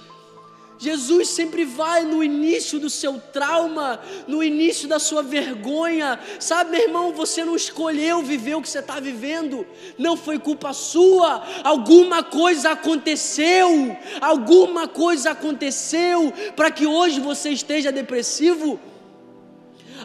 Jesus 0.79 1.29
sempre 1.29 1.65
vai 1.65 2.05
no 2.05 2.23
início 2.23 2.79
do 2.79 2.89
seu 2.89 3.21
trauma, 3.33 4.01
no 4.27 4.43
início 4.43 4.89
da 4.89 4.99
sua 4.99 5.23
vergonha. 5.23 6.19
Sabe, 6.39 6.71
meu 6.71 6.81
irmão, 6.83 7.13
você 7.13 7.45
não 7.45 7.57
escolheu 7.57 8.23
viver 8.23 8.55
o 8.55 8.63
que 8.63 8.69
você 8.69 8.79
está 8.79 9.01
vivendo, 9.01 9.67
não 9.99 10.17
foi 10.17 10.39
culpa 10.39 10.73
sua. 10.73 11.43
Alguma 11.65 12.23
coisa 12.23 12.71
aconteceu, 12.71 13.97
alguma 14.21 14.87
coisa 14.87 15.33
aconteceu 15.33 16.33
para 16.55 16.71
que 16.71 16.87
hoje 16.87 17.21
você 17.21 17.51
esteja 17.51 17.91
depressivo. 17.91 18.79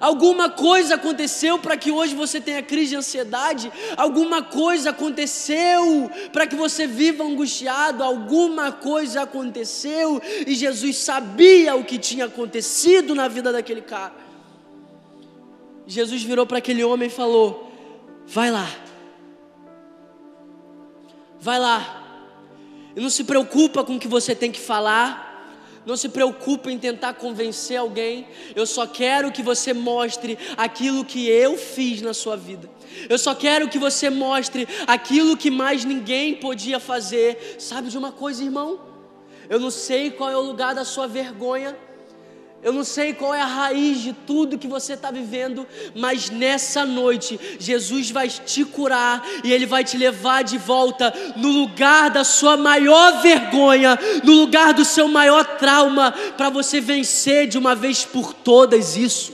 Alguma 0.04 0.49
coisa 0.49 0.95
aconteceu 0.95 1.58
para 1.58 1.78
que 1.78 1.89
hoje 1.89 2.14
você 2.14 2.41
tenha 2.41 2.62
crise 2.62 2.89
de 2.89 2.97
ansiedade? 2.97 3.72
Alguma 3.95 4.41
coisa 4.43 4.89
aconteceu 4.89 6.12
para 6.34 6.45
que 6.45 6.58
você 6.58 6.86
viva 6.86 7.24
angustiado? 7.24 8.04
Alguma 8.04 8.70
coisa 8.70 9.22
aconteceu 9.22 10.22
e 10.45 10.54
Jesus 10.56 10.97
sabia 10.97 11.74
o 11.78 11.86
que 11.86 11.97
tinha 11.97 12.26
acontecido 12.26 13.16
na 13.16 13.30
vida 13.30 13.54
daquele 13.54 13.82
cara. 13.82 14.14
Jesus 15.88 16.22
virou 16.22 16.45
para 16.45 16.58
aquele 16.58 16.84
homem 16.84 17.08
e 17.08 17.10
falou: 17.10 17.72
Vai 18.28 18.51
lá, 18.51 18.70
vai 21.39 21.60
lá, 21.60 22.04
e 22.93 22.99
não 22.99 23.10
se 23.10 23.24
preocupa 23.24 23.86
com 23.86 23.95
o 23.95 23.99
que 23.99 24.10
você 24.10 24.36
tem 24.36 24.51
que 24.51 24.60
falar 24.60 25.33
não 25.86 25.98
se 25.98 26.10
preocupe 26.10 26.72
em 26.72 26.80
tentar 26.80 27.14
convencer 27.14 27.78
alguém. 27.78 28.28
Eu 28.56 28.66
só 28.66 28.88
quero 28.88 29.32
que 29.32 29.42
você 29.42 29.74
mostre 29.74 30.38
aquilo 30.56 31.04
que 31.04 31.28
eu 31.28 31.58
fiz 31.58 32.02
na 32.02 32.14
sua 32.14 32.38
vida. 32.38 32.70
Eu 33.10 33.18
só 33.18 33.36
quero 33.36 33.68
que 33.68 33.78
você 33.78 34.10
mostre 34.10 34.68
aquilo 34.88 35.36
que 35.36 35.52
mais 35.52 35.84
ninguém 35.84 36.36
podia 36.36 36.80
fazer. 36.80 37.58
Sabe 37.60 37.90
de 37.90 37.98
uma 37.98 38.12
coisa, 38.12 38.44
irmão? 38.44 38.80
Eu 39.50 39.60
não 39.60 39.72
sei 39.72 40.12
qual 40.12 40.30
é 40.30 40.38
o 40.38 40.42
lugar 40.42 40.74
da 40.74 40.86
sua 40.86 41.08
vergonha. 41.08 41.76
Eu 42.64 42.72
não 42.72 42.86
sei 42.86 43.14
qual 43.14 43.36
é 43.36 43.41
a 43.41 43.45
raiz 43.45 43.99
de 43.99 44.14
tudo 44.14 44.57
que 44.57 44.70
você 44.70 44.93
está 44.93 45.11
vivendo, 45.11 45.68
mas 45.93 46.30
nessa 46.30 46.86
noite 46.86 47.38
Jesus 47.59 48.09
vai 48.09 48.30
te 48.30 48.64
curar 48.64 49.22
e 49.43 49.51
Ele 49.51 49.66
vai 49.66 49.84
te 49.84 49.97
levar 49.97 50.43
de 50.43 50.57
volta 50.57 51.14
no 51.36 51.49
lugar 51.49 52.09
da 52.09 52.24
sua 52.24 52.55
maior 52.55 53.22
vergonha, 53.22 53.99
no 54.24 54.32
lugar 54.32 54.74
do 54.74 54.86
seu 54.86 55.09
maior 55.09 55.43
trauma, 55.57 56.14
para 56.38 56.49
você 56.49 56.80
vencer 56.80 57.47
de 57.47 57.57
uma 57.57 57.76
vez 57.76 58.05
por 58.05 58.34
todas 58.34 58.95
isso. 58.95 59.34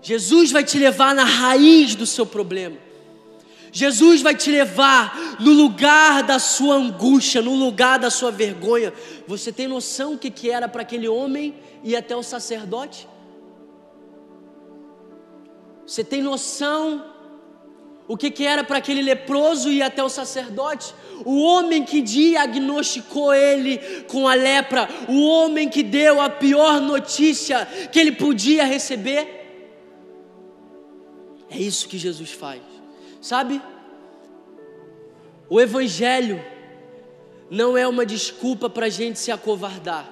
Jesus 0.00 0.50
vai 0.50 0.64
te 0.64 0.78
levar 0.78 1.14
na 1.14 1.24
raiz 1.24 1.94
do 1.94 2.06
seu 2.06 2.24
problema. 2.24 2.87
Jesus 3.70 4.22
vai 4.22 4.34
te 4.34 4.50
levar 4.50 5.36
no 5.40 5.52
lugar 5.52 6.22
da 6.22 6.38
sua 6.38 6.76
angústia, 6.76 7.42
no 7.42 7.54
lugar 7.54 7.98
da 7.98 8.10
sua 8.10 8.30
vergonha. 8.30 8.92
Você 9.26 9.52
tem 9.52 9.66
noção 9.66 10.14
o 10.14 10.18
que, 10.18 10.30
que 10.30 10.50
era 10.50 10.68
para 10.68 10.82
aquele 10.82 11.08
homem 11.08 11.54
ir 11.84 11.96
até 11.96 12.16
o 12.16 12.22
sacerdote? 12.22 13.08
Você 15.86 16.04
tem 16.04 16.22
noção 16.22 17.04
o 18.08 18.16
que, 18.16 18.30
que 18.30 18.46
era 18.46 18.64
para 18.64 18.78
aquele 18.78 19.02
leproso 19.02 19.70
ir 19.70 19.82
até 19.82 20.02
o 20.02 20.08
sacerdote? 20.08 20.94
O 21.26 21.42
homem 21.42 21.84
que 21.84 22.00
diagnosticou 22.00 23.34
ele 23.34 23.76
com 24.08 24.26
a 24.26 24.32
lepra, 24.32 24.88
o 25.06 25.20
homem 25.26 25.68
que 25.68 25.82
deu 25.82 26.18
a 26.18 26.30
pior 26.30 26.80
notícia 26.80 27.66
que 27.92 27.98
ele 28.00 28.12
podia 28.12 28.64
receber. 28.64 29.36
É 31.50 31.58
isso 31.58 31.86
que 31.86 31.98
Jesus 31.98 32.30
faz. 32.30 32.67
Sabe? 33.20 33.60
O 35.48 35.60
Evangelho 35.60 36.44
não 37.50 37.76
é 37.76 37.86
uma 37.86 38.04
desculpa 38.04 38.68
para 38.68 38.86
a 38.86 38.90
gente 38.90 39.18
se 39.18 39.30
acovardar. 39.30 40.08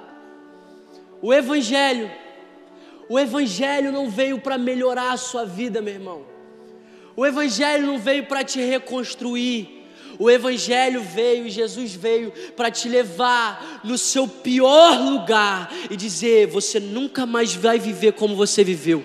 O 1.20 1.32
Evangelho, 1.32 2.10
o 3.08 3.18
Evangelho 3.18 3.92
não 3.92 4.10
veio 4.10 4.40
para 4.40 4.56
melhorar 4.58 5.12
a 5.12 5.16
sua 5.16 5.44
vida, 5.44 5.82
meu 5.82 5.94
irmão. 5.94 6.26
O 7.14 7.24
Evangelho 7.24 7.86
não 7.86 7.98
veio 7.98 8.26
para 8.26 8.44
te 8.44 8.60
reconstruir. 8.60 9.84
O 10.18 10.30
Evangelho 10.30 11.02
veio, 11.02 11.48
Jesus 11.48 11.94
veio 11.94 12.32
para 12.56 12.70
te 12.70 12.88
levar 12.88 13.80
no 13.84 13.98
seu 13.98 14.26
pior 14.26 14.98
lugar 14.98 15.70
e 15.90 15.96
dizer: 15.96 16.46
você 16.46 16.80
nunca 16.80 17.26
mais 17.26 17.54
vai 17.54 17.78
viver 17.78 18.12
como 18.12 18.34
você 18.34 18.64
viveu. 18.64 19.04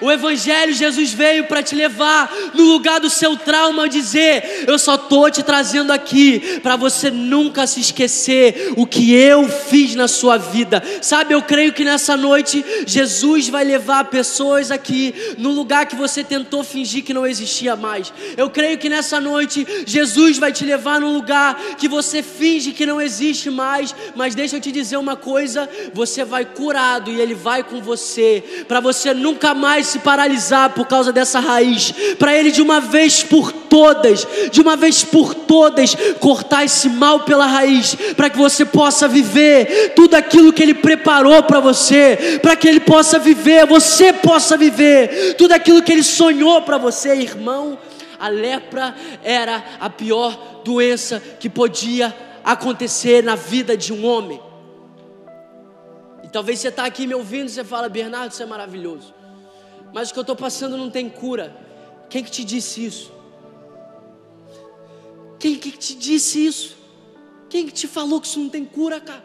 O 0.00 0.10
Evangelho, 0.10 0.72
Jesus 0.72 1.12
veio 1.12 1.44
para 1.44 1.62
te 1.62 1.74
levar 1.74 2.30
no 2.54 2.64
lugar 2.64 3.00
do 3.00 3.08
seu 3.08 3.36
trauma, 3.36 3.88
dizer: 3.88 4.64
Eu 4.66 4.78
só 4.78 4.96
estou 4.96 5.30
te 5.30 5.42
trazendo 5.42 5.92
aqui 5.92 6.60
para 6.62 6.76
você 6.76 7.10
nunca 7.10 7.66
se 7.66 7.80
esquecer 7.80 8.72
o 8.76 8.86
que 8.86 9.14
eu 9.14 9.48
fiz 9.48 9.94
na 9.94 10.08
sua 10.08 10.36
vida. 10.36 10.82
Sabe, 11.00 11.34
eu 11.34 11.42
creio 11.42 11.72
que 11.72 11.84
nessa 11.84 12.16
noite 12.16 12.64
Jesus 12.86 13.48
vai 13.48 13.64
levar 13.64 14.04
pessoas 14.04 14.70
aqui 14.70 15.14
no 15.38 15.50
lugar 15.50 15.86
que 15.86 15.96
você 15.96 16.22
tentou 16.22 16.62
fingir 16.62 17.02
que 17.02 17.14
não 17.14 17.26
existia 17.26 17.74
mais. 17.76 18.12
Eu 18.36 18.50
creio 18.50 18.78
que 18.78 18.88
nessa 18.88 19.20
noite 19.20 19.66
Jesus 19.86 20.38
vai 20.38 20.52
te 20.52 20.64
levar 20.64 21.00
no 21.00 21.12
lugar 21.12 21.56
que 21.78 21.88
você 21.88 22.22
finge 22.22 22.72
que 22.72 22.84
não 22.84 23.00
existe 23.00 23.50
mais. 23.50 23.94
Mas 24.14 24.34
deixa 24.34 24.56
eu 24.56 24.60
te 24.60 24.70
dizer 24.70 24.96
uma 24.96 25.16
coisa: 25.16 25.68
você 25.94 26.24
vai 26.24 26.44
curado 26.44 27.10
e 27.10 27.20
Ele 27.20 27.34
vai 27.34 27.62
com 27.62 27.80
você, 27.80 28.44
para 28.68 28.80
você 28.80 29.14
nunca 29.14 29.54
mais 29.54 29.85
se 29.86 30.00
paralisar 30.00 30.70
por 30.70 30.86
causa 30.86 31.12
dessa 31.12 31.40
raiz, 31.40 31.92
para 32.18 32.36
Ele 32.36 32.50
de 32.50 32.60
uma 32.60 32.80
vez 32.80 33.22
por 33.22 33.52
todas, 33.52 34.26
de 34.50 34.60
uma 34.60 34.76
vez 34.76 35.04
por 35.04 35.34
todas, 35.34 35.94
cortar 36.20 36.64
esse 36.64 36.88
mal 36.88 37.20
pela 37.20 37.46
raiz, 37.46 37.94
para 38.16 38.28
que 38.28 38.36
você 38.36 38.64
possa 38.64 39.08
viver 39.08 39.92
tudo 39.94 40.14
aquilo 40.14 40.52
que 40.52 40.62
Ele 40.62 40.74
preparou 40.74 41.42
para 41.42 41.60
você, 41.60 42.38
para 42.42 42.56
que 42.56 42.68
Ele 42.68 42.80
possa 42.80 43.18
viver, 43.18 43.66
você 43.66 44.12
possa 44.12 44.56
viver 44.56 45.34
tudo 45.34 45.52
aquilo 45.52 45.82
que 45.82 45.92
Ele 45.92 46.02
sonhou 46.02 46.62
para 46.62 46.78
você, 46.78 47.14
irmão. 47.14 47.78
A 48.18 48.28
lepra 48.28 48.94
era 49.22 49.62
a 49.78 49.90
pior 49.90 50.62
doença 50.64 51.22
que 51.38 51.50
podia 51.50 52.14
acontecer 52.42 53.22
na 53.22 53.34
vida 53.34 53.76
de 53.76 53.92
um 53.92 54.06
homem. 54.06 54.40
E 56.24 56.28
talvez 56.28 56.60
você 56.60 56.68
está 56.68 56.86
aqui 56.86 57.06
me 57.06 57.14
ouvindo 57.14 57.48
e 57.48 57.50
você 57.50 57.62
fala, 57.62 57.88
Bernardo, 57.88 58.32
isso 58.32 58.42
é 58.42 58.46
maravilhoso 58.46 59.15
mas 59.96 60.10
o 60.10 60.12
que 60.12 60.18
eu 60.18 60.20
estou 60.20 60.36
passando 60.36 60.76
não 60.76 60.90
tem 60.90 61.08
cura. 61.08 61.56
Quem 62.10 62.22
que 62.22 62.30
te 62.30 62.44
disse 62.44 62.84
isso? 62.84 63.10
Quem 65.38 65.56
que 65.56 65.70
te 65.70 65.94
disse 65.94 66.44
isso? 66.44 66.76
Quem 67.48 67.64
que 67.64 67.72
te 67.72 67.88
falou 67.88 68.20
que 68.20 68.26
isso 68.26 68.38
não 68.38 68.50
tem 68.50 68.62
cura, 68.62 69.00
cara? 69.00 69.24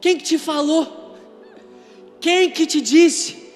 Quem 0.00 0.16
que 0.16 0.24
te 0.24 0.38
falou? 0.38 1.14
Quem 2.18 2.50
que 2.50 2.64
te 2.64 2.80
disse 2.80 3.52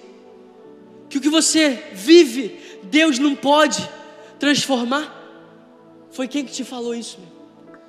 que 1.08 1.16
o 1.16 1.20
que 1.22 1.30
você 1.30 1.82
vive, 1.94 2.60
Deus 2.82 3.18
não 3.18 3.34
pode 3.34 3.88
transformar? 4.38 5.10
Foi 6.10 6.28
quem 6.28 6.44
que 6.44 6.52
te 6.52 6.64
falou 6.64 6.94
isso? 6.94 7.18
Meu? 7.18 7.80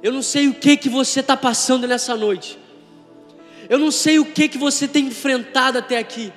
Eu 0.00 0.12
não 0.12 0.22
sei 0.22 0.46
o 0.46 0.54
que 0.54 0.76
que 0.76 0.88
você 0.88 1.18
está 1.18 1.36
passando 1.36 1.88
nessa 1.88 2.16
noite. 2.16 2.56
Eu 3.68 3.80
não 3.80 3.90
sei 3.90 4.20
o 4.20 4.26
que 4.26 4.48
que 4.48 4.58
você 4.58 4.86
tem 4.86 5.06
enfrentado 5.06 5.78
até 5.78 5.98
aqui. 5.98 6.32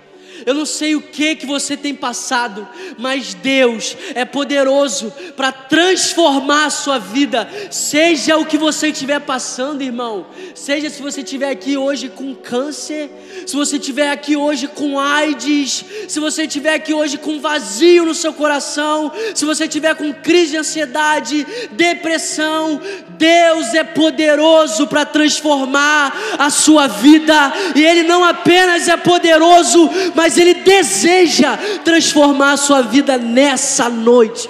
Eu 0.46 0.54
não 0.54 0.66
sei 0.66 0.96
o 0.96 1.02
que 1.02 1.36
que 1.36 1.46
você 1.46 1.78
tem 1.78 1.94
passado, 1.94 2.68
mas 2.98 3.34
Deus 3.34 3.96
é 4.16 4.26
poderoso 4.26 5.14
para 5.36 5.52
transformar 5.52 6.66
a 6.66 6.70
sua 6.70 6.98
vida. 6.98 7.48
Seja 7.70 8.38
o 8.38 8.46
que 8.46 8.58
você 8.58 8.88
estiver 8.88 9.20
passando, 9.20 9.82
irmão. 9.82 10.26
Seja 10.56 10.90
se 10.90 11.02
você 11.02 11.22
estiver 11.22 11.52
aqui 11.52 11.78
hoje 11.78 12.10
com 12.10 12.34
câncer, 12.34 13.10
se 13.46 13.56
você 13.56 13.78
estiver 13.78 14.10
aqui 14.10 14.36
hoje 14.36 14.68
com 14.68 15.00
AIDS, 15.00 15.86
se 16.08 16.20
você 16.20 16.44
estiver 16.44 16.74
aqui 16.74 16.94
hoje 16.94 17.18
com 17.18 17.40
vazio 17.40 18.06
no 18.06 18.14
seu 18.14 18.34
coração, 18.34 19.12
se 19.34 19.46
você 19.46 19.66
estiver 19.66 19.96
com 19.96 20.14
crise 20.14 20.52
de 20.52 20.58
ansiedade, 20.58 21.46
depressão, 21.72 22.82
Deus 23.18 23.74
é 23.74 23.84
poderoso 23.84 24.88
para 24.88 25.06
transformar 25.06 26.14
a 26.38 26.50
sua 26.50 26.88
vida. 26.88 27.54
E 27.76 27.84
ele 27.84 28.04
não 28.04 28.24
apenas 28.24 28.88
é 28.88 28.98
poderoso, 28.98 29.90
mas 30.14 30.25
mas 30.26 30.40
Ele 30.40 30.56
deseja 30.56 31.56
transformar 31.84 32.54
a 32.54 32.58
sua 32.58 32.82
vida 32.82 33.16
nessa 33.16 33.88
noite. 33.88 34.50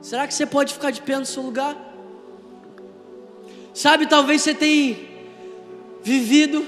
Será 0.00 0.24
que 0.28 0.32
você 0.32 0.46
pode 0.46 0.72
ficar 0.72 0.92
de 0.92 1.02
pé 1.02 1.18
no 1.18 1.26
seu 1.26 1.42
lugar? 1.42 1.76
Sabe, 3.74 4.06
talvez 4.06 4.42
você 4.42 4.54
tenha 4.54 4.96
vivido 6.00 6.64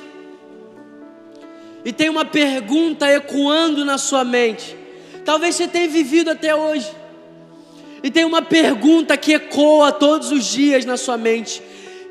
e 1.85 1.93
tem 1.93 2.09
uma 2.09 2.25
pergunta 2.25 3.09
ecoando 3.09 3.85
na 3.85 3.97
sua 3.97 4.25
mente. 4.25 4.77
Talvez 5.25 5.55
você 5.55 5.69
tenha 5.69 5.89
vivido 5.89 6.33
até 6.33 6.53
hoje 6.53 6.91
e 8.03 8.11
tem 8.11 8.25
uma 8.25 8.43
pergunta 8.43 9.17
que 9.17 9.35
ecoa 9.35 9.93
todos 9.93 10.33
os 10.33 10.47
dias 10.47 10.85
na 10.85 10.97
sua 10.97 11.17
mente: 11.17 11.63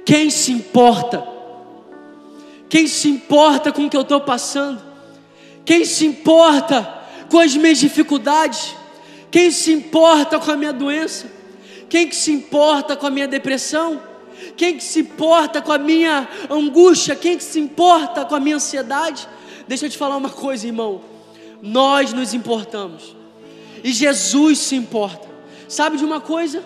quem 0.06 0.30
se 0.30 0.54
importa? 0.54 1.36
Quem 2.70 2.88
se 2.88 3.10
importa 3.10 3.72
com 3.72 3.86
o 3.86 3.90
que 3.90 3.96
eu 3.96 4.02
estou 4.02 4.22
passando? 4.22 4.82
Quem 5.66 5.86
se 5.86 6.06
importa 6.06 6.84
com 7.30 7.40
as 7.40 7.56
minhas 7.56 7.78
dificuldades? 7.78 8.76
Quem 9.32 9.52
se 9.52 9.72
importa 9.72 10.40
com 10.40 10.52
a 10.52 10.58
minha 10.58 10.74
doença? 10.74 11.30
Quem 11.90 12.08
que 12.08 12.16
se 12.16 12.32
importa 12.32 12.96
com 12.96 13.08
a 13.08 13.10
minha 13.10 13.28
depressão? 13.28 14.02
Quem 14.56 14.78
que 14.78 14.84
se 14.84 15.00
importa 15.00 15.62
com 15.62 15.72
a 15.72 15.78
minha 15.78 16.28
angústia? 16.50 17.16
Quem 17.16 17.38
que 17.38 17.44
se 17.44 17.60
importa 17.60 18.26
com 18.26 18.36
a 18.36 18.40
minha 18.40 18.58
ansiedade? 18.58 19.28
Deixa 19.68 19.86
eu 19.86 19.90
te 19.90 19.98
falar 19.98 20.18
uma 20.18 20.30
coisa, 20.30 20.66
irmão. 20.68 21.02
Nós 21.62 22.14
nos 22.14 22.34
importamos. 22.34 23.16
E 23.84 23.92
Jesus 23.92 24.60
se 24.60 24.76
importa. 24.76 25.28
Sabe 25.68 25.98
de 25.98 26.06
uma 26.06 26.22
coisa? 26.22 26.64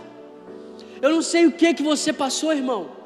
Eu 1.01 1.09
não 1.09 1.21
sei 1.21 1.45
o 1.45 1.51
que 1.51 1.73
que 1.73 1.83
você 1.83 2.13
passou, 2.13 2.53
irmão. 2.53 3.00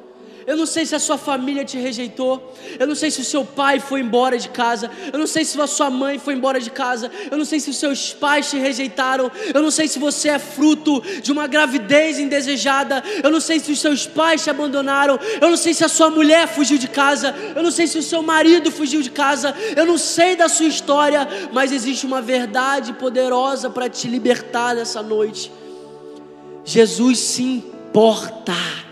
Eu 0.46 0.56
não 0.56 0.64
sei 0.64 0.86
se 0.86 0.94
a 0.94 1.00
sua 1.00 1.18
família 1.18 1.64
te 1.64 1.76
rejeitou. 1.76 2.54
Eu 2.78 2.86
não 2.86 2.94
sei 2.94 3.10
se 3.10 3.20
o 3.20 3.24
seu 3.24 3.44
pai 3.44 3.80
foi 3.80 4.00
embora 4.00 4.38
de 4.38 4.48
casa. 4.48 4.88
Eu 5.12 5.18
não 5.18 5.26
sei 5.26 5.44
se 5.44 5.60
a 5.60 5.66
sua 5.66 5.90
mãe 5.90 6.20
foi 6.20 6.34
embora 6.34 6.60
de 6.60 6.70
casa. 6.70 7.10
Eu 7.28 7.36
não 7.36 7.44
sei 7.44 7.58
se 7.58 7.68
os 7.68 7.76
seus 7.76 8.14
pais 8.14 8.48
te 8.48 8.56
rejeitaram. 8.56 9.28
Eu 9.52 9.60
não 9.60 9.72
sei 9.72 9.88
se 9.88 9.98
você 9.98 10.28
é 10.28 10.38
fruto 10.38 11.02
de 11.20 11.32
uma 11.32 11.48
gravidez 11.48 12.20
indesejada. 12.20 13.02
Eu 13.24 13.30
não 13.30 13.40
sei 13.40 13.58
se 13.58 13.72
os 13.72 13.80
seus 13.80 14.06
pais 14.06 14.44
te 14.44 14.48
abandonaram. 14.48 15.18
Eu 15.40 15.50
não 15.50 15.56
sei 15.56 15.74
se 15.74 15.84
a 15.84 15.88
sua 15.88 16.10
mulher 16.10 16.46
fugiu 16.46 16.78
de 16.78 16.86
casa. 16.86 17.34
Eu 17.56 17.62
não 17.62 17.72
sei 17.72 17.88
se 17.88 17.98
o 17.98 18.02
seu 18.02 18.22
marido 18.22 18.70
fugiu 18.70 19.02
de 19.02 19.10
casa. 19.10 19.52
Eu 19.74 19.84
não 19.84 19.98
sei 19.98 20.36
da 20.36 20.48
sua 20.48 20.66
história. 20.66 21.26
Mas 21.52 21.72
existe 21.72 22.06
uma 22.06 22.22
verdade 22.22 22.92
poderosa 22.92 23.68
para 23.68 23.88
te 23.88 24.06
libertar 24.06 24.76
nessa 24.76 25.02
noite. 25.02 25.50
Jesus 26.64 27.18
se 27.18 27.42
importa 27.42 28.85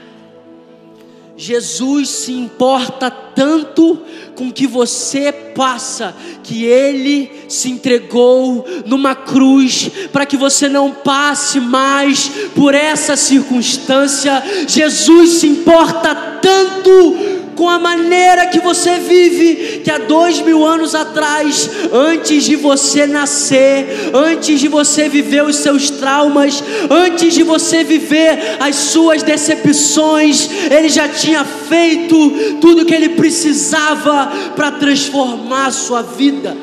Jesus 1.37 2.09
se 2.09 2.32
importa 2.32 3.11
tanto 3.11 3.99
com 4.37 4.49
o 4.49 4.53
que 4.53 4.66
você 4.66 5.32
passa, 5.32 6.14
que 6.43 6.64
Ele 6.64 7.30
se 7.49 7.70
entregou 7.70 8.64
numa 8.87 9.14
cruz 9.14 9.91
para 10.12 10.24
que 10.24 10.37
você 10.37 10.68
não 10.68 10.93
passe 10.93 11.59
mais 11.59 12.28
por 12.55 12.74
essa 12.74 13.16
circunstância. 13.16 14.43
Jesus 14.68 15.32
se 15.39 15.47
importa 15.49 16.14
tanto 16.41 17.34
com 17.55 17.68
a 17.68 17.78
maneira 17.78 18.46
que 18.46 18.61
você 18.61 18.98
vive, 18.98 19.80
que 19.82 19.90
há 19.90 19.98
dois 19.98 20.40
mil 20.40 20.64
anos 20.64 20.94
atrás, 20.94 21.70
antes 21.92 22.44
de 22.44 22.57
você 22.57 23.07
nascer, 23.07 24.11
antes 24.12 24.61
de 24.61 24.68
você 24.68 25.09
viver 25.09 25.44
os 25.44 25.57
seus 25.57 25.90
traumas, 25.90 26.62
antes 26.90 27.34
de 27.34 27.42
você 27.42 27.84
viver 27.84 28.57
as 28.61 28.76
suas 28.76 29.22
decepções, 29.22 30.48
Ele 30.70 30.88
já 30.88 31.09
tinha 31.09 31.44
feito 31.44 32.59
tudo 32.61 32.82
o 32.82 32.84
que 32.84 32.94
Ele 32.94 33.11
precisava 33.11 34.30
para 34.55 34.72
transformar 34.72 35.66
a 35.66 35.72
sua 35.72 36.02
vida. 36.02 36.57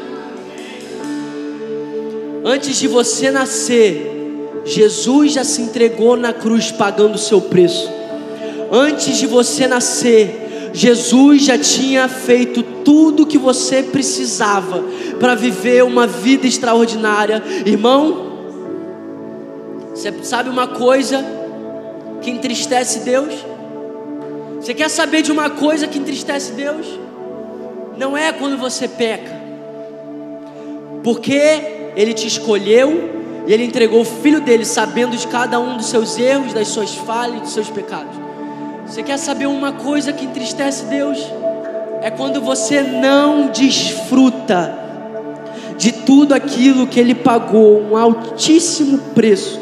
Antes 2.44 2.78
de 2.78 2.88
você 2.88 3.30
nascer, 3.30 4.12
Jesus 4.66 5.34
já 5.34 5.44
se 5.44 5.62
entregou 5.62 6.18
na 6.18 6.34
cruz 6.34 6.72
pagando 6.72 7.16
o 7.16 7.20
seu 7.20 7.39
preço. 7.42 7.89
Antes 8.72 9.18
de 9.18 9.28
você 9.28 9.68
nascer, 9.68 10.41
Jesus 10.74 11.44
já 11.44 11.58
tinha 11.58 12.08
feito 12.08 12.64
tudo 12.64 13.24
o 13.24 13.26
que 13.26 13.38
você 13.38 13.84
precisava 13.84 14.84
para 15.20 15.36
viver 15.36 15.84
uma 15.84 16.08
vida 16.08 16.48
extraordinária. 16.48 17.44
Irmão, 17.66 18.32
você 19.94 20.12
sabe 20.24 20.50
uma 20.50 20.68
coisa 20.68 21.24
que 22.22 22.32
entristece 22.32 23.00
Deus? 23.00 23.34
Você 24.60 24.74
quer 24.74 24.90
saber 24.90 25.22
de 25.22 25.32
uma 25.32 25.50
coisa 25.50 25.88
que 25.88 25.98
entristece 25.98 26.54
Deus? 26.54 26.88
Não 27.98 28.16
é 28.16 28.32
quando 28.32 28.58
você 28.58 28.88
peca, 28.88 29.32
porque 31.04 31.92
Ele 31.96 32.14
te 32.14 32.28
escolheu 32.28 33.10
e 33.48 33.54
Ele 33.54 33.66
entregou 33.66 34.02
o 34.02 34.06
Filho 34.06 34.40
dele, 34.40 34.66
sabendo 34.66 35.18
de 35.18 35.28
cada 35.28 35.60
um 35.60 35.78
dos 35.78 35.88
seus 35.88 36.18
erros, 36.18 36.54
das 36.54 36.68
suas 36.70 36.96
falhas, 36.96 37.42
dos 37.42 37.54
seus 37.54 37.70
pecados. 37.70 38.21
Você 38.92 39.02
quer 39.04 39.16
saber 39.16 39.46
uma 39.46 39.72
coisa 39.72 40.12
que 40.12 40.26
entristece 40.26 40.84
Deus? 40.84 41.18
É 42.02 42.12
quando 42.12 42.42
você 42.42 42.82
não 42.82 43.48
desfruta 43.48 44.78
de 45.78 45.94
tudo 45.94 46.34
aquilo 46.34 46.86
que 46.86 47.00
Ele 47.00 47.16
pagou 47.16 47.82
um 47.82 47.96
altíssimo 47.96 48.98
preço 49.16 49.62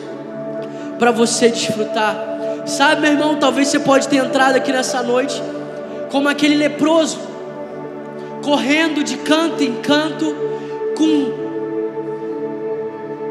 para 0.98 1.12
você 1.12 1.48
desfrutar. 1.48 2.18
Sabe, 2.66 3.02
meu 3.02 3.12
irmão, 3.12 3.36
talvez 3.36 3.68
você 3.68 3.78
pode 3.78 4.08
ter 4.08 4.16
entrado 4.16 4.56
aqui 4.56 4.72
nessa 4.72 5.04
noite 5.04 5.40
como 6.12 6.28
aquele 6.28 6.56
leproso, 6.56 7.20
correndo 8.44 9.04
de 9.04 9.16
canto 9.18 9.64
em 9.64 9.76
canto, 9.76 10.36
com 10.98 11.50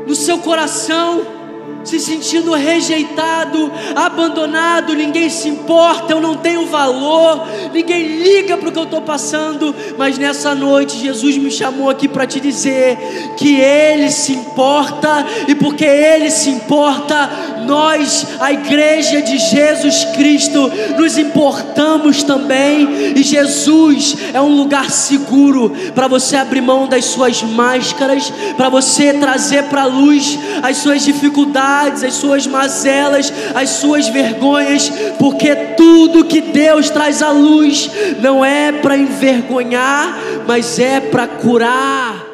no 0.07 0.15
seu 0.15 0.39
coração 0.39 1.38
se 1.85 1.99
sentindo 1.99 2.53
rejeitado, 2.55 3.71
abandonado, 3.95 4.95
ninguém 4.95 5.31
se 5.31 5.49
importa, 5.49 6.13
eu 6.13 6.21
não 6.21 6.37
tenho 6.37 6.67
valor, 6.67 7.47
ninguém 7.73 8.07
liga 8.23 8.57
para 8.57 8.69
o 8.69 8.73
que 8.73 8.79
eu 8.79 8.85
estou 8.85 9.01
passando, 9.03 9.75
mas 9.97 10.19
nessa 10.19 10.55
noite 10.55 10.99
Jesus 10.99 11.39
me 11.39 11.51
chamou 11.51 11.89
aqui 11.89 12.07
para 12.07 12.27
te 12.27 12.41
dizer 12.41 12.99
que 13.37 13.57
Ele 13.61 14.11
se 14.11 14.33
importa, 14.33 15.27
e 15.47 15.55
porque 15.55 15.85
Ele 15.85 16.31
se 16.31 16.51
importa, 16.51 17.31
nós, 17.69 18.27
a 18.41 18.53
igreja 18.53 19.23
de 19.23 19.39
Jesus 19.39 20.07
Cristo, 20.17 20.73
nos 20.99 21.19
importamos 21.19 22.23
também, 22.23 23.13
e 23.15 23.23
Jesus 23.23 24.17
é 24.33 24.41
um 24.41 24.57
lugar 24.57 24.91
seguro 24.91 25.73
para 25.95 26.09
você 26.09 26.37
abrir 26.37 26.63
mão 26.63 26.89
das 26.89 27.05
suas 27.05 27.43
máscaras, 27.43 28.33
para 28.57 28.69
você 28.69 29.13
trazer 29.13 29.65
para 29.65 29.83
a 29.83 29.87
luz 29.87 30.39
as 30.63 30.79
suas 30.79 31.05
dificuldades 31.05 31.69
as 32.03 32.15
suas 32.15 32.47
mazelas, 32.47 33.33
as 33.55 33.71
suas 33.71 34.09
vergonhas, 34.09 34.91
porque 35.19 35.55
tudo 35.77 36.25
que 36.25 36.41
Deus 36.41 36.91
traz 36.91 37.23
à 37.23 37.31
luz 37.31 37.91
não 38.21 38.45
é 38.45 38.73
para 38.73 38.97
envergonhar, 38.97 40.19
mas 40.47 40.79
é 40.79 41.01
para 41.01 41.27
curar 41.27 42.27